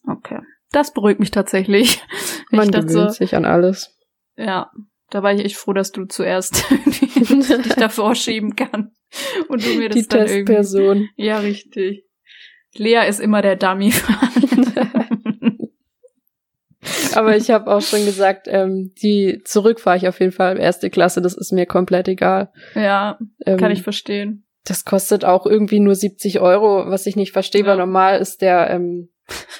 Okay. 0.07 0.39
Das 0.71 0.93
beruhigt 0.93 1.19
mich 1.19 1.31
tatsächlich. 1.31 2.01
Man 2.51 2.65
ich 2.65 2.71
dachte 2.71 2.87
gewöhnt 2.87 3.13
sich 3.13 3.35
an 3.35 3.45
alles. 3.45 3.95
ja. 4.35 4.71
Da 5.11 5.21
war 5.21 5.31
ich 5.31 5.45
echt 5.45 5.55
froh, 5.57 5.71
dass 5.71 5.91
du 5.91 6.05
zuerst 6.05 6.65
dich 6.87 7.75
davor 7.75 8.15
schieben 8.15 8.55
kann. 8.55 8.91
Und 9.47 9.65
du 9.65 9.69
mir 9.75 9.89
das 9.89 9.97
Die 9.99 10.07
dann 10.07 10.25
Testperson. 10.27 10.97
irgendwie. 10.97 11.11
Ja, 11.17 11.39
richtig. 11.39 12.05
Lea 12.75 13.07
ist 13.07 13.19
immer 13.21 13.41
der 13.41 13.55
Dummy. 13.55 13.93
Aber 17.15 17.35
ich 17.35 17.49
habe 17.49 17.71
auch 17.73 17.81
schon 17.81 18.05
gesagt, 18.05 18.47
ähm, 18.49 18.93
die 19.01 19.41
zurück 19.43 19.79
fahre 19.79 19.97
ich 19.97 20.07
auf 20.07 20.19
jeden 20.19 20.31
Fall 20.31 20.59
erste 20.59 20.89
Klasse. 20.89 21.21
Das 21.21 21.33
ist 21.35 21.51
mir 21.51 21.65
komplett 21.65 22.07
egal. 22.07 22.51
ja, 22.75 23.17
Ähm, 23.45 23.57
kann 23.57 23.71
ich 23.71 23.81
verstehen. 23.81 24.45
Das 24.65 24.83
kostet 24.85 25.25
auch 25.25 25.45
irgendwie 25.45 25.79
nur 25.79 25.95
70 25.95 26.39
Euro, 26.41 26.89
was 26.89 27.05
ich 27.05 27.15
nicht 27.15 27.31
verstehe, 27.31 27.61
Ja. 27.61 27.67
weil 27.67 27.77
normal 27.77 28.19
ist 28.19 28.41
der, 28.41 28.69
ähm, 28.69 29.09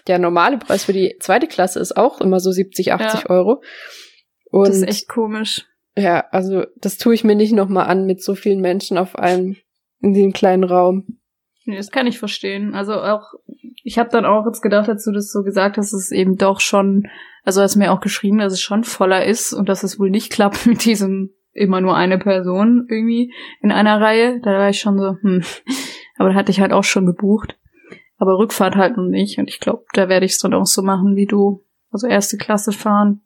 der 0.08 0.20
normale 0.20 0.58
Preis 0.58 0.84
für 0.84 0.94
die 0.94 1.16
zweite 1.20 1.48
Klasse 1.48 1.80
ist 1.80 1.96
auch 1.98 2.22
immer 2.22 2.40
so 2.40 2.52
70, 2.52 2.94
80 2.94 3.22
Ja. 3.22 3.30
Euro. 3.30 3.64
Und 4.52 4.68
Das 4.68 4.78
ist 4.78 4.88
echt 4.88 5.08
komisch. 5.08 5.66
Ja, 5.98 6.26
also 6.32 6.66
das 6.78 6.98
tue 6.98 7.14
ich 7.14 7.24
mir 7.24 7.36
nicht 7.36 7.54
nochmal 7.54 7.88
an 7.88 8.06
mit 8.06 8.22
so 8.22 8.36
vielen 8.36 8.62
Menschen 8.62 8.98
auf 8.98 9.16
einem, 9.16 9.56
in 10.02 10.14
dem 10.14 10.34
kleinen 10.34 10.64
Raum. 10.64 11.20
Nee, 11.66 11.78
das 11.78 11.90
kann 11.90 12.06
ich 12.06 12.20
verstehen. 12.20 12.76
Also 12.76 12.94
auch, 12.94 13.34
ich 13.84 13.98
habe 13.98 14.10
dann 14.10 14.26
auch 14.26 14.46
jetzt 14.46 14.62
gedacht, 14.62 14.88
als 14.88 15.04
du 15.04 15.12
das 15.12 15.32
so 15.32 15.44
gesagt 15.44 15.78
hast, 15.78 15.94
dass 15.94 16.02
es 16.02 16.12
eben 16.12 16.38
doch 16.38 16.60
schon, 16.60 17.08
also 17.44 17.62
hast 17.62 17.76
mir 17.76 17.92
auch 17.92 18.02
geschrieben, 18.02 18.38
dass 18.38 18.54
es 18.54 18.62
schon 18.62 18.84
voller 18.84 19.26
ist 19.26 19.54
und 19.54 19.68
dass 19.68 19.84
es 19.84 20.00
wohl 20.00 20.10
nicht 20.10 20.32
klappt 20.32 20.66
mit 20.66 20.86
diesem 20.86 21.32
immer 21.54 21.82
nur 21.82 21.96
eine 21.96 22.18
Person 22.18 22.86
irgendwie 22.90 23.34
in 23.62 23.72
einer 23.72 24.00
Reihe. 24.00 24.42
Da 24.42 24.52
war 24.52 24.70
ich 24.70 24.80
schon 24.80 25.00
so, 25.00 25.18
hm. 25.22 25.44
Aber 26.18 26.30
da 26.30 26.36
hatte 26.36 26.52
ich 26.52 26.60
halt 26.60 26.72
auch 26.72 26.84
schon 26.84 27.06
gebucht. 27.06 27.58
Aber 28.18 28.38
Rückfahrt 28.38 28.76
halt 28.76 28.98
noch 28.98 29.08
nicht. 29.08 29.40
Und 29.40 29.50
ich 29.50 29.60
glaube, 29.60 29.86
da 29.94 30.08
werde 30.08 30.26
ich 30.26 30.34
es 30.34 30.40
dann 30.40 30.54
auch 30.54 30.66
so 30.66 30.82
machen 30.82 31.16
wie 31.16 31.26
du. 31.26 31.66
Also 31.92 32.08
erste 32.08 32.38
Klasse 32.38 32.72
fahren. 32.72 33.22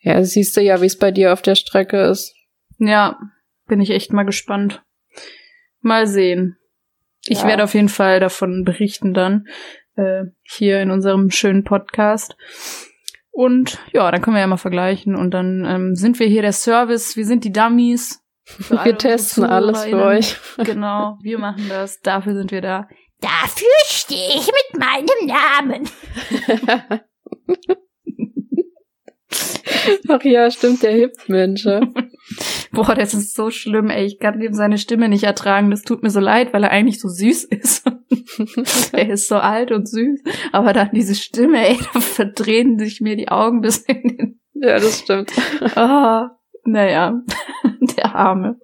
Ja, 0.00 0.22
siehst 0.24 0.56
du 0.56 0.60
ja, 0.60 0.80
wie 0.80 0.86
es 0.86 0.98
bei 0.98 1.10
dir 1.10 1.32
auf 1.32 1.42
der 1.42 1.54
Strecke 1.54 2.02
ist. 2.02 2.34
Ja, 2.78 3.18
bin 3.66 3.80
ich 3.80 3.90
echt 3.90 4.12
mal 4.12 4.24
gespannt. 4.24 4.82
Mal 5.80 6.06
sehen. 6.06 6.56
Ich 7.26 7.42
Ja. 7.42 7.48
werde 7.48 7.64
auf 7.64 7.74
jeden 7.74 7.88
Fall 7.88 8.20
davon 8.20 8.64
berichten 8.64 9.14
dann 9.14 9.46
äh, 9.96 10.24
hier 10.42 10.80
in 10.80 10.90
unserem 10.90 11.30
schönen 11.30 11.64
Podcast. 11.64 12.36
Und 13.30 13.78
ja, 13.92 14.10
dann 14.10 14.20
können 14.20 14.36
wir 14.36 14.40
ja 14.40 14.46
mal 14.46 14.56
vergleichen. 14.56 15.16
Und 15.16 15.30
dann 15.32 15.64
ähm, 15.64 15.94
sind 15.94 16.18
wir 16.18 16.26
hier 16.26 16.42
der 16.42 16.52
Service, 16.52 17.16
wir 17.16 17.24
sind 17.24 17.44
die 17.44 17.52
Dummies. 17.52 18.20
Wir 18.68 18.98
testen 18.98 19.44
alles 19.44 19.84
für 19.84 20.02
euch. 20.04 20.36
Genau, 20.64 21.18
wir 21.22 21.38
machen 21.38 21.66
das. 21.68 22.00
Dafür 22.00 22.34
sind 22.34 22.50
wir 22.50 22.60
da. 22.60 22.88
Dafür 23.20 23.68
stehe 23.86 24.34
ich 24.34 24.46
mit 24.48 24.80
meinem 24.80 25.26
Namen. 25.26 25.88
Ach 30.08 30.22
ja, 30.22 30.50
stimmt, 30.50 30.82
der 30.82 30.92
Hip-Mensch. 30.92 31.64
Boah, 32.72 32.94
das 32.94 33.14
ist 33.14 33.34
so 33.34 33.50
schlimm, 33.50 33.90
ey. 33.90 34.04
Ich 34.06 34.18
kann 34.18 34.40
ihm 34.40 34.54
seine 34.54 34.78
Stimme 34.78 35.08
nicht 35.08 35.24
ertragen. 35.24 35.70
Das 35.70 35.82
tut 35.82 36.02
mir 36.02 36.10
so 36.10 36.20
leid, 36.20 36.52
weil 36.52 36.62
er 36.64 36.70
eigentlich 36.70 37.00
so 37.00 37.08
süß 37.08 37.44
ist. 37.50 37.84
er 38.92 39.08
ist 39.10 39.28
so 39.28 39.36
alt 39.36 39.72
und 39.72 39.88
süß. 39.88 40.20
Aber 40.52 40.72
dann 40.72 40.90
diese 40.92 41.14
Stimme, 41.14 41.66
ey, 41.68 41.78
da 41.92 42.00
verdrehen 42.00 42.78
sich 42.78 43.00
mir 43.00 43.16
die 43.16 43.28
Augen 43.28 43.60
bis 43.60 43.78
in 43.78 44.02
den. 44.02 44.40
ja, 44.54 44.74
das 44.78 45.00
stimmt. 45.00 45.32
Ah, 45.76 46.30
naja, 46.64 47.20
der 47.96 48.14
Arme. 48.14 48.58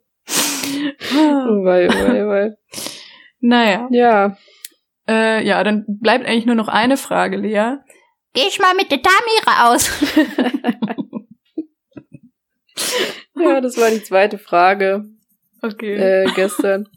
Ah, 1.14 1.46
Oh 1.48 1.64
wei, 1.64 1.88
oh 1.88 1.92
wei, 1.92 2.24
oh 2.24 2.28
wei. 2.28 2.50
naja, 3.40 3.88
Ja, 3.90 4.36
äh, 5.08 5.44
ja, 5.46 5.64
dann 5.64 5.84
bleibt 6.00 6.26
eigentlich 6.26 6.46
nur 6.46 6.54
noch 6.54 6.68
eine 6.68 6.96
Frage, 6.96 7.36
Lea. 7.38 7.76
Geh 8.34 8.42
ich 8.48 8.58
mal 8.58 8.74
mit 8.74 8.90
der 8.90 9.00
Tamira 9.02 9.72
aus. 9.72 9.90
ja, 13.40 13.60
das 13.60 13.76
war 13.76 13.90
die 13.90 14.02
zweite 14.02 14.38
Frage 14.38 15.04
Okay. 15.62 15.94
äh, 15.94 16.30
gestern. 16.34 16.88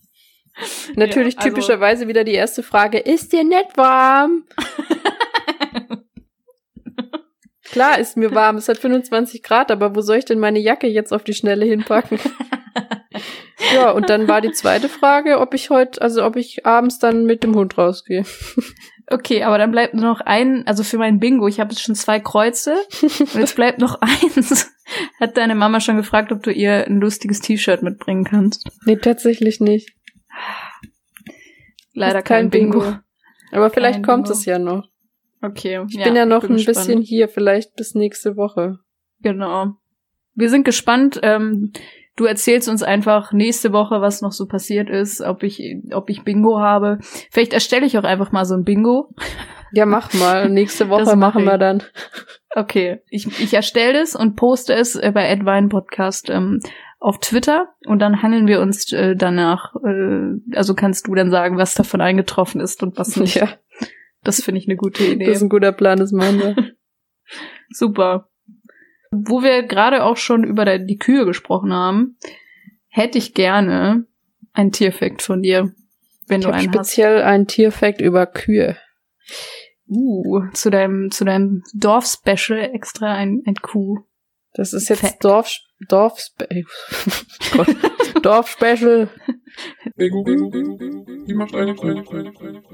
Natürlich 0.96 1.36
Ja, 1.36 1.40
also- 1.42 1.50
typischerweise 1.50 2.08
wieder 2.08 2.24
die 2.24 2.34
erste 2.34 2.62
Frage, 2.64 3.00
ist 3.00 3.34
dir 3.34 3.44
nicht 3.44 3.76
warm? 3.78 4.46
Klar 7.64 8.00
ist 8.00 8.18
mir 8.18 8.36
warm, 8.36 8.58
es 8.58 8.68
hat 8.68 8.78
25 8.78 9.44
Grad, 9.44 9.72
aber 9.72 9.96
wo 9.96 10.02
soll 10.02 10.18
ich 10.18 10.26
denn 10.26 10.40
meine 10.40 10.60
Jacke 10.60 10.88
jetzt 10.88 11.14
auf 11.14 11.24
die 11.24 11.34
Schnelle 11.34 11.64
hinpacken? 11.66 12.20
ja, 13.74 13.92
und 13.92 14.10
dann 14.10 14.28
war 14.28 14.42
die 14.42 14.52
zweite 14.52 14.90
Frage, 14.90 15.40
ob 15.40 15.54
ich 15.54 15.70
heute, 15.70 16.02
also 16.02 16.26
ob 16.26 16.36
ich 16.36 16.66
abends 16.66 17.00
dann 17.00 17.24
mit 17.26 17.44
dem 17.44 17.56
Hund 17.56 17.78
rausgehe. 17.78 18.26
Okay, 19.08 19.44
aber 19.44 19.58
dann 19.58 19.72
bleibt 19.72 19.94
nur 19.94 20.06
noch 20.06 20.22
ein, 20.22 20.66
also 20.68 20.84
für 20.84 20.98
mein 20.98 21.20
Bingo, 21.20 21.48
ich 21.48 21.60
habe 21.60 21.72
jetzt 21.72 21.82
schon 21.82 21.96
zwei 21.96 22.20
Kreuze. 22.20 22.76
Und 23.02 23.34
jetzt 23.36 23.56
bleibt 23.56 23.80
noch 23.80 24.00
eins. 24.02 24.72
Hat 25.20 25.38
deine 25.38 25.56
Mama 25.56 25.80
schon 25.80 25.98
gefragt, 25.98 26.32
ob 26.32 26.44
du 26.44 26.52
ihr 26.52 26.86
ein 26.86 27.00
lustiges 27.00 27.40
T-Shirt 27.40 27.84
mitbringen 27.84 28.24
kannst? 28.24 28.68
Nee, 28.86 28.98
tatsächlich 28.98 29.60
nicht. 29.60 29.94
Leider 31.94 32.20
Ist 32.20 32.26
kein, 32.26 32.50
Bingo. 32.50 32.96
Aber 33.52 33.70
vielleicht 33.70 33.98
Kein 33.98 34.04
kommt 34.04 34.24
Bingo. 34.26 34.38
es 34.38 34.46
ja 34.46 34.60
noch. 34.60 34.88
Okay. 35.42 35.84
Ich 35.90 36.02
bin 36.02 36.16
ja 36.16 36.26
noch 36.26 36.44
ein 36.44 36.56
gespannt. 36.56 36.78
bisschen 36.78 37.02
hier, 37.02 37.28
vielleicht 37.28 37.76
bis 37.76 37.96
nächste 37.96 38.38
Woche. 38.38 38.80
Genau. 39.22 39.74
Wir 40.36 40.50
sind 40.50 40.64
gespannt. 40.64 41.20
Ähm, 41.24 41.74
du 42.22 42.28
erzählst 42.28 42.70
uns 42.70 42.84
einfach 42.84 43.34
nächste 43.34 43.74
Woche, 43.74 44.00
was 44.00 44.22
noch 44.22 44.32
so 44.32 44.46
passiert 44.46 44.92
ist, 44.92 45.22
ob 45.22 45.42
ich, 45.42 45.78
ob 45.92 46.08
ich 46.12 46.24
Bingo 46.24 46.60
habe. 46.60 47.00
Vielleicht 47.32 47.52
erstelle 47.52 47.88
ich 47.88 47.98
auch 47.98 48.04
einfach 48.04 48.32
mal 48.32 48.46
so 48.46 48.54
ein 48.54 48.64
Bingo. 48.64 49.10
Ja, 49.72 49.88
mach 49.88 50.14
mal. 50.14 50.48
Nächste 50.52 50.90
Woche 50.90 51.06
mach 51.06 51.34
machen 51.34 51.46
wir 51.46 51.58
dann. 51.58 51.82
Okay, 52.54 53.02
ich, 53.10 53.26
ich 53.42 53.56
erstelle 53.56 54.00
es 54.02 54.16
und 54.16 54.36
poste 54.36 54.74
es 54.74 54.96
äh, 54.96 55.12
bei 55.12 55.32
Advine 55.32 55.70
Podcast 55.70 56.30
ähm, 56.30 56.60
auf 57.00 57.18
Twitter 57.20 57.70
und 57.88 57.98
dann 58.00 58.22
hangeln 58.22 58.46
wir 58.46 58.62
uns 58.62 58.94
äh, 58.94 59.16
danach. 59.16 59.74
Äh, 59.84 60.56
also 60.56 60.76
kannst 60.76 61.08
du 61.08 61.16
dann 61.16 61.32
sagen, 61.32 61.58
was 61.58 61.74
davon 61.74 62.02
eingetroffen 62.02 62.62
ist 62.62 62.84
und 62.84 63.00
was 63.00 63.16
nicht. 63.16 63.36
Ja, 63.42 63.48
Das 64.24 64.44
finde 64.44 64.60
ich 64.60 64.68
eine 64.68 64.78
gute 64.78 65.04
Idee. 65.04 65.26
das 65.26 65.38
ist 65.38 65.42
ein 65.42 65.50
guter 65.50 65.72
Plan, 65.72 65.98
das 65.98 66.12
machen 66.12 66.40
wir. 66.40 66.56
Super. 67.72 68.30
Wo 69.12 69.44
wir 69.44 69.64
gerade 69.64 70.04
auch 70.04 70.18
schon 70.18 70.44
über 70.44 70.80
die 70.80 70.98
Kühe 70.98 71.26
gesprochen 71.26 71.74
haben, 71.74 72.18
hätte 72.88 73.18
ich 73.18 73.34
gerne 73.34 74.06
ein 74.54 74.72
Tierfact 74.72 75.22
von 75.22 75.42
dir, 75.42 75.74
wenn 76.28 76.40
Ich 76.40 76.48
du 76.48 76.52
einen 76.54 76.68
hast. 76.68 76.76
speziell 76.76 77.22
einen 77.22 77.48
Tierfact 77.48 78.02
über 78.02 78.26
Kühe. 78.26 78.78
Uh, 79.88 80.48
zu 80.54 80.70
deinem, 80.70 81.12
zu 81.12 81.26
deinem 81.26 81.64
Dorf-Special 81.74 82.60
extra 82.74 83.14
ein, 83.14 83.44
ein 83.46 83.56
Kuh. 83.56 84.00
Das 84.54 84.74
ist 84.74 84.90
jetzt 84.90 85.02
Fact. 85.02 85.24
Dorf, 85.24 85.58
Dorf, 85.88 86.28
Gott, 87.52 87.76
macht 91.34 91.54
eine 91.56 91.76
eine 91.88 92.04
Kuh, 92.04 92.16
eine 92.16 92.62
Kuh. 92.62 92.74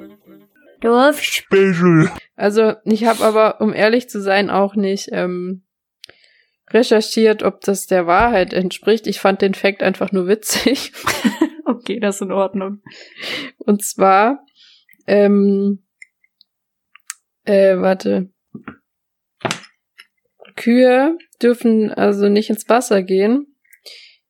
Dorf. 0.81 1.21
Special. 1.21 2.11
Also 2.35 2.73
ich 2.83 3.05
habe 3.05 3.23
aber, 3.23 3.61
um 3.61 3.73
ehrlich 3.73 4.09
zu 4.09 4.21
sein, 4.21 4.49
auch 4.49 4.75
nicht 4.75 5.09
ähm, 5.11 5.63
recherchiert, 6.69 7.43
ob 7.43 7.61
das 7.61 7.87
der 7.87 8.07
Wahrheit 8.07 8.53
entspricht. 8.53 9.07
Ich 9.07 9.19
fand 9.19 9.41
den 9.41 9.53
Fact 9.53 9.83
einfach 9.83 10.11
nur 10.11 10.27
witzig. 10.27 10.91
Okay, 11.67 11.99
das 11.99 12.15
ist 12.15 12.21
in 12.21 12.31
Ordnung. 12.31 12.81
Und 13.57 13.83
zwar, 13.83 14.45
ähm, 15.05 15.83
äh, 17.43 17.77
warte. 17.77 18.29
Kühe 20.55 21.17
dürfen 21.41 21.91
also 21.91 22.29
nicht 22.29 22.49
ins 22.49 22.67
Wasser 22.69 23.03
gehen, 23.03 23.57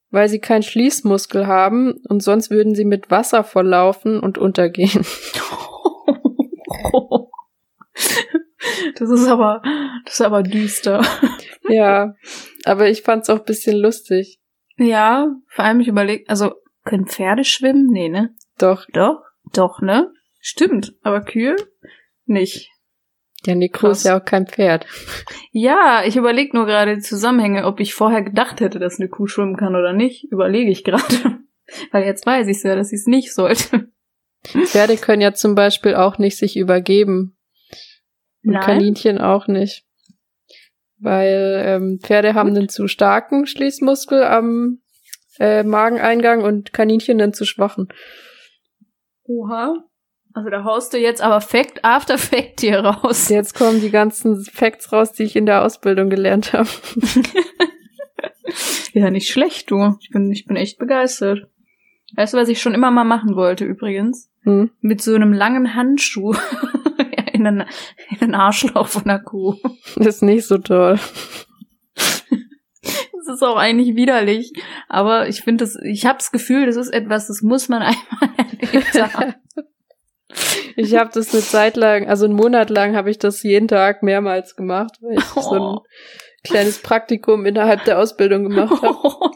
weil 0.10 0.30
sie 0.30 0.40
keinen 0.40 0.64
Schließmuskel 0.64 1.46
haben 1.46 2.02
und 2.10 2.24
sonst 2.24 2.50
würden 2.50 2.74
sie 2.74 2.86
mit 2.86 3.12
Wasser 3.12 3.44
volllaufen 3.44 4.20
und 4.20 4.38
untergehen. 4.38 5.06
Das 8.96 9.10
ist 9.10 9.28
aber, 9.28 9.62
das 10.06 10.16
ist 10.16 10.22
aber 10.22 10.44
düster. 10.44 11.02
ja, 11.70 12.14
aber 12.66 12.90
ich 12.90 13.02
fand's 13.02 13.30
auch 13.30 13.40
ein 13.40 13.46
bisschen 13.46 13.78
lustig. 13.78 14.40
Ja, 14.78 15.28
vor 15.48 15.66
allem 15.66 15.80
ich 15.80 15.88
überlege, 15.88 16.24
also 16.28 16.54
können 16.84 17.08
Pferde 17.08 17.44
schwimmen? 17.44 17.88
Nee, 17.88 18.10
ne? 18.10 18.36
Doch, 18.58 18.86
Doch, 18.94 19.22
doch, 19.54 19.82
ne? 19.82 20.12
Stimmt, 20.40 20.94
aber 21.02 21.22
Kühe 21.22 21.56
nicht. 22.26 22.70
der 23.46 23.56
Nico 23.56 23.88
ist 23.90 24.06
ja 24.06 24.20
auch 24.20 24.24
kein 24.26 24.48
Pferd. 24.48 24.86
Ja, 25.52 26.04
ich 26.06 26.16
überlege 26.16 26.56
nur 26.56 26.66
gerade 26.66 26.96
die 26.96 27.02
Zusammenhänge, 27.02 27.66
ob 27.66 27.80
ich 27.80 27.94
vorher 27.94 28.22
gedacht 28.22 28.60
hätte, 28.62 28.80
dass 28.80 29.00
eine 29.00 29.10
Kuh 29.10 29.28
schwimmen 29.28 29.58
kann 29.58 29.76
oder 29.76 29.94
nicht. 29.94 30.26
Überlege 30.32 30.72
ich 30.72 30.84
gerade. 30.84 31.40
Weil 31.92 32.06
jetzt 32.06 32.26
weiß 32.26 32.48
ich 32.48 32.64
ja, 32.64 32.76
dass 32.76 32.92
ich 32.94 33.00
es 33.00 33.08
nicht 33.08 33.34
sollte. 33.34 33.92
Pferde 34.46 34.96
können 34.98 35.22
ja 35.22 35.34
zum 35.34 35.56
Beispiel 35.56 35.96
auch 35.96 36.18
nicht 36.18 36.38
sich 36.38 36.56
übergeben. 36.58 37.37
Und 38.48 38.54
Nein? 38.54 38.64
Kaninchen 38.64 39.20
auch 39.20 39.48
nicht. 39.48 39.84
Weil 41.00 41.62
ähm, 41.66 42.00
Pferde 42.02 42.34
haben 42.34 42.50
einen 42.50 42.70
zu 42.70 42.88
starken 42.88 43.46
Schließmuskel 43.46 44.24
am 44.24 44.80
äh, 45.40 45.64
Mageneingang 45.64 46.44
und 46.44 46.74
Kaninchen 46.74 47.22
einen 47.22 47.34
zu 47.34 47.46
schwachen. 47.46 47.90
Oha. 49.26 49.84
Also 50.34 50.50
da 50.50 50.64
haust 50.64 50.94
du 50.94 50.98
jetzt 50.98 51.22
aber 51.22 51.42
Fact 51.42 51.84
after 51.84 52.18
Fact 52.18 52.62
hier 52.62 52.80
raus. 52.80 53.30
Jetzt 53.30 53.54
kommen 53.54 53.82
die 53.82 53.92
ganzen 53.92 54.44
Facts 54.44 54.92
raus, 54.92 55.12
die 55.12 55.24
ich 55.24 55.36
in 55.36 55.46
der 55.46 55.64
Ausbildung 55.64 56.10
gelernt 56.10 56.54
habe. 56.54 56.70
Ja, 58.94 59.12
nicht 59.12 59.30
schlecht, 59.30 59.70
du. 59.70 59.96
Ich 60.02 60.10
bin, 60.10 60.32
ich 60.32 60.46
bin 60.46 60.56
echt 60.56 60.80
begeistert. 60.80 61.48
Weißt 62.16 62.34
du, 62.34 62.38
was 62.38 62.50
ich 62.50 62.62
schon 62.62 62.74
immer 62.74 62.90
mal 62.90 63.04
machen 63.04 63.36
wollte 63.36 63.64
übrigens? 63.66 64.32
Hm. 64.42 64.72
Mit 64.82 65.02
so 65.02 65.14
einem 65.14 65.34
langen 65.34 65.76
Handschuh 65.76 66.34
in 67.38 67.44
den, 67.46 67.66
in 68.10 68.18
den 68.20 68.36
Arschloch 68.36 68.88
von 68.88 69.04
der 69.06 69.20
Kuh. 69.20 69.56
Das 69.96 70.16
ist 70.18 70.22
nicht 70.24 70.46
so 70.46 70.58
toll. 70.58 71.00
Das 72.82 73.36
ist 73.36 73.44
auch 73.44 73.58
eigentlich 73.58 73.96
widerlich. 73.96 74.54
Aber 74.88 75.28
ich 75.28 75.42
finde 75.42 75.64
das, 75.66 75.76
ich 75.84 76.06
habe 76.06 76.18
das 76.20 76.32
Gefühl, 76.32 76.66
das 76.66 76.76
ist 76.78 76.90
etwas, 76.94 77.28
das 77.28 77.42
muss 77.42 77.68
man 77.70 77.82
einmal 77.84 78.30
erlebt 78.62 79.02
haben. 79.02 79.36
Ich 80.80 80.94
habe 80.96 81.10
das 81.12 81.34
eine 81.34 81.42
Zeit 81.42 81.76
lang, 81.76 82.08
also 82.08 82.26
einen 82.26 82.36
Monat 82.36 82.70
lang 82.70 82.96
habe 82.96 83.10
ich 83.10 83.18
das 83.18 83.42
jeden 83.42 83.68
Tag 83.68 84.04
mehrmals 84.04 84.56
gemacht, 84.56 84.92
weil 85.02 85.18
ich 85.18 85.24
so 85.24 85.52
ein 85.56 85.62
Oh. 85.62 85.80
kleines 86.44 86.84
Praktikum 86.84 87.48
innerhalb 87.48 87.84
der 87.86 87.98
Ausbildung 87.98 88.44
gemacht 88.44 88.84
habe. 88.84 89.32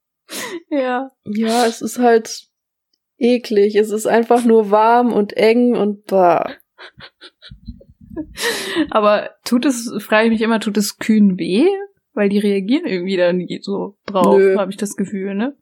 ja. 0.70 1.10
Ja, 1.24 1.66
es 1.66 1.82
ist 1.82 1.98
halt 1.98 2.46
eklig. 3.18 3.76
Es 3.76 3.90
ist 3.90 4.06
einfach 4.06 4.44
nur 4.44 4.70
warm 4.70 5.12
und 5.12 5.34
eng 5.36 5.76
und 5.76 6.06
bah. 6.06 6.54
Aber 8.90 9.30
tut 9.44 9.64
es, 9.64 9.92
frage 9.98 10.26
ich 10.26 10.32
mich 10.32 10.42
immer, 10.42 10.60
tut 10.60 10.76
es 10.76 10.98
Kühen 10.98 11.38
weh? 11.38 11.66
Weil 12.12 12.28
die 12.28 12.38
reagieren 12.38 12.86
irgendwie 12.86 13.16
da 13.16 13.32
nie 13.32 13.60
so 13.62 13.98
drauf, 14.06 14.40
habe 14.56 14.70
ich 14.70 14.78
das 14.78 14.96
Gefühl, 14.96 15.34
ne? 15.34 15.56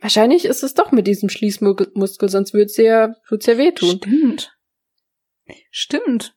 Wahrscheinlich 0.00 0.44
ist 0.44 0.62
es 0.62 0.74
doch 0.74 0.92
mit 0.92 1.06
diesem 1.06 1.28
Schließmuskel, 1.28 2.28
sonst 2.28 2.52
würde 2.52 2.66
es 2.66 2.76
ja, 2.76 3.14
würd's 3.28 3.46
ja 3.46 3.58
wehtun. 3.58 3.98
Stimmt. 4.02 4.56
Stimmt. 5.70 6.36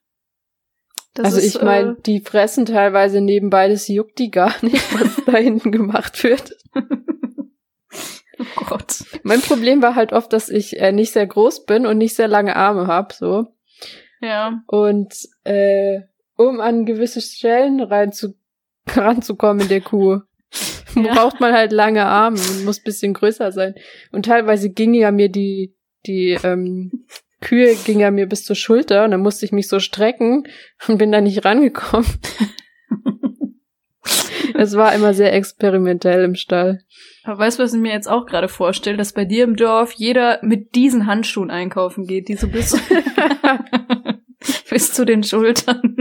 Das 1.14 1.26
also 1.26 1.38
ist, 1.40 1.56
ich 1.56 1.62
meine, 1.62 1.92
äh, 1.92 2.02
die 2.06 2.22
fressen 2.22 2.66
teilweise 2.66 3.22
nebenbei, 3.22 3.68
das 3.68 3.88
juckt 3.88 4.20
die 4.20 4.32
gar 4.32 4.54
nicht, 4.64 4.94
was 5.00 5.26
da 5.26 5.38
hinten 5.38 5.72
gemacht 5.72 6.24
wird. 6.24 6.56
oh 6.76 8.66
Gott. 8.68 9.04
Mein 9.24 9.42
Problem 9.42 9.82
war 9.82 9.96
halt 9.96 10.14
oft, 10.14 10.32
dass 10.32 10.50
ich 10.50 10.80
äh, 10.80 10.92
nicht 10.92 11.12
sehr 11.12 11.28
groß 11.28 11.66
bin 11.66 11.86
und 11.86 11.98
nicht 11.98 12.16
sehr 12.16 12.28
lange 12.28 12.56
Arme 12.56 12.88
hab, 12.88 13.14
so. 13.14 13.48
Ja. 14.22 14.62
Und 14.68 15.14
äh, 15.44 16.02
um 16.36 16.60
an 16.62 16.86
gewisse 16.86 17.22
Stellen 17.22 17.82
rein 17.82 18.12
zu, 18.12 18.36
ranzukommen 18.88 19.64
in 19.64 19.70
der 19.70 19.82
Kuh, 19.82 20.20
Ja. 20.96 21.14
braucht 21.14 21.40
man 21.40 21.54
halt 21.54 21.72
lange 21.72 22.06
Arme 22.06 22.40
und 22.40 22.66
muss 22.66 22.80
bisschen 22.82 23.14
größer 23.14 23.52
sein. 23.52 23.76
Und 24.12 24.26
teilweise 24.26 24.72
ging 24.72 24.96
ja 24.96 25.12
mir 25.12 25.30
die, 25.30 25.76
die 26.08 26.38
ähm, 26.44 27.06
Kühe 27.42 27.76
ging 27.86 28.00
ja 28.00 28.10
mir 28.10 28.26
bis 28.28 28.44
zur 28.44 28.56
Schulter 28.56 29.06
und 29.06 29.12
dann 29.12 29.22
musste 29.22 29.46
ich 29.46 29.52
mich 29.52 29.68
so 29.68 29.80
strecken 29.80 30.48
und 30.88 30.98
bin 30.98 31.12
da 31.12 31.22
nicht 31.22 31.46
rangekommen. 31.46 32.08
Es 34.56 34.76
war 34.76 34.94
immer 34.94 35.14
sehr 35.14 35.32
experimentell 35.34 36.24
im 36.26 36.36
Stall. 36.36 36.82
Aber 37.24 37.40
weißt 37.40 37.60
du, 37.60 37.64
was 37.64 37.74
ich 37.74 37.80
mir 37.80 37.94
jetzt 37.94 38.10
auch 38.10 38.26
gerade 38.26 38.50
vorstelle, 38.50 38.98
dass 38.98 39.14
bei 39.14 39.24
dir 39.24 39.46
im 39.46 39.56
Dorf 39.56 39.94
jeder 39.94 40.40
mit 40.42 40.76
diesen 40.76 41.06
Handschuhen 41.06 41.50
einkaufen 41.50 42.06
geht, 42.06 42.28
die 42.28 42.36
so 42.36 42.48
bis, 42.50 42.76
bis 44.70 44.94
zu 44.94 45.06
den 45.06 45.24
Schultern. 45.24 45.96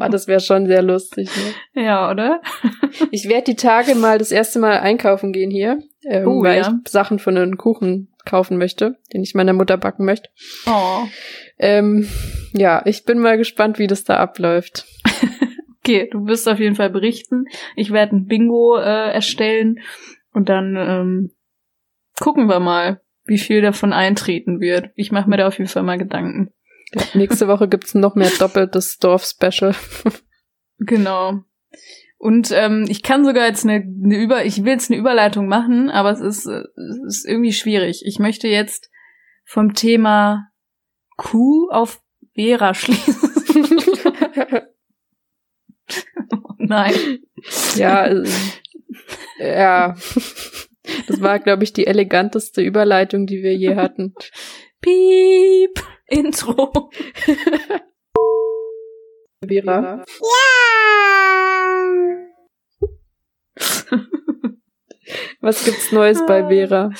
Oh, 0.00 0.08
das 0.08 0.28
wäre 0.28 0.40
schon 0.40 0.66
sehr 0.66 0.82
lustig. 0.82 1.28
Ne? 1.74 1.84
ja, 1.84 2.10
oder? 2.10 2.40
Ich 3.10 3.28
werde 3.28 3.44
die 3.44 3.56
Tage 3.56 3.94
mal 3.94 4.18
das 4.18 4.30
erste 4.30 4.58
Mal 4.58 4.78
einkaufen 4.78 5.32
gehen 5.32 5.50
hier, 5.50 5.80
ähm, 6.04 6.28
Oh, 6.28 6.42
weil 6.42 6.58
ja. 6.58 6.78
ich 6.84 6.90
Sachen 6.90 7.18
für 7.18 7.30
einen 7.30 7.56
Kuchen 7.56 8.14
kaufen 8.24 8.58
möchte, 8.58 8.96
den 9.12 9.22
ich 9.22 9.34
meiner 9.34 9.52
Mutter 9.52 9.76
backen 9.76 10.04
möchte. 10.04 10.28
Oh. 10.66 11.04
Ähm, 11.58 12.08
ja, 12.52 12.82
ich 12.84 13.04
bin 13.04 13.18
mal 13.18 13.36
gespannt, 13.36 13.78
wie 13.78 13.86
das 13.86 14.04
da 14.04 14.16
abläuft. 14.18 14.86
Okay, 15.80 16.08
du 16.10 16.26
wirst 16.26 16.48
auf 16.48 16.58
jeden 16.58 16.74
Fall 16.74 16.90
berichten. 16.90 17.44
Ich 17.76 17.92
werde 17.92 18.16
ein 18.16 18.26
Bingo 18.26 18.76
äh, 18.76 19.12
erstellen 19.12 19.78
und 20.32 20.48
dann 20.48 20.74
ähm, 20.76 21.30
gucken 22.18 22.48
wir 22.48 22.58
mal, 22.58 23.00
wie 23.24 23.38
viel 23.38 23.60
davon 23.62 23.92
eintreten 23.92 24.60
wird. 24.60 24.90
Ich 24.96 25.12
mache 25.12 25.30
mir 25.30 25.36
da 25.36 25.46
auf 25.46 25.58
jeden 25.58 25.70
Fall 25.70 25.84
mal 25.84 25.96
Gedanken. 25.96 26.50
Nächste 27.14 27.48
Woche 27.48 27.68
gibt's 27.68 27.94
noch 27.94 28.14
mehr 28.14 28.30
doppeltes 28.38 28.98
Dorf-Special. 28.98 29.74
Genau. 30.78 31.42
Und 32.18 32.50
ähm, 32.52 32.86
ich 32.88 33.02
kann 33.02 33.24
sogar 33.24 33.46
jetzt 33.46 33.64
eine, 33.64 33.74
eine 33.74 34.16
Über, 34.16 34.44
ich 34.44 34.64
will 34.64 34.72
jetzt 34.72 34.90
eine 34.90 34.98
Überleitung 34.98 35.48
machen, 35.48 35.90
aber 35.90 36.10
es 36.10 36.20
ist, 36.20 36.46
es 36.46 36.98
ist 37.06 37.26
irgendwie 37.26 37.52
schwierig. 37.52 38.02
Ich 38.04 38.18
möchte 38.18 38.48
jetzt 38.48 38.90
vom 39.44 39.74
Thema 39.74 40.48
Kuh 41.16 41.68
auf 41.70 42.00
Vera 42.34 42.74
schließen. 42.74 43.30
oh 46.32 46.54
nein. 46.58 46.94
ja, 47.76 48.06
äh, 48.06 48.24
ja. 49.38 49.96
Das 51.06 51.20
war, 51.20 51.38
glaube 51.38 51.64
ich, 51.64 51.72
die 51.72 51.86
eleganteste 51.86 52.62
Überleitung, 52.62 53.26
die 53.26 53.42
wir 53.42 53.54
je 53.54 53.76
hatten. 53.76 54.14
Piep. 54.80 55.82
Intro. 56.08 56.90
Vera. 59.46 60.04
Was 65.40 65.64
gibt's 65.64 65.92
Neues 65.92 66.24
bei 66.26 66.48
Vera? 66.48 66.90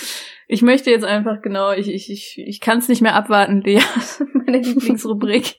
Ich 0.49 0.63
möchte 0.63 0.91
jetzt 0.91 1.05
einfach 1.05 1.43
genau, 1.43 1.73
ich, 1.73 1.89
ich, 1.89 2.11
ich, 2.11 2.39
ich 2.39 2.61
kann 2.61 2.79
es 2.79 2.89
nicht 2.89 3.03
mehr 3.03 3.15
abwarten, 3.17 3.63
Lea. 3.63 3.81
Meine 4.33 4.59
Lieblingsrubrik. 4.59 5.57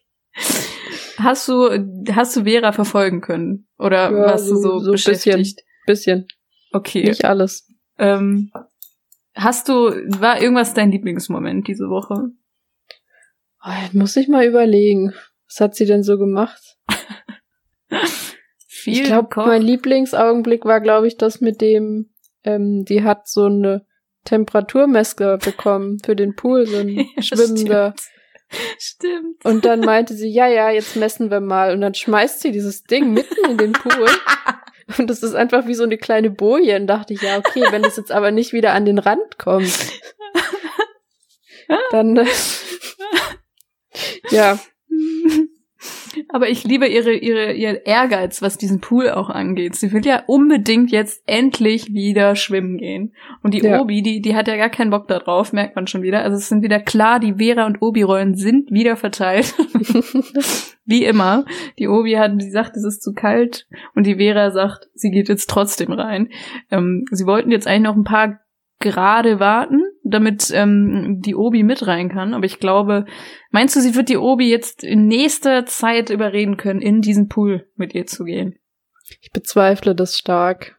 Hast 1.17 1.47
du, 1.49 1.69
hast 2.11 2.35
du 2.37 2.43
Vera 2.43 2.71
verfolgen 2.71 3.21
können? 3.21 3.67
Oder 3.77 4.11
Ja, 4.11 4.17
warst 4.27 4.49
du 4.49 4.55
so- 4.55 4.79
so, 4.79 4.89
ein 4.89 4.91
bisschen. 4.93 5.13
beschäftigt? 5.13 5.61
Bisschen. 5.85 6.27
Okay. 6.71 7.03
Nicht 7.03 7.25
alles. 7.25 7.67
Ähm, 7.97 8.51
hast 9.35 9.67
du, 9.67 9.73
war 10.19 10.41
irgendwas 10.41 10.73
dein 10.73 10.91
Lieblingsmoment 10.91 11.67
diese 11.67 11.89
Woche? 11.89 12.29
Jetzt 13.83 13.93
muss 13.93 14.15
ich 14.15 14.27
mal 14.27 14.45
überlegen. 14.45 15.13
Was 15.47 15.61
hat 15.61 15.75
sie 15.75 15.85
denn 15.85 16.03
so 16.03 16.17
gemacht? 16.17 16.77
Viel 18.67 18.93
ich 18.93 19.03
glaube, 19.03 19.29
mein 19.35 19.61
Lieblingsaugenblick 19.61 20.65
war, 20.65 20.81
glaube 20.81 21.07
ich, 21.07 21.17
das 21.17 21.41
mit 21.41 21.61
dem, 21.61 22.09
ähm, 22.43 22.85
die 22.85 23.03
hat 23.03 23.27
so 23.27 23.45
eine 23.45 23.85
Temperaturmesser 24.23 25.37
bekommen 25.37 25.99
für 26.03 26.15
den 26.15 26.35
Pool, 26.35 26.65
so 26.67 26.77
ein 26.77 26.89
Ja, 27.15 27.21
schwimmender. 27.21 27.93
Stimmt. 27.97 28.17
Stimmt. 28.79 29.45
Und 29.45 29.65
dann 29.65 29.81
meinte 29.81 30.13
sie, 30.13 30.29
ja, 30.29 30.47
ja, 30.47 30.69
jetzt 30.69 30.95
messen 30.95 31.31
wir 31.31 31.41
mal. 31.41 31.73
Und 31.73 31.81
dann 31.81 31.93
schmeißt 31.93 32.41
sie 32.41 32.51
dieses 32.51 32.83
Ding 32.83 33.11
mitten 33.13 33.49
in 33.49 33.57
den 33.57 33.73
Pool. 33.73 34.07
Und 34.97 35.09
das 35.09 35.21
ist 35.21 35.35
einfach 35.35 35.67
wie 35.67 35.73
so 35.73 35.83
eine 35.83 35.97
kleine 35.97 36.29
Boje. 36.29 36.77
Und 36.77 36.87
dachte 36.87 37.13
ich, 37.13 37.21
ja, 37.21 37.37
okay, 37.37 37.65
wenn 37.71 37.83
das 37.83 37.97
jetzt 37.97 38.11
aber 38.11 38.31
nicht 38.31 38.53
wieder 38.53 38.71
an 38.71 38.85
den 38.85 38.99
Rand 38.99 39.37
kommt, 39.37 39.91
dann, 41.91 42.15
äh, 42.15 42.25
ja, 44.29 44.59
Aber 46.29 46.49
ich 46.49 46.63
liebe 46.63 46.87
ihre, 46.87 47.13
ihre, 47.13 47.53
ihr 47.53 47.85
Ehrgeiz, 47.85 48.41
was 48.41 48.57
diesen 48.57 48.79
Pool 48.81 49.09
auch 49.09 49.29
angeht. 49.29 49.75
Sie 49.75 49.91
will 49.91 50.05
ja 50.05 50.23
unbedingt 50.25 50.91
jetzt 50.91 51.23
endlich 51.27 51.93
wieder 51.93 52.35
schwimmen 52.35 52.77
gehen. 52.77 53.13
Und 53.43 53.53
die 53.53 53.61
Ja. 53.61 53.79
Obi, 53.81 54.01
die, 54.01 54.21
die 54.21 54.35
hat 54.35 54.47
ja 54.47 54.57
gar 54.57 54.69
keinen 54.69 54.89
Bock 54.89 55.07
da 55.07 55.19
drauf, 55.19 55.53
merkt 55.53 55.75
man 55.75 55.87
schon 55.87 56.01
wieder. 56.01 56.23
Also 56.23 56.37
es 56.37 56.49
sind 56.49 56.63
wieder 56.63 56.79
klar, 56.79 57.19
die 57.19 57.35
Vera 57.35 57.65
und 57.65 57.81
Obi-Rollen 57.81 58.35
sind 58.35 58.71
wieder 58.71 58.95
verteilt. 58.95 59.53
Wie 60.85 61.05
immer. 61.05 61.45
Die 61.77 61.87
Obi 61.87 62.13
hat, 62.13 62.41
sie 62.41 62.49
sagt, 62.49 62.75
es 62.77 62.83
ist 62.83 63.03
zu 63.03 63.13
kalt. 63.13 63.67
Und 63.93 64.07
die 64.07 64.15
Vera 64.15 64.51
sagt, 64.51 64.87
sie 64.95 65.11
geht 65.11 65.29
jetzt 65.29 65.49
trotzdem 65.49 65.91
rein. 65.91 66.29
Ähm, 66.71 67.05
sie 67.11 67.25
wollten 67.25 67.51
jetzt 67.51 67.67
eigentlich 67.67 67.83
noch 67.83 67.95
ein 67.95 68.03
paar 68.03 68.39
Grade 68.79 69.39
warten, 69.39 69.81
damit 70.09 70.51
ähm, 70.53 71.21
die 71.21 71.35
Obi 71.35 71.63
mit 71.63 71.85
rein 71.87 72.09
kann. 72.09 72.33
Aber 72.33 72.45
ich 72.45 72.59
glaube, 72.59 73.05
meinst 73.51 73.75
du, 73.75 73.81
sie 73.81 73.95
wird 73.95 74.09
die 74.09 74.17
Obi 74.17 74.49
jetzt 74.49 74.83
in 74.83 75.07
nächster 75.07 75.65
Zeit 75.65 76.09
überreden 76.09 76.57
können, 76.57 76.81
in 76.81 77.01
diesen 77.01 77.27
Pool 77.27 77.67
mit 77.75 77.93
ihr 77.95 78.05
zu 78.05 78.23
gehen? 78.23 78.59
ich 79.21 79.31
bezweifle 79.31 79.95
das 79.95 80.17
stark. 80.17 80.77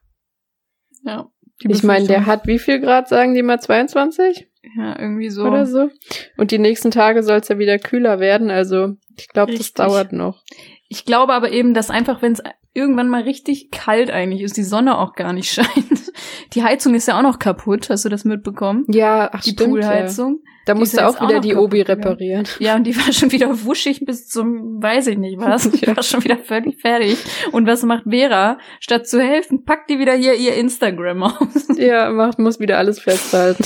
Ja. 1.05 1.31
Ich 1.61 1.83
meine, 1.83 2.07
der 2.07 2.27
hat 2.27 2.47
wie 2.47 2.59
viel 2.59 2.81
Grad, 2.81 3.09
sagen 3.09 3.35
die 3.35 3.43
mal 3.43 3.61
22 3.61 4.49
ja 4.77 4.99
irgendwie 4.99 5.31
so. 5.31 5.45
oder 5.45 5.67
so? 5.67 5.91
Und 6.37 6.51
die 6.51 6.59
nächsten 6.59 6.91
Tage 6.91 7.23
soll 7.23 7.39
es 7.39 7.49
ja 7.49 7.59
wieder 7.59 7.79
kühler 7.79 8.21
werden. 8.21 8.51
Also 8.51 8.97
ich 9.17 9.29
glaube, 9.29 9.55
das 9.55 9.73
dauert 9.73 10.13
noch. 10.13 10.45
Ich 10.89 11.05
glaube 11.05 11.35
aber 11.35 11.51
eben, 11.53 11.75
dass 11.75 11.91
einfach, 11.91 12.23
wenn 12.23 12.33
es 12.33 12.43
irgendwann 12.75 13.09
mal 13.09 13.23
richtig 13.23 13.71
kalt 13.71 14.11
eigentlich 14.11 14.43
ist, 14.43 14.57
die 14.57 14.63
Sonne 14.63 14.99
auch 14.99 15.15
gar 15.15 15.33
nicht 15.33 15.51
scheint. 15.53 16.13
Die 16.55 16.63
Heizung 16.63 16.95
ist 16.95 17.09
ja 17.09 17.19
auch 17.19 17.23
noch 17.23 17.39
kaputt. 17.39 17.91
Hast 17.91 18.05
du 18.05 18.09
das 18.09 18.25
mitbekommen? 18.25 18.85
Ja, 18.89 19.29
ach 19.33 19.43
Die 19.43 19.51
stimmt. 19.51 19.61
Ja. 19.83 19.89
Poolheizung. 19.91 20.41
Da 20.65 20.75
Die 20.75 20.79
ist 20.79 20.81
musste 20.81 20.97
ja 20.99 21.09
auch 21.09 21.17
auch 21.17 21.23
wieder 21.23 21.37
noch 21.37 21.43
die 21.43 21.55
Obi 21.57 21.81
reparieren. 21.83 22.45
Ja, 22.59 22.77
und 22.77 22.85
die 22.85 22.95
war 22.97 23.11
schon 23.13 23.33
wieder 23.33 23.65
wuschig 23.65 24.05
bis 24.05 24.29
zum, 24.29 24.83
weiß 24.83 25.07
ich 25.09 25.19
nicht 25.19 25.39
was. 25.39 25.71
Die 25.71 25.87
Ja. 25.87 25.97
war 25.97 26.03
schon 26.03 26.23
wieder 26.25 26.37
völlig 26.39 26.81
fertig. 26.81 27.17
Und 27.53 27.67
was 27.67 27.83
macht 27.85 28.05
Vera? 28.09 28.59
Statt 28.81 29.07
zu 29.09 29.21
helfen, 29.21 29.65
packt 29.65 29.89
die 29.91 29.99
wieder 29.99 30.13
hier 30.15 30.35
ihr 30.35 30.55
Instagram 30.57 31.23
aus. 31.23 31.69
Ja, 31.77 32.11
macht, 32.11 32.39
muss 32.39 32.61
wieder 32.61 32.77
alles 32.79 33.01
festhalten. 33.01 33.65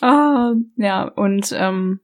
Ah, 0.00 0.52
ja, 0.76 1.04
und 1.08 1.52
ähm, 1.56 2.00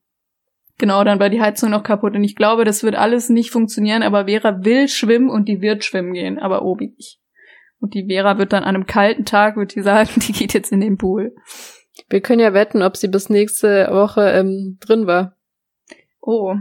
genau, 0.81 1.05
dann 1.05 1.21
war 1.21 1.31
die 1.31 1.41
Heizung 1.41 1.71
noch 1.71 1.85
kaputt. 1.85 2.17
Und 2.17 2.25
ich 2.25 2.35
glaube, 2.35 2.65
das 2.65 2.83
wird 2.83 2.97
alles 2.97 3.29
nicht 3.29 3.53
funktionieren, 3.53 4.03
aber 4.03 4.27
Vera 4.27 4.65
will 4.65 4.89
schwimmen 4.89 5.31
und 5.31 5.49
die 5.49 5.61
wird 5.61 5.85
schwimmen 5.85 6.13
gehen, 6.13 6.41
aber 6.41 6.63
Obi 6.63 6.89
nicht. 6.97 7.21
Und 7.79 7.95
die 7.95 8.07
Vera 8.07 8.39
wird 8.39 8.53
dann 8.53 8.65
an 8.65 8.75
einem 8.75 8.87
kalten 8.87 9.25
Tag, 9.25 9.57
wird 9.57 9.75
die 9.77 9.83
sagen, 9.83 10.11
die 10.17 10.33
geht 10.33 10.55
jetzt 10.55 10.73
in 10.73 10.81
den 10.81 10.99
Pool. 10.99 11.37
Wir 12.09 12.21
können 12.21 12.41
ja 12.41 12.53
wetten, 12.53 12.83
ob 12.83 12.97
sie 12.97 13.09
bis 13.09 13.31
nächste 13.31 13.89
Woche 13.93 14.23
ähm, 14.31 14.79
drin 14.81 15.07
war. 15.07 15.37
Oh. 16.21 16.57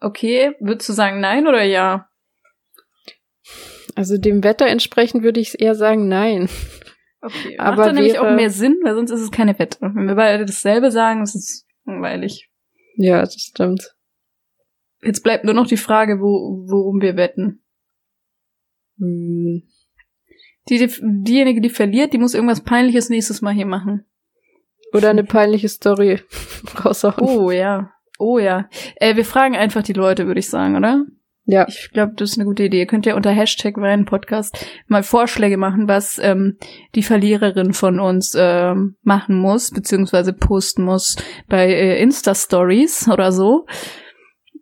Okay, 0.00 0.54
würdest 0.60 0.88
du 0.88 0.94
sagen 0.94 1.20
nein 1.20 1.46
oder 1.46 1.62
ja? 1.62 2.08
Also 3.94 4.18
dem 4.18 4.42
Wetter 4.42 4.66
entsprechend 4.66 5.22
würde 5.22 5.40
ich 5.40 5.60
eher 5.60 5.74
sagen 5.74 6.08
nein. 6.08 6.48
Okay, 7.20 7.56
Aber 7.58 7.76
macht 7.76 7.88
dann 7.88 7.94
nämlich 7.94 8.18
auch 8.18 8.34
mehr 8.34 8.50
Sinn, 8.50 8.80
weil 8.82 8.94
sonst 8.94 9.12
ist 9.12 9.20
es 9.20 9.30
keine 9.30 9.56
Wette. 9.58 9.78
Wenn 9.80 10.08
wir 10.08 10.16
beide 10.16 10.44
dasselbe 10.44 10.90
sagen, 10.90 11.22
ist 11.22 11.36
es 11.36 11.66
langweilig. 11.84 12.51
Ja, 12.96 13.20
das 13.20 13.34
stimmt. 13.34 13.94
Jetzt 15.02 15.22
bleibt 15.22 15.44
nur 15.44 15.54
noch 15.54 15.66
die 15.66 15.76
Frage, 15.76 16.20
wo, 16.20 16.64
worum 16.68 17.00
wir 17.00 17.16
wetten. 17.16 17.62
Hm. 18.98 19.62
Die, 20.68 20.78
die, 20.78 20.94
diejenige, 21.02 21.60
die 21.60 21.70
verliert, 21.70 22.12
die 22.12 22.18
muss 22.18 22.34
irgendwas 22.34 22.62
Peinliches 22.62 23.08
nächstes 23.08 23.42
Mal 23.42 23.52
hier 23.54 23.66
machen. 23.66 24.04
Oder 24.92 25.10
eine 25.10 25.24
peinliche 25.24 25.68
Story 25.68 26.20
raushauen. 26.84 27.20
Oh 27.20 27.50
ja. 27.50 27.92
Oh 28.18 28.38
ja. 28.38 28.68
Äh, 28.96 29.16
wir 29.16 29.24
fragen 29.24 29.56
einfach 29.56 29.82
die 29.82 29.94
Leute, 29.94 30.26
würde 30.26 30.40
ich 30.40 30.48
sagen, 30.48 30.76
oder? 30.76 31.04
Ja. 31.44 31.66
Ich 31.68 31.90
glaube, 31.92 32.12
das 32.16 32.30
ist 32.30 32.38
eine 32.38 32.44
gute 32.44 32.62
Idee. 32.64 32.78
Ihr 32.78 32.86
könnt 32.86 33.04
ja 33.04 33.16
unter 33.16 33.30
Hashtag 33.30 33.76
Wein 33.76 34.04
Podcast 34.04 34.64
mal 34.86 35.02
Vorschläge 35.02 35.56
machen, 35.56 35.88
was 35.88 36.18
ähm, 36.22 36.56
die 36.94 37.02
Verliererin 37.02 37.72
von 37.72 37.98
uns 37.98 38.34
ähm, 38.38 38.96
machen 39.02 39.36
muss, 39.36 39.70
beziehungsweise 39.70 40.32
posten 40.32 40.84
muss 40.84 41.16
bei 41.48 41.68
äh, 41.68 42.00
Insta-Stories 42.00 43.08
oder 43.08 43.32
so. 43.32 43.66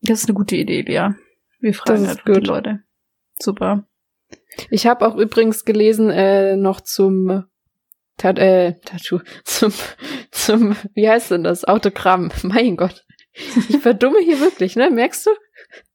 Das 0.03 0.21
ist 0.21 0.29
eine 0.29 0.37
gute 0.37 0.57
Idee, 0.57 0.85
ja. 0.91 1.15
Wir 1.61 1.75
fragen 1.75 2.03
Das 2.05 2.13
ist 2.13 2.19
einfach 2.19 2.25
die 2.25 2.33
gut. 2.33 2.47
Leute. 2.47 2.81
Super. 3.39 3.87
Ich 4.71 4.87
habe 4.87 5.07
auch 5.07 5.17
übrigens 5.17 5.65
gelesen, 5.65 6.11
äh, 6.11 6.57
noch 6.57 6.81
zum 6.81 7.45
Tat 8.17 8.39
äh, 8.39 8.75
Tattoo, 8.85 9.21
zum, 9.45 9.73
zum, 10.31 10.77
wie 10.95 11.09
heißt 11.09 11.31
denn 11.31 11.45
das? 11.45 11.65
Autogramm. 11.65 12.31
Mein 12.43 12.77
Gott. 12.77 13.05
Ich 13.69 13.79
verdumme 13.79 14.19
hier 14.21 14.41
wirklich, 14.41 14.77
ne? 14.77 14.91
Merkst 14.91 15.27
du? 15.27 15.31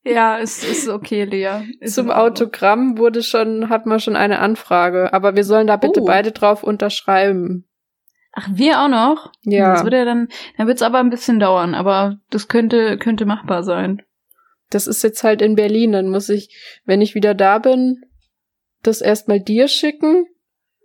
Ja, 0.03 0.39
es 0.39 0.63
ist 0.63 0.87
okay, 0.87 1.23
Lea. 1.23 1.63
Ist 1.79 1.95
Zum. 1.95 2.11
Autogramm 2.11 2.97
wurde 2.97 3.23
schon, 3.23 3.69
hat 3.69 3.85
man 3.85 3.99
schon 3.99 4.15
eine 4.15 4.39
Anfrage. 4.39 5.11
Aber 5.13 5.35
wir 5.35 5.43
sollen 5.43 5.67
da 5.67 5.77
bitte 5.77 6.01
Oh. 6.01 6.05
beide 6.05 6.31
drauf 6.31 6.63
unterschreiben. 6.63 7.67
Ach, 8.33 8.47
wir 8.51 8.81
auch 8.81 8.87
noch? 8.89 9.31
Ja. 9.43 9.73
Das 9.73 9.83
wird 9.83 9.93
ja 9.93 10.05
dann, 10.05 10.27
dann 10.57 10.67
wird 10.67 10.77
es 10.77 10.83
aber 10.83 10.99
ein 10.99 11.09
bisschen 11.09 11.39
dauern, 11.39 11.73
aber 11.73 12.17
das 12.29 12.47
könnte, 12.47 12.97
könnte 12.97 13.25
machbar 13.25 13.63
sein. 13.63 14.01
Das 14.69 14.87
ist 14.87 15.03
jetzt 15.03 15.23
halt 15.23 15.41
in 15.41 15.55
Berlin. 15.55 15.93
Dann 15.93 16.09
muss 16.09 16.29
ich, 16.29 16.53
wenn 16.85 17.01
ich 17.01 17.15
wieder 17.15 17.33
da 17.33 17.59
bin, 17.59 18.01
das 18.83 19.01
erstmal 19.01 19.39
dir 19.39 19.67
schicken 19.67 20.25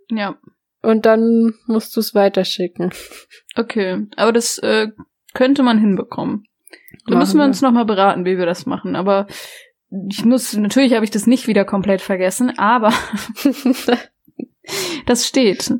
Ja, 0.09 0.37
und 0.81 1.05
dann 1.05 1.53
musst 1.67 1.95
du 1.95 1.99
es 1.99 2.15
weiterschicken. 2.15 2.91
okay. 3.55 4.07
Aber 4.15 4.31
das 4.31 4.57
äh, 4.59 4.89
könnte 5.33 5.61
man 5.61 5.77
hinbekommen. 5.77 6.45
Da 7.07 7.15
müssen 7.15 7.37
wir 7.37 7.43
wir. 7.43 7.47
uns 7.47 7.61
nochmal 7.61 7.85
beraten, 7.85 8.25
wie 8.25 8.37
wir 8.37 8.45
das 8.45 8.65
machen. 8.65 8.95
Aber 8.95 9.27
ich 10.09 10.23
muss, 10.23 10.53
natürlich 10.53 10.93
habe 10.93 11.03
ich 11.03 11.11
das 11.11 11.27
nicht 11.27 11.47
wieder 11.47 11.65
komplett 11.65 12.01
vergessen, 12.01 12.57
aber 12.57 12.93
das 15.05 15.27
steht. 15.27 15.73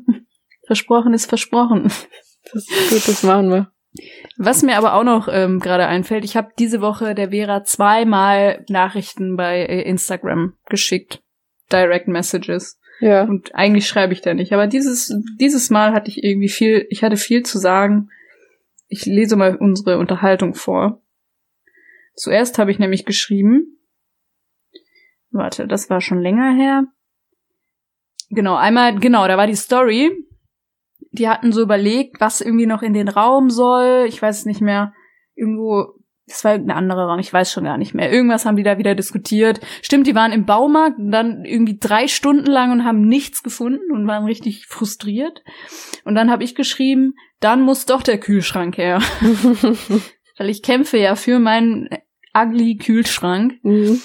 Versprochen 0.66 1.14
ist 1.14 1.26
versprochen. 1.26 1.90
Das 2.52 2.68
ist 2.68 2.90
gut, 2.90 3.08
das 3.08 3.22
machen 3.22 3.50
wir. 3.50 3.72
Was 4.38 4.62
mir 4.62 4.76
aber 4.78 4.94
auch 4.94 5.04
noch 5.04 5.28
ähm, 5.30 5.60
gerade 5.60 5.86
einfällt, 5.86 6.24
ich 6.24 6.36
habe 6.36 6.52
diese 6.58 6.80
Woche 6.80 7.14
der 7.14 7.30
Vera 7.30 7.64
zweimal 7.64 8.64
Nachrichten 8.68 9.36
bei 9.36 9.60
äh, 9.60 9.82
Instagram 9.82 10.54
geschickt. 10.68 11.22
Direct 11.70 12.08
Messages. 12.08 12.78
Ja. 13.00 13.24
Und 13.24 13.54
eigentlich 13.54 13.86
schreibe 13.86 14.12
ich 14.12 14.20
da 14.20 14.32
nicht. 14.32 14.52
Aber 14.52 14.66
dieses, 14.66 15.14
dieses 15.38 15.70
Mal 15.70 15.92
hatte 15.92 16.08
ich 16.08 16.22
irgendwie 16.22 16.48
viel, 16.48 16.86
ich 16.88 17.02
hatte 17.02 17.16
viel 17.16 17.42
zu 17.42 17.58
sagen. 17.58 18.08
Ich 18.88 19.06
lese 19.06 19.36
mal 19.36 19.56
unsere 19.56 19.98
Unterhaltung 19.98 20.54
vor. 20.54 21.01
Zuerst 22.14 22.58
habe 22.58 22.70
ich 22.70 22.78
nämlich 22.78 23.04
geschrieben. 23.04 23.78
Warte, 25.30 25.66
das 25.66 25.88
war 25.88 26.00
schon 26.00 26.20
länger 26.20 26.52
her. 26.52 26.84
Genau, 28.30 28.54
einmal, 28.54 28.98
genau, 28.98 29.26
da 29.26 29.36
war 29.36 29.46
die 29.46 29.56
Story. 29.56 30.10
Die 31.10 31.28
hatten 31.28 31.52
so 31.52 31.62
überlegt, 31.62 32.20
was 32.20 32.40
irgendwie 32.40 32.66
noch 32.66 32.82
in 32.82 32.94
den 32.94 33.08
Raum 33.08 33.50
soll. 33.50 34.06
Ich 34.08 34.20
weiß 34.20 34.40
es 34.40 34.44
nicht 34.46 34.60
mehr. 34.60 34.92
Irgendwo, 35.34 35.98
das 36.26 36.44
war 36.44 36.52
irgendein 36.52 36.76
anderer 36.76 37.06
Raum, 37.06 37.18
ich 37.18 37.32
weiß 37.32 37.52
schon 37.52 37.64
gar 37.64 37.76
nicht 37.76 37.94
mehr. 37.94 38.10
Irgendwas 38.10 38.46
haben 38.46 38.56
die 38.56 38.62
da 38.62 38.78
wieder 38.78 38.94
diskutiert. 38.94 39.60
Stimmt, 39.82 40.06
die 40.06 40.14
waren 40.14 40.32
im 40.32 40.46
Baumarkt 40.46 40.98
und 40.98 41.10
dann 41.10 41.44
irgendwie 41.44 41.78
drei 41.78 42.08
Stunden 42.08 42.50
lang 42.50 42.72
und 42.72 42.84
haben 42.84 43.06
nichts 43.06 43.42
gefunden 43.42 43.90
und 43.92 44.06
waren 44.06 44.24
richtig 44.24 44.66
frustriert. 44.66 45.42
Und 46.04 46.14
dann 46.14 46.30
habe 46.30 46.44
ich 46.44 46.54
geschrieben, 46.54 47.14
dann 47.40 47.62
muss 47.62 47.86
doch 47.86 48.02
der 48.02 48.18
Kühlschrank 48.18 48.78
her. 48.78 49.00
Weil 50.36 50.50
ich 50.50 50.62
kämpfe 50.62 50.98
ja 50.98 51.14
für 51.14 51.38
meinen 51.38 51.88
ugly 52.34 52.76
Kühlschrank. 52.76 53.54
Mhm. 53.62 54.00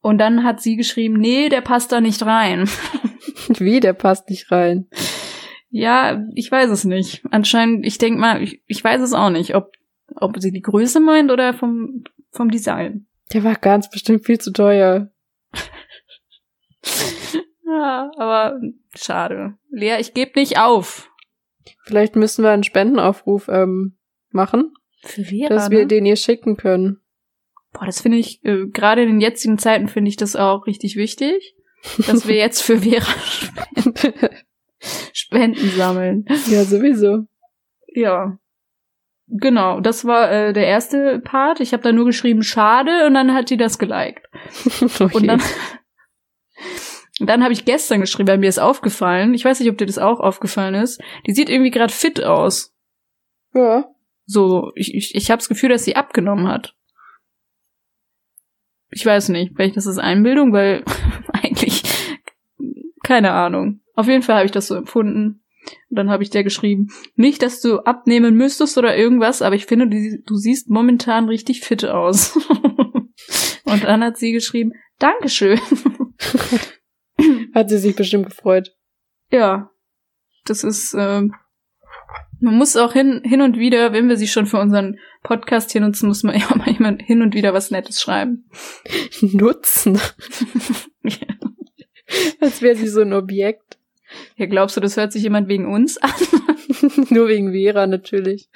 Und 0.00 0.18
dann 0.18 0.44
hat 0.44 0.62
sie 0.62 0.76
geschrieben, 0.76 1.14
nee, 1.14 1.48
der 1.48 1.60
passt 1.60 1.92
da 1.92 2.00
nicht 2.00 2.24
rein. 2.24 2.68
Wie, 3.48 3.80
der 3.80 3.92
passt 3.92 4.30
nicht 4.30 4.50
rein. 4.50 4.88
Ja, 5.68 6.24
ich 6.34 6.50
weiß 6.50 6.70
es 6.70 6.84
nicht. 6.84 7.22
Anscheinend, 7.30 7.86
ich 7.86 7.98
denk 7.98 8.18
mal, 8.18 8.42
ich, 8.42 8.62
ich 8.66 8.82
weiß 8.82 9.00
es 9.02 9.12
auch 9.12 9.30
nicht, 9.30 9.54
ob, 9.54 9.72
ob 10.16 10.40
sie 10.40 10.52
die 10.52 10.62
Größe 10.62 11.00
meint 11.00 11.30
oder 11.30 11.52
vom, 11.52 12.04
vom 12.30 12.50
Design. 12.50 13.06
Der 13.32 13.44
war 13.44 13.54
ganz 13.54 13.90
bestimmt 13.90 14.24
viel 14.26 14.38
zu 14.38 14.52
teuer. 14.52 15.10
Ja, 17.70 18.10
aber 18.18 18.60
schade. 18.96 19.54
Lea, 19.70 19.96
ich 20.00 20.12
geb 20.12 20.34
nicht 20.34 20.58
auf. 20.58 21.08
Vielleicht 21.84 22.16
müssen 22.16 22.42
wir 22.42 22.50
einen 22.50 22.64
Spendenaufruf 22.64 23.48
ähm, 23.48 23.96
machen, 24.30 24.74
Für 25.02 25.24
Vera, 25.24 25.48
dass 25.48 25.70
wir 25.70 25.80
ne? 25.80 25.86
den 25.86 26.06
ihr 26.06 26.16
schicken 26.16 26.56
können. 26.56 27.00
Boah, 27.72 27.86
das 27.86 28.00
finde 28.00 28.18
ich, 28.18 28.44
äh, 28.44 28.66
gerade 28.66 29.02
in 29.02 29.08
den 29.08 29.20
jetzigen 29.20 29.58
Zeiten 29.58 29.88
finde 29.88 30.08
ich 30.08 30.16
das 30.16 30.36
auch 30.36 30.66
richtig 30.66 30.96
wichtig, 30.96 31.54
dass 32.06 32.26
wir 32.26 32.36
jetzt 32.36 32.62
für 32.62 32.78
Vera 32.78 33.06
Spenden 35.12 35.70
sammeln. 35.70 36.24
ja, 36.48 36.64
sowieso. 36.64 37.26
Ja. 37.88 38.38
Genau, 39.28 39.80
das 39.80 40.04
war 40.04 40.30
äh, 40.32 40.52
der 40.52 40.66
erste 40.66 41.20
Part. 41.20 41.60
Ich 41.60 41.72
habe 41.72 41.82
da 41.82 41.92
nur 41.92 42.04
geschrieben, 42.04 42.42
schade, 42.42 43.06
und 43.06 43.14
dann 43.14 43.32
hat 43.32 43.48
sie 43.48 43.56
das 43.56 43.78
geliked. 43.78 44.26
Okay. 45.00 45.16
Und 45.16 45.26
dann, 45.28 45.40
und 47.20 47.26
dann 47.28 47.42
habe 47.42 47.52
ich 47.52 47.64
gestern 47.64 48.00
geschrieben, 48.00 48.28
weil 48.28 48.38
mir 48.38 48.48
ist 48.48 48.58
aufgefallen, 48.58 49.34
ich 49.34 49.44
weiß 49.44 49.60
nicht, 49.60 49.70
ob 49.70 49.78
dir 49.78 49.86
das 49.86 49.98
auch 49.98 50.18
aufgefallen 50.18 50.74
ist, 50.74 51.00
die 51.26 51.32
sieht 51.32 51.48
irgendwie 51.48 51.70
gerade 51.70 51.92
fit 51.92 52.22
aus. 52.24 52.74
ja. 53.54 53.88
So, 54.30 54.70
ich, 54.76 54.94
ich, 54.94 55.16
ich 55.16 55.28
habe 55.32 55.38
das 55.38 55.48
Gefühl, 55.48 55.70
dass 55.70 55.84
sie 55.84 55.96
abgenommen 55.96 56.46
hat. 56.46 56.76
Ich 58.90 59.04
weiß 59.04 59.30
nicht, 59.30 59.54
vielleicht 59.56 59.76
das 59.76 59.86
ist 59.86 59.98
Einbildung, 59.98 60.52
weil 60.52 60.84
eigentlich 61.32 61.82
keine 63.02 63.32
Ahnung. 63.32 63.80
Auf 63.96 64.06
jeden 64.06 64.22
Fall 64.22 64.36
habe 64.36 64.46
ich 64.46 64.52
das 64.52 64.68
so 64.68 64.76
empfunden. 64.76 65.42
Und 65.88 65.96
dann 65.98 66.10
habe 66.10 66.22
ich 66.22 66.30
der 66.30 66.44
geschrieben, 66.44 66.92
nicht, 67.16 67.42
dass 67.42 67.60
du 67.60 67.80
abnehmen 67.80 68.36
müsstest 68.36 68.78
oder 68.78 68.96
irgendwas, 68.96 69.42
aber 69.42 69.56
ich 69.56 69.66
finde, 69.66 69.88
du, 69.88 70.22
du 70.24 70.36
siehst 70.36 70.70
momentan 70.70 71.28
richtig 71.28 71.62
fit 71.62 71.84
aus. 71.84 72.36
Und 73.64 73.84
dann 73.84 74.04
hat 74.04 74.16
sie 74.16 74.30
geschrieben, 74.30 74.74
Dankeschön. 75.00 75.60
Hat 77.54 77.68
sie 77.68 77.78
sich 77.78 77.96
bestimmt 77.96 78.26
gefreut. 78.26 78.76
Ja, 79.32 79.70
das 80.44 80.62
ist, 80.62 80.94
ähm, 80.96 81.34
man 82.40 82.56
muss 82.56 82.76
auch 82.76 82.92
hin, 82.92 83.22
hin 83.24 83.42
und 83.42 83.58
wieder, 83.58 83.92
wenn 83.92 84.08
wir 84.08 84.16
sie 84.16 84.28
schon 84.28 84.46
für 84.46 84.58
unseren 84.58 84.98
Podcast 85.22 85.72
hier 85.72 85.80
nutzen, 85.80 86.08
muss 86.08 86.22
man 86.22 86.34
ja 86.38 86.54
mal 86.56 86.70
jemand 86.70 87.02
hin 87.02 87.22
und 87.22 87.34
wieder 87.34 87.52
was 87.54 87.70
Nettes 87.70 88.00
schreiben. 88.00 88.48
Nutzen. 89.20 90.00
Als 92.40 92.62
wäre 92.62 92.76
sie 92.76 92.88
so 92.88 93.02
ein 93.02 93.12
Objekt. 93.12 93.78
Ja, 94.36 94.46
glaubst 94.46 94.76
du, 94.76 94.80
das 94.80 94.96
hört 94.96 95.12
sich 95.12 95.22
jemand 95.22 95.48
wegen 95.48 95.72
uns 95.72 95.96
an? 95.98 96.10
Nur 97.10 97.28
wegen 97.28 97.52
Vera 97.52 97.86
natürlich. 97.86 98.48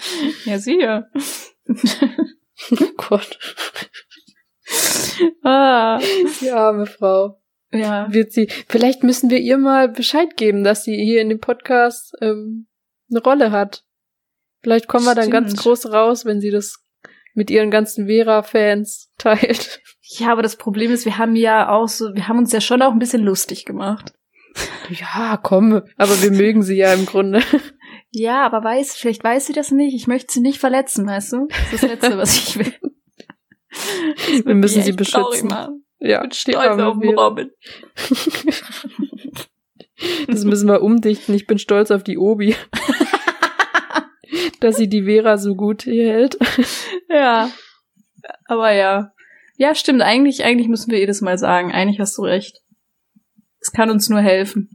Ja, 0.45 0.59
sicher. 0.59 1.09
Oh 1.69 2.87
Gott. 2.97 3.39
ah, 5.45 6.01
Die 6.41 6.51
arme 6.51 6.87
Frau. 6.87 7.41
ja. 7.73 8.13
Wird 8.13 8.33
sie. 8.33 8.49
Vielleicht 8.69 9.05
müssen 9.05 9.31
wir 9.31 9.39
ihr 9.39 9.59
mal 9.59 9.89
Bescheid 9.89 10.37
geben, 10.37 10.65
dass 10.65 10.83
sie 10.85 10.97
hier 10.97 11.21
in 11.21 11.29
dem 11.29 11.39
Podcast 11.41 12.15
ähm, 12.21 12.67
eine 13.15 13.23
Rolle 13.23 13.51
hat. 13.51 13.85
Vielleicht 14.63 14.89
kommen 14.89 15.05
wir 15.05 15.15
dann 15.15 15.31
ganz 15.31 15.51
Stimmt. 15.51 15.63
groß 15.63 15.93
raus, 15.93 16.25
wenn 16.25 16.41
sie 16.41 16.51
das 16.51 16.83
mit 17.35 17.51
ihren 17.51 17.71
ganzen 17.71 18.07
Vera-Fans 18.07 19.11
teilt. 19.19 19.81
Ja, 20.03 20.33
aber 20.33 20.43
das 20.43 20.57
Problem 20.57 20.91
ist, 20.91 21.05
wir 21.05 21.19
haben 21.19 21.37
ja 21.37 21.69
auch 21.71 21.89
so, 21.89 22.15
wir 22.15 22.29
haben 22.29 22.39
uns 22.39 22.53
ja 22.53 22.61
schon 22.61 22.83
auch 22.83 22.93
ein 22.93 22.99
bisschen 22.99 23.23
lustig 23.23 23.65
gemacht. 23.65 24.13
Ja, 24.89 25.39
komm. 25.43 25.83
Aber 25.97 26.23
wir 26.23 26.31
mögen 26.31 26.63
sie 26.63 26.77
ja 26.77 26.93
im 26.93 27.07
Grunde. 27.07 27.43
Ja, 28.11 28.47
aber 28.47 28.63
weiß, 28.63 28.95
vielleicht 28.95 29.25
weiß 29.25 29.47
sie 29.47 29.53
das 29.53 29.73
nicht. 29.73 29.95
Ich 29.95 30.07
möchte 30.07 30.33
sie 30.33 30.41
nicht 30.41 30.61
verletzen, 30.61 31.07
weißt 31.07 31.33
du? 31.33 31.49
Das 31.49 31.73
ist 31.73 31.83
das 31.83 31.91
Letzte, 31.91 32.19
was 32.19 32.37
ich 32.37 32.59
will. 32.59 32.73
Wir 34.45 34.55
müssen 34.55 34.83
sie 34.83 34.93
beschützen. 34.93 35.51
Ja, 35.99 36.23
Ich 36.23 36.45
bin 36.45 36.55
stolz 36.55 36.81
auf 36.81 36.99
Vera. 37.01 37.27
Robin. 37.27 37.51
Das 40.27 40.45
müssen 40.45 40.69
wir 40.69 40.83
umdichten. 40.83 41.35
Ich 41.35 41.47
bin 41.47 41.59
stolz 41.59 41.91
auf 41.91 42.03
die 42.03 42.19
Obi. 42.19 42.57
dass 44.65 44.77
sie 44.77 44.89
die 44.89 45.05
Vera 45.05 45.37
so 45.39 45.55
gut 45.55 45.83
hier 45.83 46.13
hält. 46.13 46.39
Ja. 47.09 47.51
Aber 48.47 48.73
ja. 48.73 49.13
Ja, 49.57 49.75
stimmt. 49.75 50.03
Eigentlich, 50.03 50.43
eigentlich 50.43 50.67
müssen 50.69 50.91
wir 50.91 50.99
jedes 50.99 51.21
Mal 51.21 51.39
sagen. 51.39 51.71
Eigentlich 51.73 52.01
hast 52.01 52.19
du 52.19 52.23
recht. 52.23 52.61
Es 53.61 53.71
kann 53.71 53.91
uns 53.91 54.09
nur 54.09 54.21
helfen. 54.21 54.71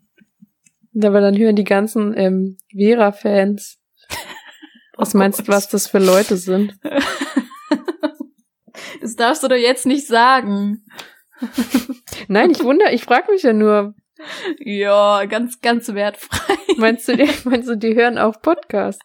Aber 1.03 1.19
dann 1.19 1.37
hören 1.37 1.55
die 1.57 1.65
ganzen 1.65 2.15
ähm, 2.15 2.57
Vera-Fans. 2.71 3.77
Was 4.95 5.13
meinst 5.13 5.39
du, 5.39 5.47
was 5.47 5.69
das 5.69 5.87
für 5.87 5.99
Leute 5.99 6.37
sind? 6.37 6.77
Das 9.01 9.15
darfst 9.15 9.43
du 9.43 9.47
doch 9.47 9.55
jetzt 9.55 9.85
nicht 9.85 10.07
sagen. 10.07 10.83
Nein, 12.27 12.51
ich 12.51 12.63
wundere, 12.63 12.91
ich 12.91 13.03
frage 13.03 13.31
mich 13.31 13.43
ja 13.43 13.53
nur, 13.53 13.95
Ja, 14.59 15.23
ganz, 15.25 15.61
ganz 15.61 15.87
wertfrei. 15.93 16.53
meinst 16.77 17.07
du, 17.07 17.15
die, 17.15 17.29
meinst 17.45 17.69
du, 17.69 17.75
die 17.75 17.95
hören 17.95 18.17
auf 18.17 18.41
Podcast? 18.41 19.01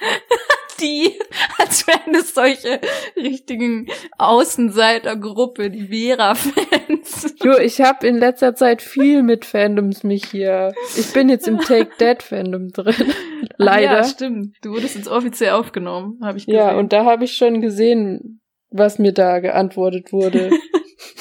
Die, 0.80 1.18
als 1.58 1.88
wären 1.88 2.14
es 2.14 2.34
solche 2.34 2.80
richtigen 3.16 3.88
Außenseitergruppe, 4.16 5.70
die 5.70 5.88
Vera-Fans. 5.88 7.34
Jo, 7.42 7.58
ich 7.58 7.80
habe 7.80 8.06
in 8.06 8.16
letzter 8.16 8.54
Zeit 8.54 8.80
viel 8.80 9.24
mit 9.24 9.44
Fandoms 9.44 10.04
mich 10.04 10.26
hier. 10.26 10.72
Ich 10.96 11.12
bin 11.12 11.28
jetzt 11.28 11.48
im 11.48 11.58
Take 11.58 11.90
That 11.98 12.22
Fandom 12.22 12.70
drin. 12.70 12.94
Leider. 13.56 13.96
Ja, 13.96 14.04
stimmt. 14.04 14.56
Du 14.62 14.70
wurdest 14.70 14.94
jetzt 14.94 15.08
offiziell 15.08 15.50
aufgenommen, 15.50 16.20
habe 16.22 16.38
ich 16.38 16.46
gesehen. 16.46 16.60
Ja, 16.60 16.76
und 16.76 16.92
da 16.92 17.04
habe 17.04 17.24
ich 17.24 17.32
schon 17.32 17.60
gesehen, 17.60 18.40
was 18.70 19.00
mir 19.00 19.12
da 19.12 19.40
geantwortet 19.40 20.12
wurde. 20.12 20.50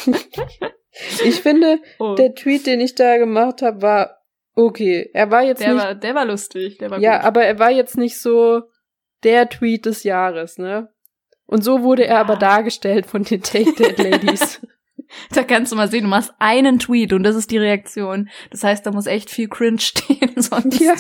ich 1.26 1.42
finde, 1.42 1.80
oh, 1.98 2.14
der 2.14 2.36
Tweet, 2.36 2.68
den 2.68 2.80
ich 2.80 2.94
da 2.94 3.18
gemacht 3.18 3.64
habe, 3.64 3.82
war 3.82 4.17
okay. 4.58 5.10
Er 5.14 5.32
war 5.32 5.44
jetzt 5.44 5.62
der, 5.62 5.74
nicht, 5.74 5.84
war, 5.84 5.96
der 5.96 6.16
war 6.16 6.26
lustig. 6.26 6.78
Der 6.80 6.92
war 6.92 7.00
ja, 7.00 7.18
gut. 7.18 7.26
aber 7.26 7.44
er 7.44 7.60
war 7.60 7.72
jetzt 7.72 7.98
nicht 7.98 8.20
so 8.20 8.64
der 9.24 9.50
Tweet 9.50 9.86
des 9.86 10.04
Jahres, 10.04 10.58
ne? 10.58 10.90
Und 11.46 11.64
so 11.64 11.82
wurde 11.82 12.06
er 12.06 12.20
aber 12.20 12.36
dargestellt 12.36 13.06
von 13.06 13.24
den 13.24 13.42
Take 13.42 13.74
That 13.76 13.98
Ladies. 13.98 14.62
Da 15.32 15.44
kannst 15.44 15.72
du 15.72 15.78
mal 15.78 15.90
sehen, 15.90 16.04
du 16.04 16.10
machst 16.10 16.34
einen 16.38 16.80
Tweet 16.80 17.14
und 17.14 17.24
das 17.24 17.38
ist 17.38 17.50
die 17.52 17.58
Reaktion. 17.58 18.28
Das 18.52 18.66
heißt, 18.66 18.86
da 18.86 18.92
muss 18.92 19.08
echt 19.08 19.30
viel 19.30 19.48
Cringe 19.48 19.80
stehen, 19.80 20.34
sonst. 20.36 20.82
ja. 20.82 20.96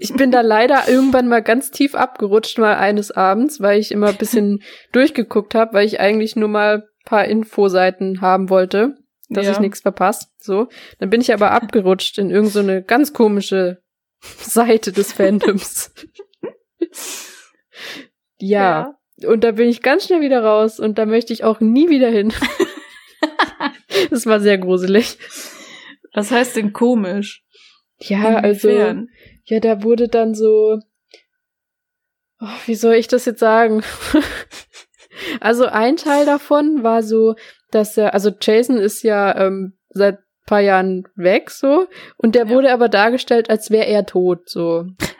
Ich 0.00 0.12
bin 0.14 0.32
da 0.32 0.40
leider 0.40 0.88
irgendwann 0.88 1.28
mal 1.28 1.42
ganz 1.42 1.70
tief 1.70 1.94
abgerutscht, 1.94 2.58
mal 2.58 2.74
eines 2.74 3.12
Abends, 3.12 3.60
weil 3.60 3.78
ich 3.78 3.92
immer 3.92 4.08
ein 4.08 4.16
bisschen 4.16 4.62
durchgeguckt 4.92 5.54
habe, 5.54 5.74
weil 5.74 5.86
ich 5.86 6.00
eigentlich 6.00 6.34
nur 6.34 6.48
mal 6.48 6.78
ein 6.78 6.82
paar 7.04 7.26
Infoseiten 7.26 8.20
haben 8.20 8.50
wollte, 8.50 8.96
dass 9.28 9.46
Ja. 9.46 9.52
ich 9.52 9.58
nichts 9.60 9.80
verpasst. 9.80 10.30
So. 10.42 10.68
Dann 10.98 11.10
bin 11.10 11.20
ich 11.20 11.32
aber 11.32 11.50
abgerutscht 11.52 12.18
in 12.18 12.30
irgend 12.30 12.52
so 12.52 12.60
eine 12.60 12.82
ganz 12.82 13.12
komische 13.12 13.82
Seite 14.40 14.92
des 14.92 15.12
Fandoms. 15.12 15.92
ja. 18.38 18.94
Und 19.24 19.42
da 19.42 19.52
bin 19.52 19.68
ich 19.68 19.82
ganz 19.82 20.04
schnell 20.04 20.20
wieder 20.20 20.44
raus 20.44 20.78
und 20.78 20.96
da 20.98 21.04
möchte 21.06 21.32
ich 21.32 21.42
auch 21.42 21.60
nie 21.60 21.88
wieder 21.88 22.08
hin. 22.08 22.32
das 24.10 24.26
war 24.26 24.38
sehr 24.40 24.58
gruselig. 24.58 25.18
Was 26.14 26.30
heißt 26.30 26.56
denn 26.56 26.72
komisch? 26.72 27.44
Ja, 28.00 28.36
also. 28.36 28.68
Inwiefern? 28.68 29.08
Ja, 29.44 29.60
da 29.60 29.82
wurde 29.82 30.08
dann 30.08 30.34
so. 30.34 30.78
Oh, 32.40 32.46
wie 32.66 32.76
soll 32.76 32.94
ich 32.94 33.08
das 33.08 33.24
jetzt 33.24 33.40
sagen? 33.40 33.82
also 35.40 35.66
ein 35.66 35.96
Teil 35.96 36.24
davon 36.24 36.84
war 36.84 37.02
so, 37.02 37.34
dass 37.70 37.96
er, 37.96 38.14
also 38.14 38.30
Jason 38.40 38.78
ist 38.78 39.02
ja 39.02 39.36
ähm, 39.46 39.74
seit 39.90 40.18
paar 40.46 40.60
Jahren 40.60 41.04
weg 41.14 41.50
so 41.50 41.86
und 42.16 42.34
der 42.34 42.46
Ja. 42.46 42.50
wurde 42.54 42.72
aber 42.72 42.88
dargestellt, 42.88 43.50
als 43.50 43.70
wäre 43.70 43.86
er 43.86 44.06
tot 44.06 44.48
so. 44.48 44.86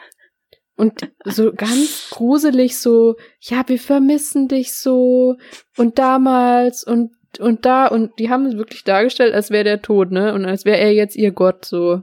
Und 0.77 1.11
so 1.25 1.53
ganz 1.53 2.09
gruselig 2.11 2.79
so, 2.79 3.17
ja, 3.41 3.65
wir 3.67 3.81
vermissen 3.81 4.47
dich 4.47 4.75
so 4.75 5.35
und 5.77 5.99
damals 5.99 6.85
und 6.85 7.11
und 7.41 7.67
da 7.67 7.89
und 7.89 8.17
die 8.21 8.31
haben 8.31 8.47
es 8.47 8.57
wirklich 8.57 8.85
dargestellt, 8.85 9.35
als 9.35 9.51
wäre 9.51 9.65
der 9.65 9.83
tot, 9.83 10.13
ne? 10.13 10.33
Und 10.35 10.45
als 10.47 10.65
wäre 10.65 10.79
er 10.79 10.93
jetzt 10.95 11.17
ihr 11.17 11.33
Gott 11.33 11.65
so. 11.65 12.03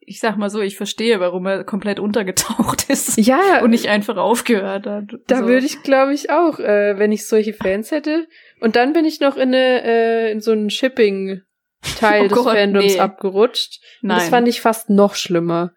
Ich 0.00 0.20
sag 0.20 0.38
mal 0.38 0.48
so, 0.48 0.62
ich 0.62 0.78
verstehe, 0.78 1.20
warum 1.20 1.44
er 1.44 1.64
komplett 1.64 2.00
untergetaucht 2.00 2.84
ist 2.88 3.18
Ja, 3.18 3.60
und 3.62 3.68
nicht 3.70 3.88
einfach 3.90 4.16
aufgehört 4.16 4.86
hat. 4.86 5.04
Da 5.26 5.40
So. 5.40 5.46
würde 5.46 5.66
ich, 5.66 5.82
glaube 5.82 6.14
ich, 6.14 6.30
auch, 6.30 6.58
äh, 6.60 6.98
wenn 6.98 7.12
ich 7.12 7.28
solche 7.28 7.52
Fans 7.52 7.90
hätte. 7.90 8.26
Und 8.60 8.76
dann 8.76 8.92
bin 8.92 9.04
ich 9.04 9.20
noch 9.20 9.36
in, 9.36 9.48
eine, 9.54 9.82
äh, 9.84 10.32
in 10.32 10.40
so 10.40 10.52
einen 10.52 10.70
Shipping-Teil 10.70 12.24
Oh 12.24 12.28
des 12.28 12.38
Gott, 12.38 12.54
Fandoms 12.56 12.94
nee. 12.94 12.98
abgerutscht. 13.00 13.80
Und 14.02 14.08
Nein. 14.08 14.18
das 14.18 14.28
fand 14.28 14.48
ich 14.48 14.60
fast 14.60 14.90
noch 14.90 15.14
schlimmer. 15.14 15.72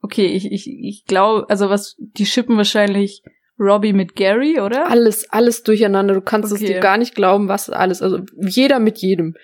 okay, 0.00 0.26
ich, 0.26 0.50
ich, 0.50 0.66
ich 0.68 1.04
glaube, 1.04 1.48
also 1.48 1.70
was, 1.70 1.94
die 1.98 2.26
schippen 2.26 2.56
wahrscheinlich 2.56 3.22
Robbie 3.58 3.92
mit 3.92 4.16
Gary, 4.16 4.60
oder? 4.60 4.90
Alles, 4.90 5.30
alles 5.30 5.62
durcheinander. 5.62 6.14
Du 6.14 6.20
kannst 6.20 6.52
es 6.52 6.60
Okay. 6.60 6.74
dir 6.74 6.80
gar 6.80 6.96
nicht 6.98 7.14
glauben, 7.14 7.48
was 7.48 7.70
alles. 7.70 8.02
Also 8.02 8.20
jeder 8.36 8.78
mit 8.80 8.98
jedem. 8.98 9.36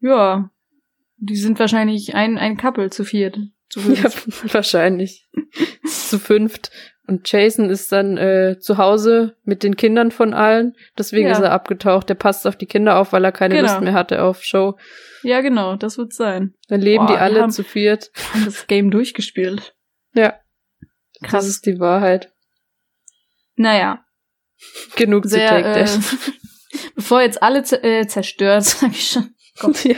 Ja. 0.00 0.50
Die 1.18 1.36
sind 1.36 1.58
wahrscheinlich 1.58 2.14
ein, 2.14 2.38
ein 2.38 2.56
Couple 2.56 2.90
zu 2.90 3.04
viert. 3.04 3.38
Zu 3.72 3.80
Ja, 3.92 4.10
wahrscheinlich. 4.52 5.28
Zu 5.84 6.18
fünft. 6.18 6.70
Und 7.08 7.30
Jason 7.30 7.68
ist 7.70 7.90
dann 7.90 8.16
äh, 8.16 8.58
zu 8.60 8.76
Hause 8.78 9.36
mit 9.44 9.62
den 9.64 9.76
Kindern 9.76 10.10
von 10.12 10.34
allen. 10.34 10.74
Deswegen 10.96 11.26
Ja. 11.26 11.32
ist 11.32 11.40
er 11.40 11.50
abgetaucht. 11.52 12.08
Der 12.08 12.14
passt 12.14 12.46
auf 12.46 12.54
die 12.56 12.66
Kinder 12.66 12.96
auf, 12.98 13.12
weil 13.12 13.24
er 13.24 13.32
keine 13.32 13.56
Genau. 13.56 13.68
Lust 13.68 13.80
mehr 13.82 13.92
hatte 13.94 14.22
auf 14.22 14.42
Show. 14.44 14.76
Ja, 15.22 15.40
genau, 15.40 15.76
das 15.76 15.98
wird 15.98 16.12
sein. 16.12 16.54
Dann 16.68 16.80
leben 16.80 17.06
Boah, 17.06 17.14
die 17.14 17.18
alle 17.18 17.40
haben- 17.42 17.50
zu 17.50 17.64
viert. 17.64 18.10
Haben 18.34 18.44
das 18.44 18.66
Game 18.66 18.90
durchgespielt. 18.90 19.74
Ja. 20.14 20.38
Krass. 21.22 21.44
Das 21.44 21.46
ist 21.46 21.66
die 21.66 21.78
Wahrheit. 21.80 22.32
Naja, 23.56 24.04
Genug 24.96 25.24
zu 25.24 25.30
sehr, 25.30 25.48
Take 25.48 25.80
äh, 25.80 25.88
bevor 26.94 27.20
jetzt 27.22 27.42
alle 27.42 27.60
äh, 27.82 28.06
zerstört, 28.06 28.64
sag 28.64 28.90
ich 28.92 29.08
schon. 29.08 29.34
Gott, 29.58 29.84
Ja. 29.84 29.96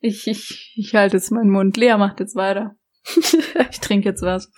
ich, 0.00 0.26
ich, 0.26 0.72
ich 0.76 0.94
halte 0.94 1.16
jetzt 1.18 1.30
meinen 1.32 1.50
Mund. 1.50 1.76
Lea 1.76 1.96
macht 1.98 2.20
jetzt 2.20 2.34
weiter. 2.34 2.76
Ich 3.70 3.80
trinke 3.80 4.08
jetzt 4.08 4.22
was. 4.22 4.50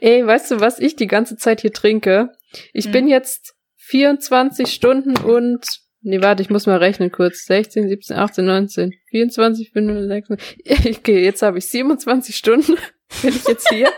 Ey, 0.00 0.26
weißt 0.26 0.50
du, 0.50 0.60
was 0.60 0.78
ich 0.78 0.96
die 0.96 1.06
ganze 1.06 1.36
Zeit 1.36 1.60
hier 1.60 1.72
trinke? 1.72 2.30
Ich 2.72 2.86
Hm. 2.86 2.92
bin 2.92 3.08
jetzt 3.08 3.54
24 3.76 4.72
Stunden 4.72 5.16
und 5.18 5.66
Nee, 6.00 6.22
warte, 6.22 6.42
ich 6.42 6.48
muss 6.48 6.66
mal 6.66 6.76
rechnen 6.76 7.10
kurz. 7.10 7.44
16, 7.46 7.88
17, 7.88 8.16
18, 8.16 8.44
19, 8.44 8.94
24, 9.10 9.70
25. 9.72 10.96
Okay, 10.98 11.24
jetzt 11.24 11.42
habe 11.42 11.58
ich 11.58 11.66
27 11.66 12.36
Stunden. 12.36 12.76
Bin 13.22 13.30
ich 13.34 13.44
jetzt 13.48 13.68
hier? 13.68 13.88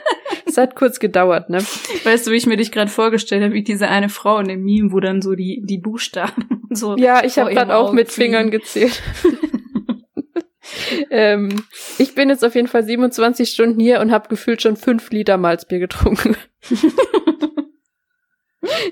Es 0.47 0.57
hat 0.57 0.77
kurz 0.77 0.99
gedauert, 0.99 1.51
ne? 1.51 1.59
Weißt 2.05 2.27
du, 2.27 2.31
wie 2.31 2.37
ich 2.37 2.47
mir 2.47 2.57
dich 2.57 2.73
gerade 2.73 2.91
vorgestellt 2.91 3.43
habe, 3.43 3.53
wie 3.53 3.63
diese 3.63 3.89
eine 3.89 4.09
Frau 4.09 4.39
in 4.39 4.49
dem 4.49 4.63
Meme, 4.63 4.93
wo 4.93 5.01
dann 5.01 5.21
so 5.21 5.35
die, 5.35 5.63
die 5.65 5.79
Buchstaben 5.79 6.49
und 6.71 6.77
so. 6.77 6.97
Ja, 6.97 7.23
ich 7.23 7.39
habe 7.39 7.53
gerade 7.53 7.77
auch 7.77 7.93
mit. 7.93 8.11
Fingern 8.11 8.51
gezählt. 8.51 9.03
ähm, 11.11 11.65
ich 11.99 12.15
bin 12.15 12.29
jetzt 12.29 12.45
auf 12.45 12.55
jeden 12.55 12.69
Fall 12.69 12.85
27 12.85 13.51
Stunden 13.51 13.81
hier 13.81 14.01
und 14.01 14.13
habe 14.13 14.29
gefühlt 14.29 14.63
schon 14.63 14.77
fünf 14.77 15.11
Liter 15.11 15.37
Malzbier 15.37 15.79
getrunken. 15.79 16.37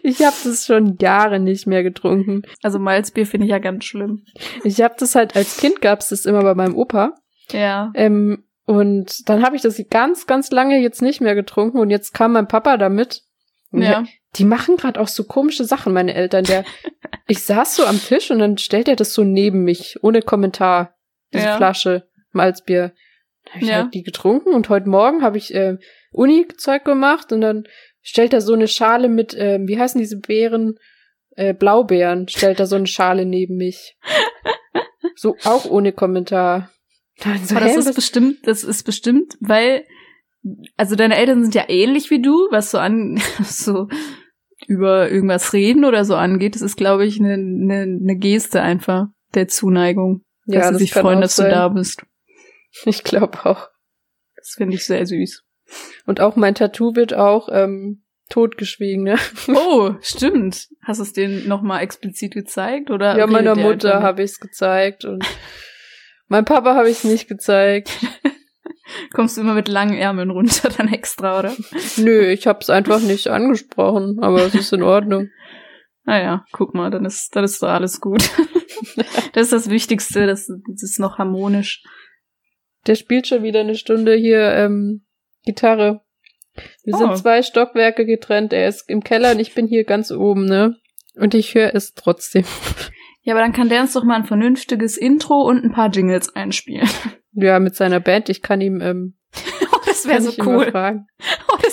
ich 0.02 0.22
habe 0.24 0.36
das 0.44 0.66
schon 0.66 0.96
Jahre 1.00 1.40
nicht 1.40 1.66
mehr 1.66 1.82
getrunken. 1.82 2.42
Also 2.62 2.78
Malzbier 2.78 3.26
finde 3.26 3.46
ich 3.46 3.50
ja 3.50 3.58
ganz 3.58 3.84
schlimm. 3.84 4.24
Ich 4.64 4.80
habe 4.80 4.94
das 4.98 5.14
halt 5.14 5.36
als 5.36 5.56
Kind 5.56 5.80
gab's 5.80 6.08
das 6.08 6.24
immer 6.24 6.42
bei 6.42 6.54
meinem 6.54 6.76
Opa. 6.76 7.14
Ja. 7.52 7.92
Ähm, 7.94 8.44
und 8.64 9.28
dann 9.28 9.42
habe 9.42 9.56
ich 9.56 9.62
das 9.62 9.82
ganz, 9.90 10.26
ganz 10.26 10.50
lange 10.50 10.78
jetzt 10.78 11.00
nicht 11.00 11.20
mehr 11.20 11.34
getrunken 11.34 11.78
und 11.78 11.90
jetzt 11.90 12.12
kam 12.12 12.32
mein 12.32 12.48
Papa 12.48 12.76
damit. 12.76 13.22
Ja. 13.72 14.04
Die 14.36 14.44
machen 14.44 14.76
gerade 14.76 15.00
auch 15.00 15.08
so 15.08 15.24
komische 15.24 15.64
Sachen, 15.64 15.92
meine 15.92 16.14
Eltern. 16.14 16.44
Der, 16.44 16.64
ich 17.26 17.44
saß 17.44 17.76
so 17.76 17.86
am 17.86 17.98
Tisch 17.98 18.30
und 18.30 18.38
dann 18.38 18.58
stellt 18.58 18.88
er 18.88 18.96
das 18.96 19.12
so 19.12 19.24
neben 19.24 19.64
mich, 19.64 19.98
ohne 20.02 20.22
Kommentar, 20.22 20.94
diese 21.32 21.44
Ja. 21.44 21.56
Flasche 21.56 22.08
Malzbier. 22.32 22.92
Dann 23.44 23.54
hab 23.54 23.62
ich 23.62 23.68
Ja. 23.68 23.74
halt 23.82 23.94
die 23.94 24.02
getrunken 24.02 24.52
und 24.52 24.68
heute 24.68 24.88
Morgen 24.88 25.22
habe 25.22 25.38
ich 25.38 25.54
äh, 25.54 25.76
Uni-Zeug 26.12 26.84
gemacht 26.84 27.32
und 27.32 27.40
dann 27.40 27.64
stellt 28.02 28.32
er 28.32 28.40
so 28.40 28.54
eine 28.54 28.68
Schale 28.68 29.08
mit, 29.08 29.34
ähm, 29.38 29.68
wie 29.68 29.78
heißen 29.78 30.00
diese 30.00 30.18
Beeren? 30.18 30.78
Äh, 31.36 31.54
Blaubeeren, 31.54 32.26
stellt 32.28 32.58
er 32.58 32.66
so 32.66 32.74
eine 32.76 32.86
Schale 32.86 33.24
neben 33.24 33.56
mich. 33.56 33.96
So 35.14 35.36
auch 35.44 35.64
ohne 35.64 35.92
Kommentar. 35.92 36.70
Dann 37.22 37.38
so, 37.44 37.56
Aber 37.56 37.64
das 37.64 37.76
ist 37.76 37.94
bestimmt, 37.94 38.38
das 38.46 38.62
ist 38.62 38.84
bestimmt, 38.84 39.34
weil, 39.40 39.84
also 40.76 40.94
deine 40.94 41.16
Eltern 41.16 41.42
sind 41.42 41.56
ja 41.56 41.64
ähnlich 41.68 42.10
wie 42.10 42.22
du, 42.22 42.46
was 42.52 42.70
so 42.70 42.78
an, 42.78 43.20
so 43.42 43.88
über 44.68 45.10
irgendwas 45.10 45.52
reden 45.52 45.84
oder 45.84 46.04
so 46.04 46.14
angeht. 46.14 46.54
Das 46.54 46.62
ist, 46.62 46.76
glaube 46.76 47.04
ich, 47.04 47.18
eine 47.18 47.36
ne, 47.36 47.86
ne 47.86 48.16
Geste 48.16 48.62
einfach 48.62 49.06
der 49.34 49.48
Zuneigung, 49.48 50.22
ja, 50.54 50.60
dass 50.60 50.70
sie 50.70 50.84
sich 50.84 50.92
freuen, 50.92 51.20
dass 51.20 51.36
du 51.36 51.48
da 51.48 51.68
bist. 51.68 52.02
Ich 52.84 53.04
glaube 53.04 53.44
auch. 53.44 53.68
Das 54.36 54.54
finde 54.56 54.76
ich 54.76 54.84
sehr 54.84 55.06
süß. 55.06 55.44
Und 56.06 56.20
auch 56.20 56.36
mein 56.36 56.54
Tattoo 56.54 56.94
wird 56.94 57.14
auch 57.14 57.48
ähm, 57.50 58.02
totgeschwiegen, 58.30 59.04
ne? 59.04 59.16
Oh, 59.48 59.94
stimmt. 60.00 60.68
Hast 60.82 60.98
du 60.98 61.02
es 61.04 61.12
denen 61.12 61.48
nochmal 61.48 61.82
explizit 61.82 62.34
gezeigt 62.34 62.90
oder? 62.90 63.16
ja, 63.16 63.26
meiner 63.26 63.54
Mutter 63.54 64.02
habe 64.02 64.22
ich 64.22 64.32
es 64.32 64.40
gezeigt 64.40 65.04
und 65.04 65.24
Mein 66.28 66.44
Papa 66.44 66.74
habe 66.74 66.90
ich 66.90 67.04
nicht 67.04 67.26
gezeigt. 67.26 67.90
Kommst 69.12 69.36
du 69.36 69.40
immer 69.40 69.54
mit 69.54 69.68
langen 69.68 69.98
Ärmeln 69.98 70.30
runter 70.30 70.70
dann 70.76 70.92
extra, 70.92 71.38
oder? 71.38 71.54
Nö, 71.96 72.26
ich 72.26 72.46
hab's 72.46 72.70
einfach 72.70 73.00
nicht 73.00 73.28
angesprochen, 73.28 74.18
aber 74.20 74.44
es 74.44 74.54
ist 74.54 74.72
in 74.72 74.82
Ordnung. 74.82 75.30
Naja, 76.08 76.46
guck 76.52 76.72
mal, 76.72 76.90
dann 76.90 77.04
ist, 77.04 77.36
dann 77.36 77.44
ist 77.44 77.62
doch 77.62 77.68
alles 77.68 78.00
gut. 78.00 78.22
das 79.34 79.42
ist 79.44 79.52
das 79.52 79.68
Wichtigste, 79.68 80.26
das, 80.26 80.46
das 80.46 80.82
ist 80.82 80.98
noch 80.98 81.18
harmonisch. 81.18 81.82
Der 82.86 82.94
spielt 82.94 83.26
schon 83.26 83.42
wieder 83.42 83.60
eine 83.60 83.74
Stunde 83.74 84.14
hier 84.14 84.40
ähm, 84.54 85.04
Gitarre. 85.44 86.00
Wir 86.82 86.94
Oh. 86.94 86.96
sind 86.98 87.18
zwei 87.18 87.42
Stockwerke 87.42 88.06
getrennt. 88.06 88.54
Er 88.54 88.68
ist 88.68 88.88
im 88.88 89.04
Keller 89.04 89.32
und 89.32 89.38
ich 89.38 89.54
bin 89.54 89.66
hier 89.66 89.84
ganz 89.84 90.10
oben, 90.10 90.46
ne? 90.46 90.76
Und 91.14 91.34
ich 91.34 91.54
höre 91.54 91.74
es 91.74 91.92
trotzdem. 91.92 92.44
Ja, 93.22 93.34
aber 93.34 93.42
dann 93.42 93.52
kann 93.52 93.68
der 93.68 93.82
uns 93.82 93.92
doch 93.92 94.04
mal 94.04 94.14
ein 94.14 94.24
vernünftiges 94.24 94.96
Intro 94.96 95.42
und 95.42 95.62
ein 95.62 95.72
paar 95.72 95.90
Jingles 95.90 96.34
einspielen. 96.34 96.88
Ja, 97.32 97.58
mit 97.58 97.74
seiner 97.76 98.00
Band. 98.00 98.30
Ich 98.30 98.40
kann 98.40 98.62
ihm 98.62 98.80
ähm, 98.80 99.18
Oh, 99.70 99.76
das 99.86 100.06
wäre 100.08 100.22
so 100.22 100.32
cool. 100.46 100.72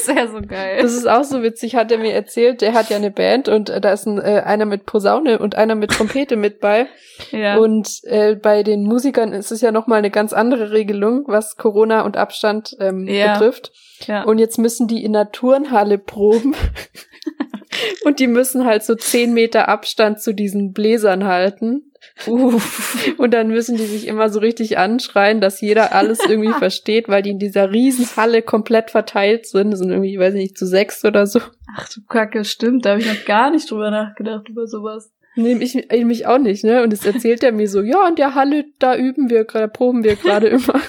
Wäre 0.08 0.28
so 0.30 0.42
geil. 0.42 0.80
Das 0.82 0.94
ist 0.94 1.08
auch 1.08 1.24
so 1.24 1.42
witzig, 1.44 1.76
hat 1.76 1.92
er 1.92 1.98
mir 1.98 2.14
erzählt. 2.14 2.62
Der 2.62 2.74
hat 2.74 2.90
ja 2.90 2.98
eine 2.98 3.12
Band 3.12 3.48
und 3.50 3.70
äh, 3.70 3.80
da 3.82 3.94
ist 3.94 4.06
ein, 4.06 4.18
äh, 4.20 4.42
einer 4.46 4.66
mit 4.66 4.86
Posaune 4.86 5.40
und 5.40 5.56
einer 5.56 5.76
mit 5.76 5.92
Trompete 5.92 6.36
mit 6.36 6.60
bei. 6.60 6.88
ja. 7.32 7.58
Und 7.58 8.02
äh, 8.04 8.36
bei 8.36 8.64
den 8.64 8.84
Musikern 8.84 9.34
ist 9.34 9.52
es 9.52 9.62
ja 9.62 9.72
nochmal 9.72 10.00
eine 10.00 10.12
ganz 10.12 10.34
andere 10.34 10.72
Regelung, 10.72 11.24
was 11.28 11.56
Corona 11.58 12.02
und 12.02 12.18
Abstand 12.18 12.76
ähm, 12.80 13.08
Ja. 13.08 13.34
betrifft. 13.34 13.72
ja. 14.08 14.24
Und 14.24 14.38
jetzt 14.40 14.58
müssen 14.58 14.88
die 14.88 15.04
in 15.04 15.14
der 15.14 15.32
Turnhalle 15.32 15.98
proben. 15.98 16.56
und 18.06 18.20
die 18.20 18.28
müssen 18.28 18.66
halt 18.66 18.84
so 18.84 18.96
zehn 18.96 19.34
Meter 19.34 19.68
Abstand 19.68 20.22
zu 20.22 20.34
diesen 20.34 20.74
Bläsern 20.74 21.26
halten. 21.26 21.85
Uff. 22.28 23.14
Und 23.18 23.34
dann 23.34 23.50
müssen 23.50 23.78
die 23.78 23.86
sich 23.86 24.08
immer 24.08 24.30
so 24.30 24.40
richtig 24.40 24.78
anschreien, 24.78 25.42
dass 25.42 25.62
jeder 25.62 25.94
alles 25.94 26.20
irgendwie 26.28 26.54
versteht, 26.60 27.10
weil 27.10 27.22
die 27.22 27.32
in 27.32 27.40
dieser 27.40 27.72
riesen 27.72 28.08
Halle 28.16 28.42
komplett 28.42 28.92
verteilt 28.92 29.46
sind. 29.46 29.72
Das 29.72 29.80
sind 29.80 29.90
irgendwie, 29.90 30.14
ich 30.14 30.20
weiß 30.20 30.34
nicht, 30.34 30.58
zu 30.58 30.66
sechs 30.66 31.04
oder 31.06 31.28
so. 31.28 31.40
Ach 31.76 31.90
du 31.90 32.02
Kacke, 32.08 32.46
stimmt. 32.46 32.86
Da 32.86 32.92
habe 32.92 33.02
ich 33.02 33.08
noch 33.08 33.26
gar 33.26 33.52
nicht 33.52 33.70
drüber 33.70 33.92
nachgedacht, 33.92 34.50
über 34.50 34.68
sowas. 34.68 35.12
Nee, 35.36 35.58
ich, 35.60 35.76
ich 35.76 36.06
mich 36.06 36.28
auch 36.28 36.38
nicht, 36.38 36.64
ne? 36.64 36.82
Und 36.82 36.94
das 36.94 37.06
erzählt 37.06 37.44
er 37.44 37.52
mir 37.52 37.68
so, 37.68 37.82
ja, 37.82 38.08
in 38.08 38.16
der 38.16 38.36
Halle, 38.36 38.66
da 38.80 38.96
üben 38.96 39.30
wir 39.30 39.44
gerade, 39.44 39.68
proben 39.68 40.04
wir 40.04 40.16
gerade 40.16 40.48
immer. 40.48 40.80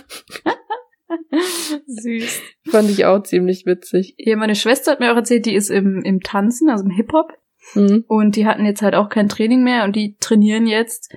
Süß. 1.87 2.43
Fand 2.69 2.91
ich 2.91 3.05
auch 3.07 3.23
ziemlich 3.23 3.67
witzig. 3.67 4.14
Ja, 4.19 4.37
meine 4.37 4.55
Schwester 4.55 4.93
hat 4.93 5.01
mir 5.01 5.12
auch 5.12 5.17
erzählt, 5.17 5.47
die 5.47 5.55
ist 5.55 5.71
im, 5.71 6.03
im 6.03 6.21
Tanzen, 6.21 6.71
also 6.71 6.85
im 6.85 6.91
Hip-Hop. 6.91 7.33
Mhm. 7.75 8.05
Und 8.07 8.37
die 8.37 8.47
hatten 8.47 8.64
jetzt 8.64 8.83
halt 8.83 8.95
auch 8.95 9.09
kein 9.09 9.29
Training 9.29 9.62
mehr 9.62 9.85
und 9.85 9.97
die 9.97 10.17
trainieren 10.21 10.67
jetzt 10.67 11.12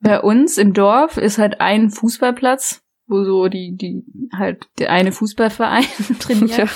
bei 0.00 0.20
uns 0.20 0.58
im 0.58 0.74
Dorf 0.74 1.16
ist 1.16 1.38
halt 1.38 1.60
ein 1.60 1.88
Fußballplatz, 1.90 2.82
wo 3.06 3.24
so 3.24 3.48
die, 3.48 3.74
die 3.76 4.04
halt 4.36 4.66
der 4.78 4.90
eine 4.90 5.12
Fußballverein 5.12 5.84
trainiert. 6.20 6.58
Ja. 6.58 6.66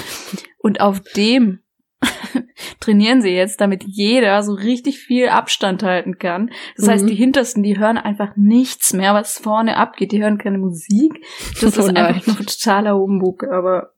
Und 0.59 0.81
auf 0.81 1.01
dem 1.14 1.61
trainieren 2.81 3.20
sie 3.20 3.31
jetzt, 3.31 3.61
damit 3.61 3.85
jeder 3.85 4.43
so 4.43 4.53
richtig 4.55 4.99
viel 5.01 5.29
Abstand 5.29 5.83
halten 5.83 6.18
kann. 6.18 6.51
Das 6.76 6.89
heißt, 6.89 7.05
Mhm. 7.05 7.09
die 7.09 7.14
Hintersten, 7.16 7.62
die 7.62 7.79
hören 7.79 7.99
einfach 7.99 8.37
nichts 8.37 8.93
mehr, 8.93 9.14
was 9.14 9.39
vorne 9.39 9.76
abgeht. 9.76 10.12
Die 10.12 10.22
hören 10.22 10.39
keine 10.39 10.59
Musik. 10.59 11.12
Das 11.61 11.62
Oh 11.79 11.81
ist 11.81 11.87
nein. 11.93 11.97
einfach 12.07 12.26
nur 12.26 12.47
totaler 12.47 12.97
Humbug, 12.97 13.45
aber 13.45 13.91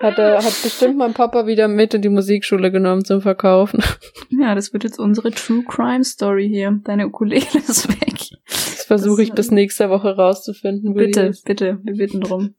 Hat, 0.02 0.18
er, 0.18 0.38
hat 0.38 0.64
bestimmt 0.64 0.98
mein 0.98 1.14
Papa 1.14 1.46
wieder 1.46 1.68
mit 1.68 1.94
in 1.94 2.02
die 2.02 2.08
Musikschule 2.10 2.72
genommen 2.72 3.04
zum 3.04 3.22
Verkaufen. 3.22 3.84
Ja, 4.30 4.56
das 4.56 4.72
wird 4.72 4.86
jetzt 4.86 4.98
unsere 4.98 5.32
True 5.32 5.64
Crime 5.68 6.06
Story 6.06 6.48
hier. 6.48 6.80
Deine 6.86 7.08
Ukulele 7.08 7.46
ist 7.54 7.90
weg. 7.90 8.18
Das 8.46 8.86
versuche 8.86 9.24
ich 9.24 9.34
bis 9.34 9.52
nächste 9.52 9.90
Woche 9.90 10.16
rauszufinden. 10.16 10.94
Bitte, 10.94 11.34
bitte, 11.44 11.80
wir 11.84 11.96
bitten 11.96 12.22
drum. 12.22 12.56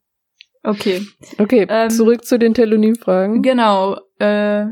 Okay, 0.62 1.00
Okay, 1.38 1.66
Ähm, 1.70 1.88
zurück 1.88 2.24
zu 2.26 2.38
den 2.38 2.52
Telonym-Fragen. 2.52 3.40
genau, 3.40 3.96
äh, 4.18 4.66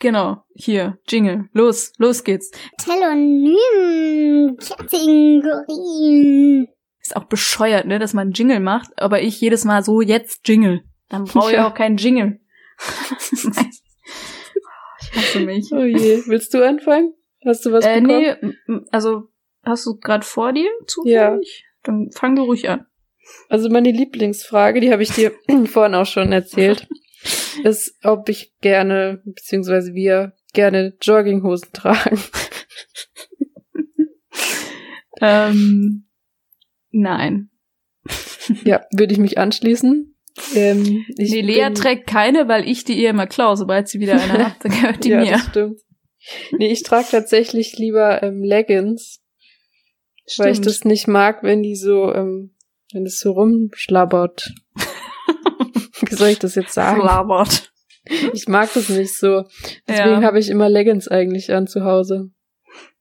genau, 0.00 0.42
hier, 0.54 0.98
Jingle, 1.08 1.48
los, 1.52 1.92
los 1.98 2.24
geht's. 2.24 2.50
Telonym 2.78 4.56
Kategorie. 5.60 6.68
Ist 7.00 7.16
auch 7.16 7.24
bescheuert, 7.24 7.86
ne, 7.86 7.98
dass 7.98 8.12
man 8.14 8.32
Jingle 8.32 8.60
macht, 8.60 8.90
aber 9.00 9.22
ich 9.22 9.40
jedes 9.40 9.64
Mal 9.64 9.82
so, 9.84 10.00
jetzt 10.00 10.46
Jingle. 10.48 10.82
Dann 11.08 11.24
brauche 11.24 11.50
ich 11.50 11.56
Ja. 11.56 11.68
auch 11.68 11.74
keinen 11.74 11.96
Jingle. 11.96 12.40
ich 15.02 15.16
hasse 15.16 15.40
mich. 15.40 15.70
Oh 15.72 15.82
je, 15.84 16.22
willst 16.26 16.52
du 16.54 16.66
anfangen? 16.66 17.14
Hast 17.44 17.64
du 17.64 17.72
was 17.72 17.84
Äh, 17.84 18.00
bekommen? 18.00 18.56
nee, 18.66 18.80
also, 18.90 19.28
hast 19.64 19.86
du 19.86 19.96
gerade 19.96 20.24
vor 20.24 20.52
dir 20.52 20.68
zufällig? 20.86 21.64
Dann 21.82 22.10
fang 22.12 22.36
du 22.36 22.42
ruhig 22.42 22.68
an. 22.68 22.86
Also 23.48 23.68
meine 23.70 23.90
Lieblingsfrage, 23.92 24.80
die 24.80 24.92
habe 24.92 25.02
ich 25.02 25.12
dir 25.12 25.32
vorhin 25.66 25.94
auch 25.94 26.06
schon 26.06 26.32
erzählt, 26.32 26.86
ist, 27.64 27.96
ob 28.04 28.28
ich 28.28 28.52
gerne, 28.60 29.22
beziehungsweise 29.24 29.94
wir 29.94 30.32
gerne 30.52 30.94
Jogginghosen 31.00 31.72
tragen. 31.72 32.20
Ähm, 35.20 36.06
nein. 36.90 37.50
Ja, 38.64 38.84
würde 38.90 39.12
ich 39.12 39.20
mich 39.20 39.38
anschließen. 39.38 40.16
Ähm, 40.56 41.04
ich 41.16 41.30
nee, 41.30 41.40
Lea 41.40 41.70
trägt 41.72 42.08
keine, 42.08 42.48
weil 42.48 42.66
ich 42.66 42.84
die 42.84 42.94
ihr 42.94 43.10
immer 43.10 43.28
klaue. 43.28 43.56
Sobald 43.56 43.88
sie 43.88 44.00
wieder 44.00 44.20
eine 44.20 44.44
hat, 44.46 44.56
dann 44.64 44.72
gehört 44.72 45.04
die 45.04 45.10
ja, 45.10 45.20
mir. 45.20 45.32
das 45.32 45.44
stimmt. 45.44 45.80
Nee, 46.58 46.72
ich 46.72 46.82
trage 46.82 47.06
tatsächlich 47.10 47.78
lieber 47.78 48.24
ähm, 48.24 48.42
Leggings, 48.42 49.20
weil 50.36 50.50
ich 50.50 50.56
Stimmt. 50.56 50.66
das 50.66 50.84
nicht 50.84 51.06
mag, 51.06 51.44
wenn 51.44 51.62
die 51.62 51.76
so, 51.76 52.12
ähm, 52.12 52.56
wenn 52.92 53.06
es 53.06 53.20
so 53.20 53.32
rumschlabbert. 53.32 54.52
Wie 56.10 56.16
soll 56.16 56.28
ich 56.28 56.38
das 56.38 56.54
jetzt 56.54 56.74
sagen? 56.74 57.00
Labert. 57.00 57.72
Ich 58.32 58.48
mag 58.48 58.72
das 58.74 58.88
nicht 58.88 59.16
so. 59.16 59.44
Deswegen 59.86 60.20
Ja. 60.20 60.22
habe 60.22 60.38
ich 60.38 60.48
immer 60.48 60.68
Leggings 60.68 61.06
eigentlich 61.08 61.52
an 61.52 61.66
zu 61.66 61.84
Hause. 61.84 62.30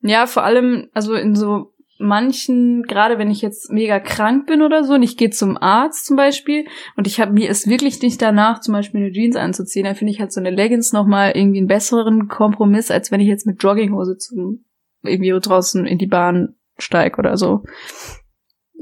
Ja, 0.02 0.28
vor 0.28 0.44
allem, 0.44 0.90
also 0.94 1.14
in 1.16 1.36
so 1.36 1.74
manchen, 2.00 2.84
gerade 2.84 3.18
wenn 3.18 3.30
ich 3.30 3.42
jetzt 3.42 3.72
mega 3.72 4.00
krank 4.00 4.48
bin 4.48 4.62
oder 4.62 4.84
so 4.84 4.94
und 4.94 5.04
ich 5.04 5.18
gehe 5.18 5.30
zum 5.30 5.58
Arzt 5.58 6.06
zum 6.06 6.16
Beispiel 6.16 6.66
und 6.96 7.08
ich 7.08 7.20
habe 7.20 7.34
mir 7.34 7.50
ist 7.50 7.68
wirklich 7.68 8.02
nicht 8.02 8.22
danach, 8.22 8.62
zum 8.62 8.74
Beispiel 8.74 9.02
eine 9.02 9.12
Jeans 9.12 9.36
anzuziehen, 9.36 9.84
dann 9.86 9.96
finde 9.96 10.14
ich 10.14 10.20
halt 10.22 10.32
so 10.32 10.40
eine 10.40 10.50
Leggings 10.50 10.94
nochmal 10.94 11.32
irgendwie 11.36 11.60
einen 11.60 11.68
besseren 11.68 12.28
Kompromiss, 12.30 12.90
als 12.90 13.12
wenn 13.12 13.20
ich 13.20 13.28
jetzt 13.28 13.46
mit 13.46 13.62
Jogginghose 13.62 14.18
zum 14.18 14.64
irgendwie 15.04 15.38
draußen 15.38 15.86
in 15.86 15.98
die 15.98 16.08
Bahn 16.08 16.56
steig 16.78 17.20
oder 17.20 17.36
so. 17.38 17.64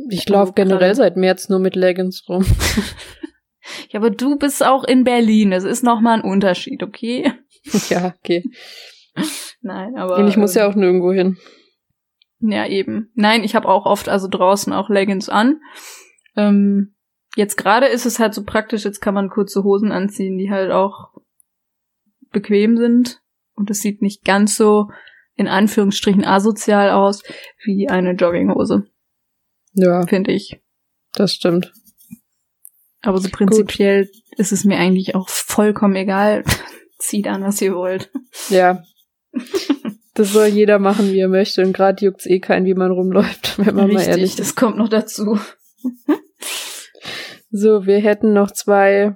Ich 0.10 0.30
laufe 0.30 0.54
generell 0.54 0.94
seit 0.96 1.18
März 1.18 1.50
nur 1.50 1.60
mit 1.60 1.76
Leggings 1.76 2.24
rum. 2.30 2.46
Ja, 3.90 4.00
aber 4.00 4.10
du 4.10 4.38
bist 4.38 4.66
auch 4.66 4.84
in 4.84 5.04
Berlin, 5.04 5.52
das 5.52 5.64
ist 5.64 5.84
nochmal 5.84 6.20
ein 6.20 6.30
Unterschied, 6.30 6.84
okay? 6.84 7.32
ja, 7.90 8.14
okay. 8.18 8.44
Nein, 9.62 9.96
aber. 9.98 10.18
Und 10.18 10.28
ich 10.28 10.38
muss 10.38 10.56
ähm, 10.56 10.62
ja 10.62 10.70
auch 10.70 10.76
nirgendwo 10.76 11.12
hin. 11.12 11.38
Ja, 12.40 12.68
eben. 12.68 13.12
Nein, 13.16 13.44
ich 13.44 13.56
habe 13.56 13.68
auch 13.68 13.86
oft 13.86 14.10
also 14.10 14.28
draußen 14.28 14.72
auch 14.74 14.90
Leggings 14.90 15.28
an. 15.28 15.60
Ähm, 16.36 16.96
jetzt 17.36 17.58
gerade 17.58 17.88
ist 17.88 18.06
es 18.06 18.20
halt 18.20 18.34
so 18.34 18.44
praktisch, 18.44 18.86
jetzt 18.86 19.02
kann 19.02 19.16
man 19.16 19.30
kurze 19.30 19.64
Hosen 19.64 19.92
anziehen, 19.92 20.38
die 20.38 20.52
halt 20.52 20.72
auch 20.72 21.14
bequem 22.32 22.78
sind. 22.78 23.22
Und 23.56 23.72
es 23.72 23.80
sieht 23.80 24.04
nicht 24.04 24.24
ganz 24.24 24.56
so 24.56 24.90
in 25.36 25.48
Anführungsstrichen 25.48 26.26
asozial 26.26 26.92
aus 26.92 27.24
wie 27.64 27.90
eine 27.90 28.12
Jogginghose, 28.14 28.88
Ja, 29.74 30.06
finde 30.06 30.32
ich. 30.32 30.62
das 31.14 31.34
stimmt. 31.34 31.74
Aber 33.02 33.20
so 33.20 33.30
prinzipiell 33.30 34.10
ist 34.38 34.52
es 34.52 34.66
mir 34.66 34.78
eigentlich 34.78 35.16
auch 35.16 35.30
vollkommen 35.30 35.96
egal. 35.96 36.44
Zieht 37.00 37.28
an, 37.28 37.44
was 37.44 37.62
ihr 37.62 37.76
wollt. 37.76 38.12
Ja. 38.50 38.84
Das 40.16 40.34
soll 40.34 40.48
jeder 40.48 40.80
machen, 40.80 41.12
wie 41.12 41.20
er 41.20 41.28
möchte. 41.28 41.62
Und 41.64 41.74
gerade 41.74 42.04
juckt's 42.04 42.26
eh 42.26 42.40
keinen, 42.40 42.66
wie 42.66 42.74
man 42.74 42.92
rumläuft, 42.92 43.58
wenn 43.66 43.76
man 43.76 43.94
mal 43.94 44.02
ehrlich 44.02 44.32
ist. 44.32 44.40
das 44.40 44.56
kommt 44.56 44.78
noch 44.78 44.90
dazu. 44.90 45.40
So, 47.50 47.86
wir 47.86 48.00
hätten 48.00 48.34
noch 48.34 48.52
zwei 48.52 49.16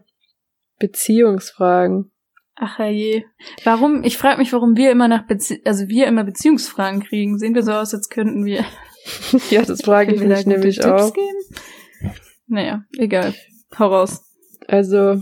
Beziehungsfragen. 0.79 2.11
Ach 2.55 2.79
je. 2.79 3.23
Warum? 3.63 4.03
Ich 4.03 4.17
frage 4.17 4.37
mich, 4.37 4.53
warum 4.53 4.77
wir 4.77 4.91
immer 4.91 5.07
nach 5.07 5.25
Bezie 5.25 5.61
also 5.65 5.87
wir 5.87 6.07
immer 6.07 6.23
Beziehungsfragen 6.23 7.01
kriegen. 7.03 7.39
Sehen 7.39 7.55
wir 7.55 7.63
so 7.63 7.71
aus, 7.71 7.93
als 7.93 8.09
könnten 8.09 8.45
wir, 8.45 8.63
ja, 9.49 9.63
das 9.63 9.81
frage 9.81 10.13
ich 10.13 10.21
mich 10.21 10.45
nämlich 10.45 10.75
Tipps 10.77 10.87
auch. 10.87 11.13
geben? 11.13 12.15
Naja, 12.47 12.83
egal. 12.97 13.33
Hau 13.77 13.87
raus. 13.87 14.23
Also, 14.67 15.21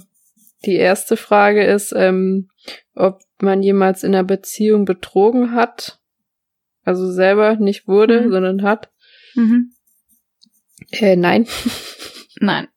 die 0.65 0.75
erste 0.75 1.17
Frage 1.17 1.63
ist, 1.63 1.93
ähm, 1.95 2.49
ob 2.95 3.21
man 3.41 3.63
jemals 3.63 4.03
in 4.03 4.13
einer 4.13 4.23
Beziehung 4.23 4.85
betrogen 4.85 5.53
hat. 5.53 5.99
Also 6.83 7.11
selber 7.11 7.55
nicht 7.55 7.87
wurde, 7.87 8.21
Mhm. 8.21 8.31
sondern 8.31 8.63
hat. 8.63 8.89
Mhm. 9.35 9.71
Äh, 10.91 11.15
nein. 11.15 11.45
Nein. 12.41 12.67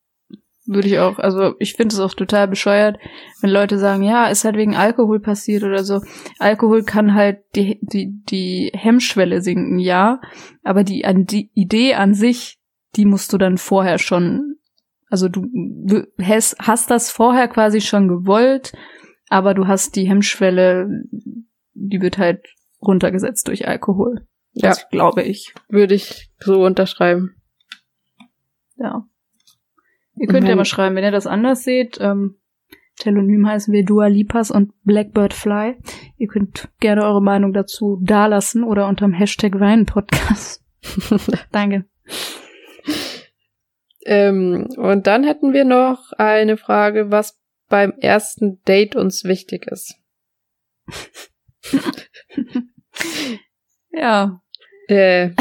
Würde 0.64 0.86
ich 0.88 0.98
auch. 1.00 1.18
Also 1.18 1.54
ich 1.58 1.74
finde 1.74 1.94
es 1.94 2.00
auch 2.00 2.14
total 2.14 2.46
bescheuert, 2.46 2.96
wenn 3.40 3.50
Leute 3.50 3.78
sagen, 3.78 4.02
ja, 4.04 4.26
ist 4.28 4.44
halt 4.44 4.56
wegen 4.56 4.76
Alkohol 4.76 5.18
passiert 5.20 5.64
oder 5.64 5.82
so. 5.82 6.00
Alkohol 6.38 6.84
kann 6.84 7.14
halt 7.14 7.40
die, 7.56 7.78
die, 7.82 8.12
die 8.28 8.70
Hemmschwelle 8.72 9.42
sinken, 9.42 9.78
ja. 9.80 10.20
Aber 10.62 10.84
die, 10.84 11.04
an 11.04 11.26
die 11.26 11.50
Idee 11.54 11.94
an 11.94 12.14
sich, 12.14 12.58
die 12.94 13.06
musst 13.06 13.32
du 13.32 13.38
dann 13.38 13.58
vorher 13.58 13.98
schon, 13.98 14.56
also 15.12 15.28
du 15.28 15.46
hast, 16.20 16.56
hast 16.58 16.90
das 16.90 17.10
vorher 17.10 17.46
quasi 17.48 17.80
schon 17.80 18.08
gewollt, 18.08 18.72
aber 19.28 19.54
du 19.54 19.66
hast 19.66 19.94
die 19.96 20.08
Hemmschwelle, 20.08 20.88
die 21.74 22.00
wird 22.00 22.18
halt 22.18 22.46
runtergesetzt 22.80 23.46
durch 23.48 23.68
Alkohol. 23.68 24.26
Ja, 24.54 24.70
Das 24.70 24.88
glaube 24.88 25.22
ich. 25.22 25.54
würde 25.68 25.94
ich 25.94 26.30
so 26.40 26.64
unterschreiben. 26.64 27.36
Ja. 28.76 29.06
Ihr 30.16 30.26
könnt 30.26 30.44
ja 30.44 30.50
Mein- 30.50 30.58
mal 30.58 30.64
schreiben, 30.64 30.96
wenn 30.96 31.04
ihr 31.04 31.10
das 31.10 31.26
anders 31.26 31.62
seht. 31.64 31.98
Ähm, 32.00 32.36
Telonym 32.98 33.46
heißen 33.46 33.72
wir 33.72 33.84
Dua 33.84 34.06
Lipas 34.08 34.50
und 34.50 34.72
Blackbird 34.84 35.32
Fly. 35.32 35.76
Ihr 36.18 36.28
könnt 36.28 36.68
gerne 36.80 37.02
eure 37.04 37.22
Meinung 37.22 37.52
dazu 37.52 37.98
dalassen 38.02 38.62
oder 38.64 38.86
unterm 38.88 39.12
Hashtag 39.12 39.58
Wein-Podcast. 39.58 40.62
Danke. 41.52 41.86
Ähm, 44.05 44.68
und 44.76 45.07
dann 45.07 45.24
hätten 45.24 45.53
wir 45.53 45.64
noch 45.64 46.12
eine 46.12 46.57
Frage, 46.57 47.11
was 47.11 47.38
beim 47.68 47.92
ersten 47.92 48.62
Date 48.64 48.96
uns 48.96 49.24
wichtig 49.24 49.66
ist. 49.66 49.94
Ja. 53.94 54.40
Äh, 54.88 55.32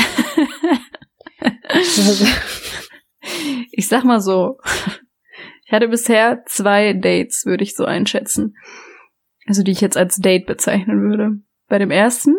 Ich 3.71 3.87
sag 3.87 4.03
mal 4.03 4.21
so. 4.21 4.59
Ich 5.65 5.71
hatte 5.71 5.87
bisher 5.87 6.43
zwei 6.45 6.93
Dates, 6.93 7.45
würde 7.45 7.63
ich 7.63 7.75
so 7.75 7.85
einschätzen. 7.85 8.55
Also 9.47 9.63
die 9.63 9.71
ich 9.71 9.81
jetzt 9.81 9.97
als 9.97 10.17
Date 10.17 10.45
bezeichnen 10.45 11.01
würde. 11.01 11.41
Bei 11.67 11.79
dem 11.79 11.91
ersten 11.91 12.35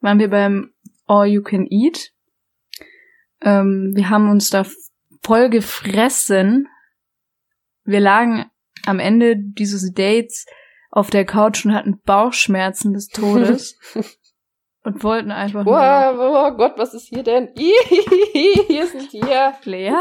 waren 0.00 0.18
wir 0.18 0.28
beim 0.30 0.72
All 1.06 1.26
You 1.26 1.42
Can 1.42 1.66
Eat. 1.68 2.12
Ähm, 3.42 3.92
wir 3.94 4.08
haben 4.08 4.30
uns 4.30 4.50
da 4.50 4.64
voll 5.26 5.50
gefressen. 5.50 6.68
Wir 7.84 7.98
lagen 7.98 8.48
am 8.86 9.00
Ende 9.00 9.34
dieses 9.36 9.92
Dates 9.92 10.46
auf 10.92 11.10
der 11.10 11.24
Couch 11.24 11.64
und 11.64 11.74
hatten 11.74 12.00
Bauchschmerzen 12.02 12.92
des 12.92 13.08
Todes 13.08 13.76
und 14.86 15.02
wollten 15.02 15.32
einfach 15.32 15.64
nur 15.64 15.74
wow, 15.74 16.16
oh 16.16 16.56
Gott, 16.56 16.74
was 16.76 16.94
ist 16.94 17.08
hier 17.08 17.24
denn? 17.24 17.48
hier 17.56 18.84
ist 18.84 18.94
ein 18.94 19.08
Tier. 19.08 19.52
Lea. 19.64 19.92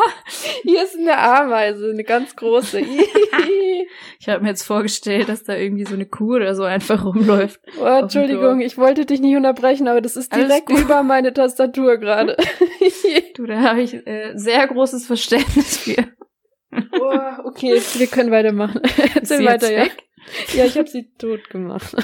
Hier 0.61 0.83
ist 0.83 0.95
eine 0.95 1.17
Ameise, 1.17 1.89
eine 1.89 2.03
ganz 2.03 2.35
große. 2.35 2.81
Ich 4.19 4.29
habe 4.29 4.41
mir 4.41 4.49
jetzt 4.49 4.63
vorgestellt, 4.63 5.29
dass 5.29 5.43
da 5.43 5.55
irgendwie 5.55 5.85
so 5.85 5.93
eine 5.93 6.05
Kuh 6.05 6.35
oder 6.35 6.55
so 6.55 6.63
einfach 6.63 7.05
rumläuft. 7.05 7.59
oh, 7.79 7.85
Entschuldigung, 7.85 8.59
ich 8.59 8.77
wollte 8.77 9.05
dich 9.05 9.19
nicht 9.19 9.35
unterbrechen, 9.35 9.87
aber 9.87 10.01
das 10.01 10.15
ist 10.15 10.33
direkt 10.35 10.69
über 10.71 11.03
meine 11.03 11.33
Tastatur 11.33 11.97
gerade. 11.97 12.35
Du, 13.35 13.45
da 13.45 13.61
habe 13.61 13.81
ich 13.81 13.93
äh, 14.07 14.33
sehr 14.35 14.65
großes 14.67 15.05
Verständnis 15.05 15.77
für. 15.77 16.07
oh, 16.71 17.19
okay, 17.43 17.79
wir 17.93 18.07
können 18.07 18.31
weitermachen. 18.31 18.81
Erzähl 19.13 19.45
weiter, 19.45 19.71
ja. 19.71 19.83
weg? 19.83 19.97
Ja, 20.53 20.65
ich 20.65 20.77
habe 20.77 20.87
sie 20.87 21.11
tot 21.17 21.49
gemacht. 21.49 21.95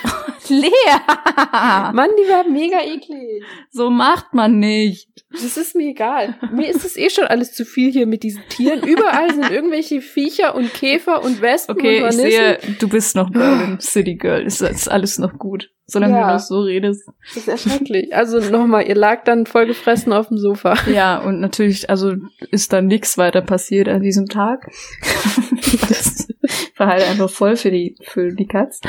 Lea! 0.51 0.69
Mann, 1.93 2.09
die 2.19 2.29
war 2.29 2.47
mega 2.47 2.81
eklig. 2.81 3.43
so 3.71 3.89
macht 3.89 4.33
man 4.33 4.59
nicht. 4.59 5.07
Das 5.31 5.55
ist 5.57 5.75
mir 5.75 5.89
egal. 5.91 6.35
Mir 6.51 6.67
ist 6.69 6.83
es 6.85 6.97
eh 6.97 7.09
schon 7.09 7.25
alles 7.25 7.53
zu 7.53 7.63
viel 7.65 7.91
hier 7.91 8.05
mit 8.05 8.21
diesen 8.23 8.43
Tieren. 8.49 8.83
Überall 8.83 9.33
sind 9.33 9.49
irgendwelche 9.49 10.01
Viecher 10.01 10.55
und 10.55 10.73
Käfer 10.73 11.23
und 11.23 11.41
Wespen 11.41 11.75
Okay, 11.77 12.03
und 12.03 12.09
ich 12.09 12.17
Hornissen. 12.17 12.31
sehe, 12.31 12.59
du 12.79 12.89
bist 12.89 13.15
noch 13.15 13.29
Berlin 13.31 13.79
City 13.79 14.15
Girl. 14.15 14.43
Ist, 14.45 14.61
ist 14.61 14.89
alles 14.91 15.17
noch 15.19 15.37
gut. 15.39 15.69
Solange 15.87 16.17
Ja. 16.17 16.27
du 16.27 16.33
noch 16.33 16.39
so 16.39 16.59
redest. 16.61 17.07
Das 17.33 17.37
ist 17.37 17.47
erschrecklich. 17.47 18.13
Also 18.15 18.39
nochmal, 18.39 18.87
ihr 18.87 18.95
lag 18.95 19.23
dann 19.23 19.45
voll 19.45 19.65
gefressen 19.65 20.11
auf 20.13 20.27
dem 20.27 20.37
Sofa. 20.37 20.75
Ja, 20.91 21.19
und 21.19 21.39
natürlich, 21.39 21.89
also 21.89 22.13
ist 22.51 22.71
dann 22.73 22.87
nichts 22.87 23.17
weiter 23.17 23.41
passiert 23.41 23.87
an 23.89 24.01
diesem 24.01 24.27
Tag. 24.27 24.69
das 25.89 26.27
war 26.77 26.87
halt 26.87 27.03
einfach 27.03 27.29
voll 27.29 27.55
für 27.55 27.71
die, 27.71 27.95
für 28.01 28.33
die 28.33 28.47
Katz. 28.47 28.81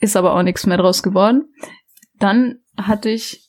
Ist 0.00 0.16
aber 0.16 0.34
auch 0.34 0.42
nichts 0.42 0.66
mehr 0.66 0.78
draus 0.78 1.02
geworden. 1.02 1.52
Dann 2.18 2.60
hatte 2.76 3.10
ich, 3.10 3.48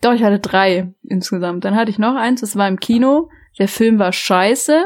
doch, 0.00 0.12
ich 0.12 0.22
hatte 0.22 0.38
drei 0.38 0.92
insgesamt. 1.02 1.64
Dann 1.64 1.76
hatte 1.76 1.90
ich 1.90 1.98
noch 1.98 2.16
eins, 2.16 2.40
das 2.40 2.56
war 2.56 2.68
im 2.68 2.80
Kino. 2.80 3.28
Der 3.58 3.68
Film 3.68 4.00
war 4.00 4.12
scheiße. 4.12 4.84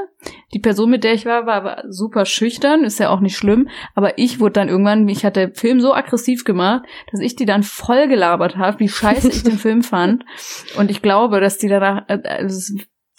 Die 0.53 0.59
Person, 0.59 0.91
mit 0.91 1.03
der 1.03 1.15
ich 1.15 1.25
war, 1.25 1.47
war 1.47 1.55
aber 1.55 1.85
super 1.89 2.27
schüchtern, 2.27 2.85
ist 2.85 2.99
ja 2.99 3.09
auch 3.09 3.21
nicht 3.21 3.37
schlimm. 3.37 3.69
Aber 3.95 4.19
ich 4.19 4.41
wurde 4.41 4.53
dann 4.55 4.69
irgendwann, 4.69 5.05
mich 5.05 5.25
hat 5.25 5.37
der 5.37 5.55
Film 5.55 5.81
so 5.81 5.95
aggressiv 5.95 6.45
gemacht, 6.45 6.85
dass 7.11 7.21
ich 7.21 7.35
die 7.35 7.47
dann 7.47 7.63
voll 7.63 8.09
gelabert 8.09 8.57
habe, 8.57 8.81
wie 8.81 8.89
scheiße 8.89 9.29
ich 9.29 9.43
den 9.43 9.59
Film 9.59 9.83
fand. 9.83 10.25
Und 10.77 10.91
ich 10.91 11.01
glaube, 11.01 11.41
dass 11.41 11.57
die 11.57 11.69
danach 11.69 12.05
äh, 12.09 12.21
also 12.25 12.75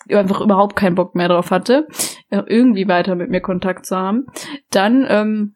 einfach 0.09 0.41
überhaupt 0.41 0.75
keinen 0.75 0.95
Bock 0.95 1.15
mehr 1.15 1.27
drauf 1.27 1.51
hatte, 1.51 1.87
äh, 2.29 2.41
irgendwie 2.45 2.87
weiter 2.87 3.15
mit 3.15 3.29
mir 3.29 3.41
Kontakt 3.41 3.85
zu 3.85 3.95
haben. 3.95 4.25
Dann 4.71 5.05
ähm, 5.07 5.55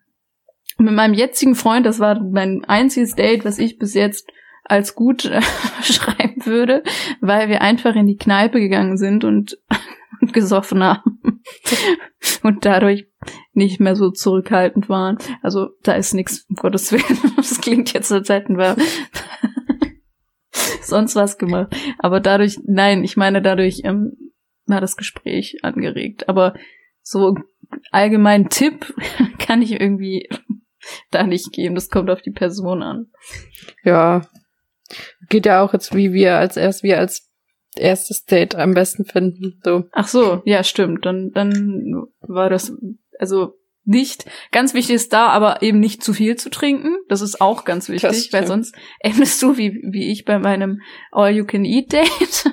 mit 0.78 0.94
meinem 0.94 1.14
jetzigen 1.14 1.56
Freund, 1.56 1.86
das 1.86 2.00
war 2.00 2.22
mein 2.22 2.64
einziges 2.66 3.16
Date, 3.16 3.46
was 3.46 3.60
ich 3.60 3.78
bis 3.78 3.94
jetzt 3.94 4.30
als 4.64 4.96
gut 4.96 5.26
äh, 5.26 5.42
schreiben 5.82 6.46
würde, 6.46 6.84
weil 7.22 7.50
wir 7.50 7.62
einfach 7.62 7.96
in 7.96 8.08
die 8.08 8.18
Kneipe 8.18 8.60
gegangen 8.60 8.98
sind 8.98 9.24
und, 9.24 9.58
und 10.22 10.34
gesoffen 10.34 10.84
haben 10.84 11.42
und 12.44 12.66
dadurch 12.66 13.08
nicht 13.54 13.80
mehr 13.80 13.96
so 13.96 14.10
zurückhaltend 14.10 14.90
waren. 14.90 15.18
Also 15.42 15.70
da 15.84 15.94
ist 15.94 16.14
nichts, 16.14 16.46
um 16.50 16.56
Gottes 16.56 16.92
Willen. 16.92 17.34
Das 17.36 17.62
klingt 17.62 17.94
jetzt, 17.94 18.12
als 18.12 18.30
hätten 18.30 18.58
wir 18.58 18.76
sonst 20.82 21.16
was 21.16 21.38
gemacht. 21.38 21.76
Aber 22.00 22.20
dadurch, 22.20 22.60
nein, 22.66 23.04
ich 23.04 23.18
meine, 23.18 23.42
dadurch 23.42 23.82
ähm, 23.84 24.14
war 24.66 24.82
das 24.82 24.96
Gespräch 24.96 25.58
angeregt. 25.64 26.30
Aber 26.30 26.54
so 27.02 27.36
allgemein 27.92 28.50
Tipp 28.50 28.94
kann 29.40 29.62
ich 29.62 29.72
irgendwie 29.72 30.30
da 31.12 31.24
nicht 31.24 31.52
geben. 31.52 31.76
Das 31.76 31.90
kommt 31.90 32.10
auf 32.10 32.22
die 32.22 32.32
Person 32.32 32.84
an. 32.84 33.08
Ja. 33.84 34.22
Geht 35.30 35.46
ja 35.46 35.64
auch 35.64 35.74
jetzt, 35.74 35.96
wie 35.96 36.14
wir 36.14 36.38
als 36.38 36.58
erst, 36.58 36.84
wir 36.84 37.00
als 37.00 37.32
erstes 37.76 38.26
Date 38.26 38.56
am 38.56 38.74
besten 38.74 39.06
finden. 39.06 39.60
So. 39.64 39.86
Ach 39.92 40.08
so, 40.08 40.42
ja, 40.46 40.64
stimmt. 40.64 41.06
Dann, 41.06 41.32
dann 41.32 42.06
war 42.22 42.50
das, 42.50 42.74
also 43.18 43.56
nicht, 43.86 44.26
ganz 44.52 44.74
wichtig 44.74 44.96
ist 44.96 45.14
da, 45.14 45.28
aber 45.28 45.62
eben 45.62 45.80
nicht 45.80 46.04
zu 46.04 46.14
viel 46.14 46.38
zu 46.38 46.50
trinken. 46.50 46.96
Das 47.10 47.22
ist 47.22 47.42
auch 47.42 47.66
ganz 47.66 47.90
wichtig, 47.90 48.30
weil 48.32 48.48
sonst 48.48 48.76
endest 49.00 49.42
du 49.42 49.58
wie, 49.58 49.82
wie 49.92 50.12
ich 50.12 50.24
bei 50.24 50.40
meinem 50.40 50.82
All-You-Can-Eat-Date. 51.12 52.50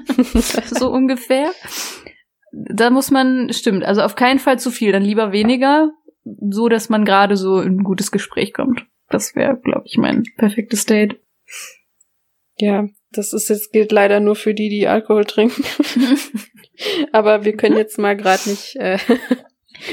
so 0.79 0.91
ungefähr. 0.91 1.53
Da 2.53 2.91
muss 2.91 3.13
man, 3.13 3.53
stimmt, 3.53 3.85
also 3.85 4.03
auf 4.03 4.17
keinen 4.17 4.41
Fall 4.41 4.59
zu 4.59 4.73
viel, 4.73 4.91
dann 4.91 5.05
lieber 5.05 5.31
weniger, 5.31 5.91
so 6.25 6.69
dass 6.69 6.89
man 6.89 7.05
gerade 7.05 7.37
so 7.37 7.61
in 7.61 7.77
ein 7.79 7.85
gutes 7.85 8.11
Gespräch 8.11 8.53
kommt. 8.53 8.87
Das 9.09 9.37
wäre, 9.37 9.57
glaube 9.57 9.83
ich, 9.85 9.99
mein 9.99 10.25
perfektes 10.37 10.85
Date. 10.85 11.21
Ja, 12.57 12.89
das 13.13 13.33
ist 13.33 13.49
jetzt 13.49 13.73
gilt 13.73 13.93
leider 13.93 14.21
nur 14.21 14.37
für 14.37 14.55
die, 14.55 14.69
die 14.69 14.89
Alkohol 14.89 15.25
trinken. 15.25 15.65
Aber 17.13 17.45
wir 17.45 17.57
können 17.57 17.77
jetzt 17.77 17.99
mal 17.99 18.17
gerade 18.17 18.49
nicht. 18.49 18.77
Äh, 18.77 18.99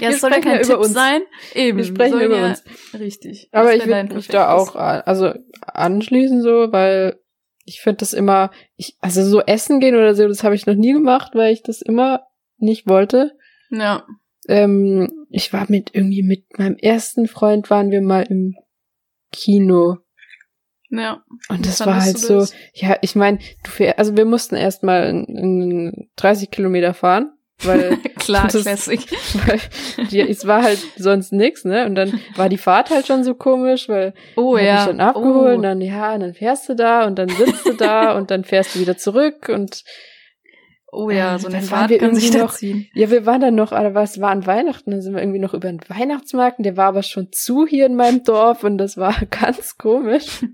Ja, 0.01 0.09
es 0.09 0.21
soll 0.21 0.31
ja 0.31 0.37
sprechen 0.37 0.41
kein 0.43 0.59
über 0.61 0.67
Tipp 0.67 0.77
uns. 0.77 0.93
sein. 0.93 1.21
Eben. 1.53 1.77
Wir 1.77 1.85
sprechen 1.85 2.21
über 2.21 2.37
ja, 2.37 2.47
uns. 2.49 2.63
Richtig. 2.93 3.49
aber 3.51 3.75
ich 3.75 3.85
würde 3.85 4.13
mich 4.15 4.27
da 4.27 4.53
auch 4.53 4.75
also 4.75 5.33
anschließen 5.61 6.41
so, 6.41 6.71
weil 6.71 7.19
ich 7.65 7.81
finde 7.81 7.97
das 7.97 8.13
immer, 8.13 8.51
ich, 8.77 8.95
also 9.01 9.23
so 9.23 9.41
essen 9.41 9.79
gehen 9.79 9.95
oder 9.95 10.15
so, 10.15 10.27
das 10.27 10.43
habe 10.43 10.55
ich 10.55 10.65
noch 10.65 10.75
nie 10.75 10.93
gemacht, 10.93 11.35
weil 11.35 11.53
ich 11.53 11.63
das 11.63 11.81
immer 11.81 12.21
nicht 12.57 12.87
wollte. 12.87 13.33
Ja. 13.69 14.05
Ähm, 14.47 15.25
ich 15.29 15.51
war 15.51 15.65
mit 15.67 15.93
irgendwie 15.93 16.23
mit 16.23 16.57
meinem 16.57 16.77
ersten 16.77 17.27
Freund 17.27 17.69
waren 17.69 17.91
wir 17.91 18.01
mal 18.01 18.23
im 18.23 18.55
Kino 19.33 19.97
Ja. 20.89 21.21
und 21.49 21.65
das 21.65 21.85
war 21.85 22.01
halt 22.01 22.17
so, 22.17 22.39
das? 22.39 22.53
ja, 22.73 22.97
ich 23.01 23.15
meine, 23.15 23.39
du 23.65 23.69
fähr, 23.69 23.99
also 23.99 24.15
wir 24.15 24.23
mussten 24.23 24.55
erstmal 24.55 25.09
in, 25.09 25.25
in 25.25 26.09
30 26.15 26.49
Kilometer 26.49 26.93
fahren, 26.93 27.36
weil 27.63 27.97
Klar, 28.19 28.47
Das- 28.51 28.61
Classic. 28.63 28.99
weil 29.47 29.59
die, 30.11 30.21
es 30.21 30.45
war 30.45 30.63
halt 30.63 30.79
sonst 30.97 31.31
nix, 31.33 31.63
ne? 31.65 31.85
Und 31.85 31.95
dann 31.95 32.19
war 32.35 32.49
die 32.49 32.57
Fahrt 32.57 32.89
halt 32.89 33.07
schon 33.07 33.23
so 33.23 33.33
komisch, 33.35 33.87
weil 33.89 34.13
Oh 34.35 34.57
ja. 34.57 34.81
ich 34.81 34.85
dann 34.87 34.99
abgeholt 34.99 35.53
oh. 35.53 35.55
und 35.57 35.63
dann 35.63 35.81
ja, 35.81 36.13
und 36.13 36.19
dann 36.21 36.33
fährst 36.33 36.67
du 36.69 36.75
da 36.75 37.05
und 37.05 37.17
dann 37.17 37.29
sitzt 37.29 37.65
du 37.65 37.73
da 37.73 38.17
und 38.17 38.31
dann 38.31 38.43
fährst 38.43 38.75
du 38.75 38.79
wieder 38.79 38.97
zurück 38.97 39.49
und 39.49 39.83
Oh 40.89 41.09
ja, 41.09 41.35
Äh, 41.35 41.39
so 41.39 41.47
eine 41.49 41.61
Fahrt 41.61 41.89
wir 41.89 41.97
kann 41.97 42.15
sich 42.15 42.31
noch- 42.33 42.53
ziehen. 42.53 42.87
ja, 42.93 43.11
wir 43.11 43.25
waren 43.25 43.41
dann 43.41 43.55
noch, 43.55 43.73
aber 43.73 43.93
was 43.93 44.21
war 44.21 44.31
an 44.31 44.45
Weihnachten? 44.45 44.89
Dann 44.91 45.01
sind 45.01 45.13
wir 45.13 45.21
irgendwie 45.21 45.37
noch 45.39 45.53
über 45.53 45.67
den 45.67 45.81
Weihnachtsmarkt, 45.89 46.59
und 46.59 46.63
der 46.63 46.77
war 46.77 46.87
aber 46.87 47.03
schon 47.03 47.27
zu 47.31 47.67
hier 47.67 47.85
in 47.85 47.95
meinem 47.97 48.23
Dorf 48.23 48.63
und 48.63 48.77
das 48.77 48.95
war 48.97 49.13
ganz 49.29 49.77
komisch. 49.77 50.45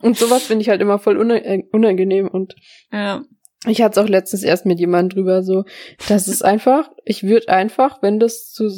Und 0.00 0.16
sowas 0.16 0.44
finde 0.44 0.62
ich 0.62 0.68
halt 0.68 0.80
immer 0.80 1.00
voll 1.00 1.30
äh, 1.32 1.64
unangenehm 1.72 2.28
und 2.28 2.54
Ja. 2.92 3.22
Ich 3.66 3.82
hatte 3.82 3.98
es 4.00 4.04
auch 4.04 4.08
letztens 4.08 4.42
erst 4.44 4.66
mit 4.66 4.78
jemandem 4.78 5.16
drüber 5.16 5.42
so, 5.42 5.64
das 6.08 6.28
ist 6.28 6.44
einfach, 6.44 6.90
ich 7.04 7.24
würde 7.24 7.48
einfach, 7.48 8.02
wenn 8.02 8.20
das 8.20 8.52
zu, 8.52 8.70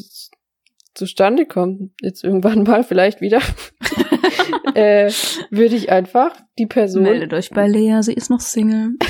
zustande 0.94 1.46
kommt, 1.46 1.92
jetzt 2.00 2.24
irgendwann 2.24 2.62
mal 2.62 2.82
vielleicht 2.82 3.20
wieder, 3.20 3.40
äh, 4.74 5.10
würde 5.50 5.76
ich 5.76 5.90
einfach 5.90 6.34
die 6.58 6.66
Person, 6.66 7.02
Meldet 7.02 7.32
euch 7.34 7.50
bei 7.50 7.68
Lea, 7.68 7.98
sie 8.02 8.14
ist 8.14 8.30
noch 8.30 8.40
Single. 8.40 8.94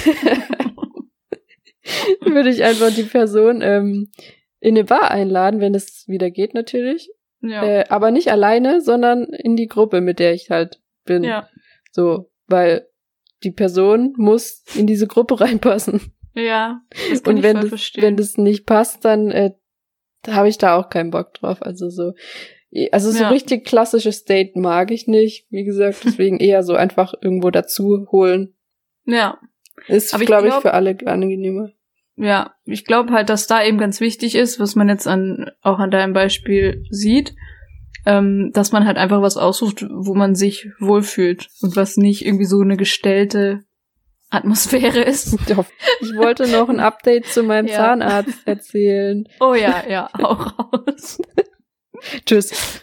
würde 2.23 2.51
ich 2.51 2.63
einfach 2.65 2.93
die 2.95 3.03
Person 3.05 3.63
ähm, 3.63 4.11
in 4.61 4.77
eine 4.77 4.85
Bar 4.85 5.11
einladen, 5.11 5.61
wenn 5.61 5.75
es 5.75 6.05
wieder 6.07 6.31
geht 6.31 6.55
natürlich, 6.55 7.11
Ja. 7.41 7.65
äh, 7.65 7.85
aber 7.89 8.11
nicht 8.11 8.31
alleine, 8.31 8.81
sondern 8.81 9.25
in 9.25 9.57
die 9.57 9.67
Gruppe, 9.67 10.01
mit 10.01 10.19
der 10.19 10.35
ich 10.35 10.51
halt 10.51 10.81
bin. 11.05 11.25
ja. 11.25 11.49
So, 11.93 12.31
weil 12.47 12.87
die 13.45 13.51
Person 13.51 14.15
muss 14.17 14.65
in 14.75 14.87
diese 14.87 15.07
Gruppe 15.07 15.41
reinpassen. 15.41 16.13
Ja. 16.35 16.81
Das 17.11 17.23
kann 17.23 17.33
Und 17.35 17.37
ich 17.39 17.43
wenn 17.45 17.53
voll 17.57 17.61
das, 17.63 17.69
verstehen. 17.71 18.03
wenn 18.03 18.17
das 18.17 18.37
nicht 18.39 18.67
passt, 18.67 19.05
dann 19.05 19.31
äh, 19.31 19.51
habe 20.29 20.49
ich 20.49 20.59
da 20.59 20.77
auch 20.77 20.89
keinen 20.91 21.11
Bock 21.11 21.35
drauf. 21.35 21.63
Also 21.63 21.89
so, 21.91 22.13
also 22.93 23.11
so 23.11 23.23
Ja. 23.23 23.29
richtig 23.31 23.67
klassisches 23.67 24.25
Date 24.25 24.55
mag 24.57 24.91
ich 24.91 25.07
nicht. 25.09 25.47
Wie 25.51 25.65
gesagt, 25.65 25.99
deswegen 26.05 26.39
eher 26.39 26.63
so 26.63 26.75
einfach 26.75 27.15
irgendwo 27.21 27.51
dazu 27.51 28.07
holen. 28.13 28.55
ja. 29.07 29.39
Ist, 29.87 30.13
ich 30.15 30.27
glaube 30.27 30.49
ich, 30.49 30.51
glaub- 30.51 30.61
für 30.63 30.75
alle 30.75 30.95
angenehmer. 31.07 31.71
Ja, 32.17 32.53
ich 32.67 32.85
glaube 32.85 33.13
halt, 33.15 33.31
dass 33.31 33.47
da 33.47 33.65
eben 33.65 33.79
ganz 33.79 33.99
wichtig 34.01 34.35
ist, 34.35 34.61
was 34.61 34.77
man 34.77 34.91
jetzt 34.91 35.07
an 35.09 35.51
auch 35.63 35.79
an 35.79 35.91
deinem 35.91 36.13
Beispiel 36.13 36.85
sieht, 36.91 37.35
ähm, 38.07 38.51
dass 38.53 38.73
man 38.73 38.87
halt 38.87 38.97
einfach 38.97 39.23
was 39.23 39.37
aussucht, 39.37 39.87
wo 39.91 40.15
man 40.15 40.35
sich 40.35 40.69
wohlfühlt 40.79 41.49
und 41.63 41.77
was 41.77 41.97
nicht 41.97 42.25
irgendwie 42.25 42.47
so 42.47 42.61
eine 42.61 42.77
gestellte 42.77 43.61
Atmosphäre 44.31 45.01
ist. 45.01 45.37
Ich 46.03 46.15
wollte 46.17 46.49
noch 46.49 46.69
ein 46.69 46.81
Update 46.81 47.27
zu 47.27 47.43
meinem 47.43 47.67
Ja. 47.67 47.75
Zahnarzt 47.77 48.47
erzählen. 48.47 49.25
Oh 49.41 49.55
ja, 49.55 49.85
ja, 49.89 50.09
auch 50.15 50.55
raus. 50.59 51.21
Tschüss. 52.27 52.79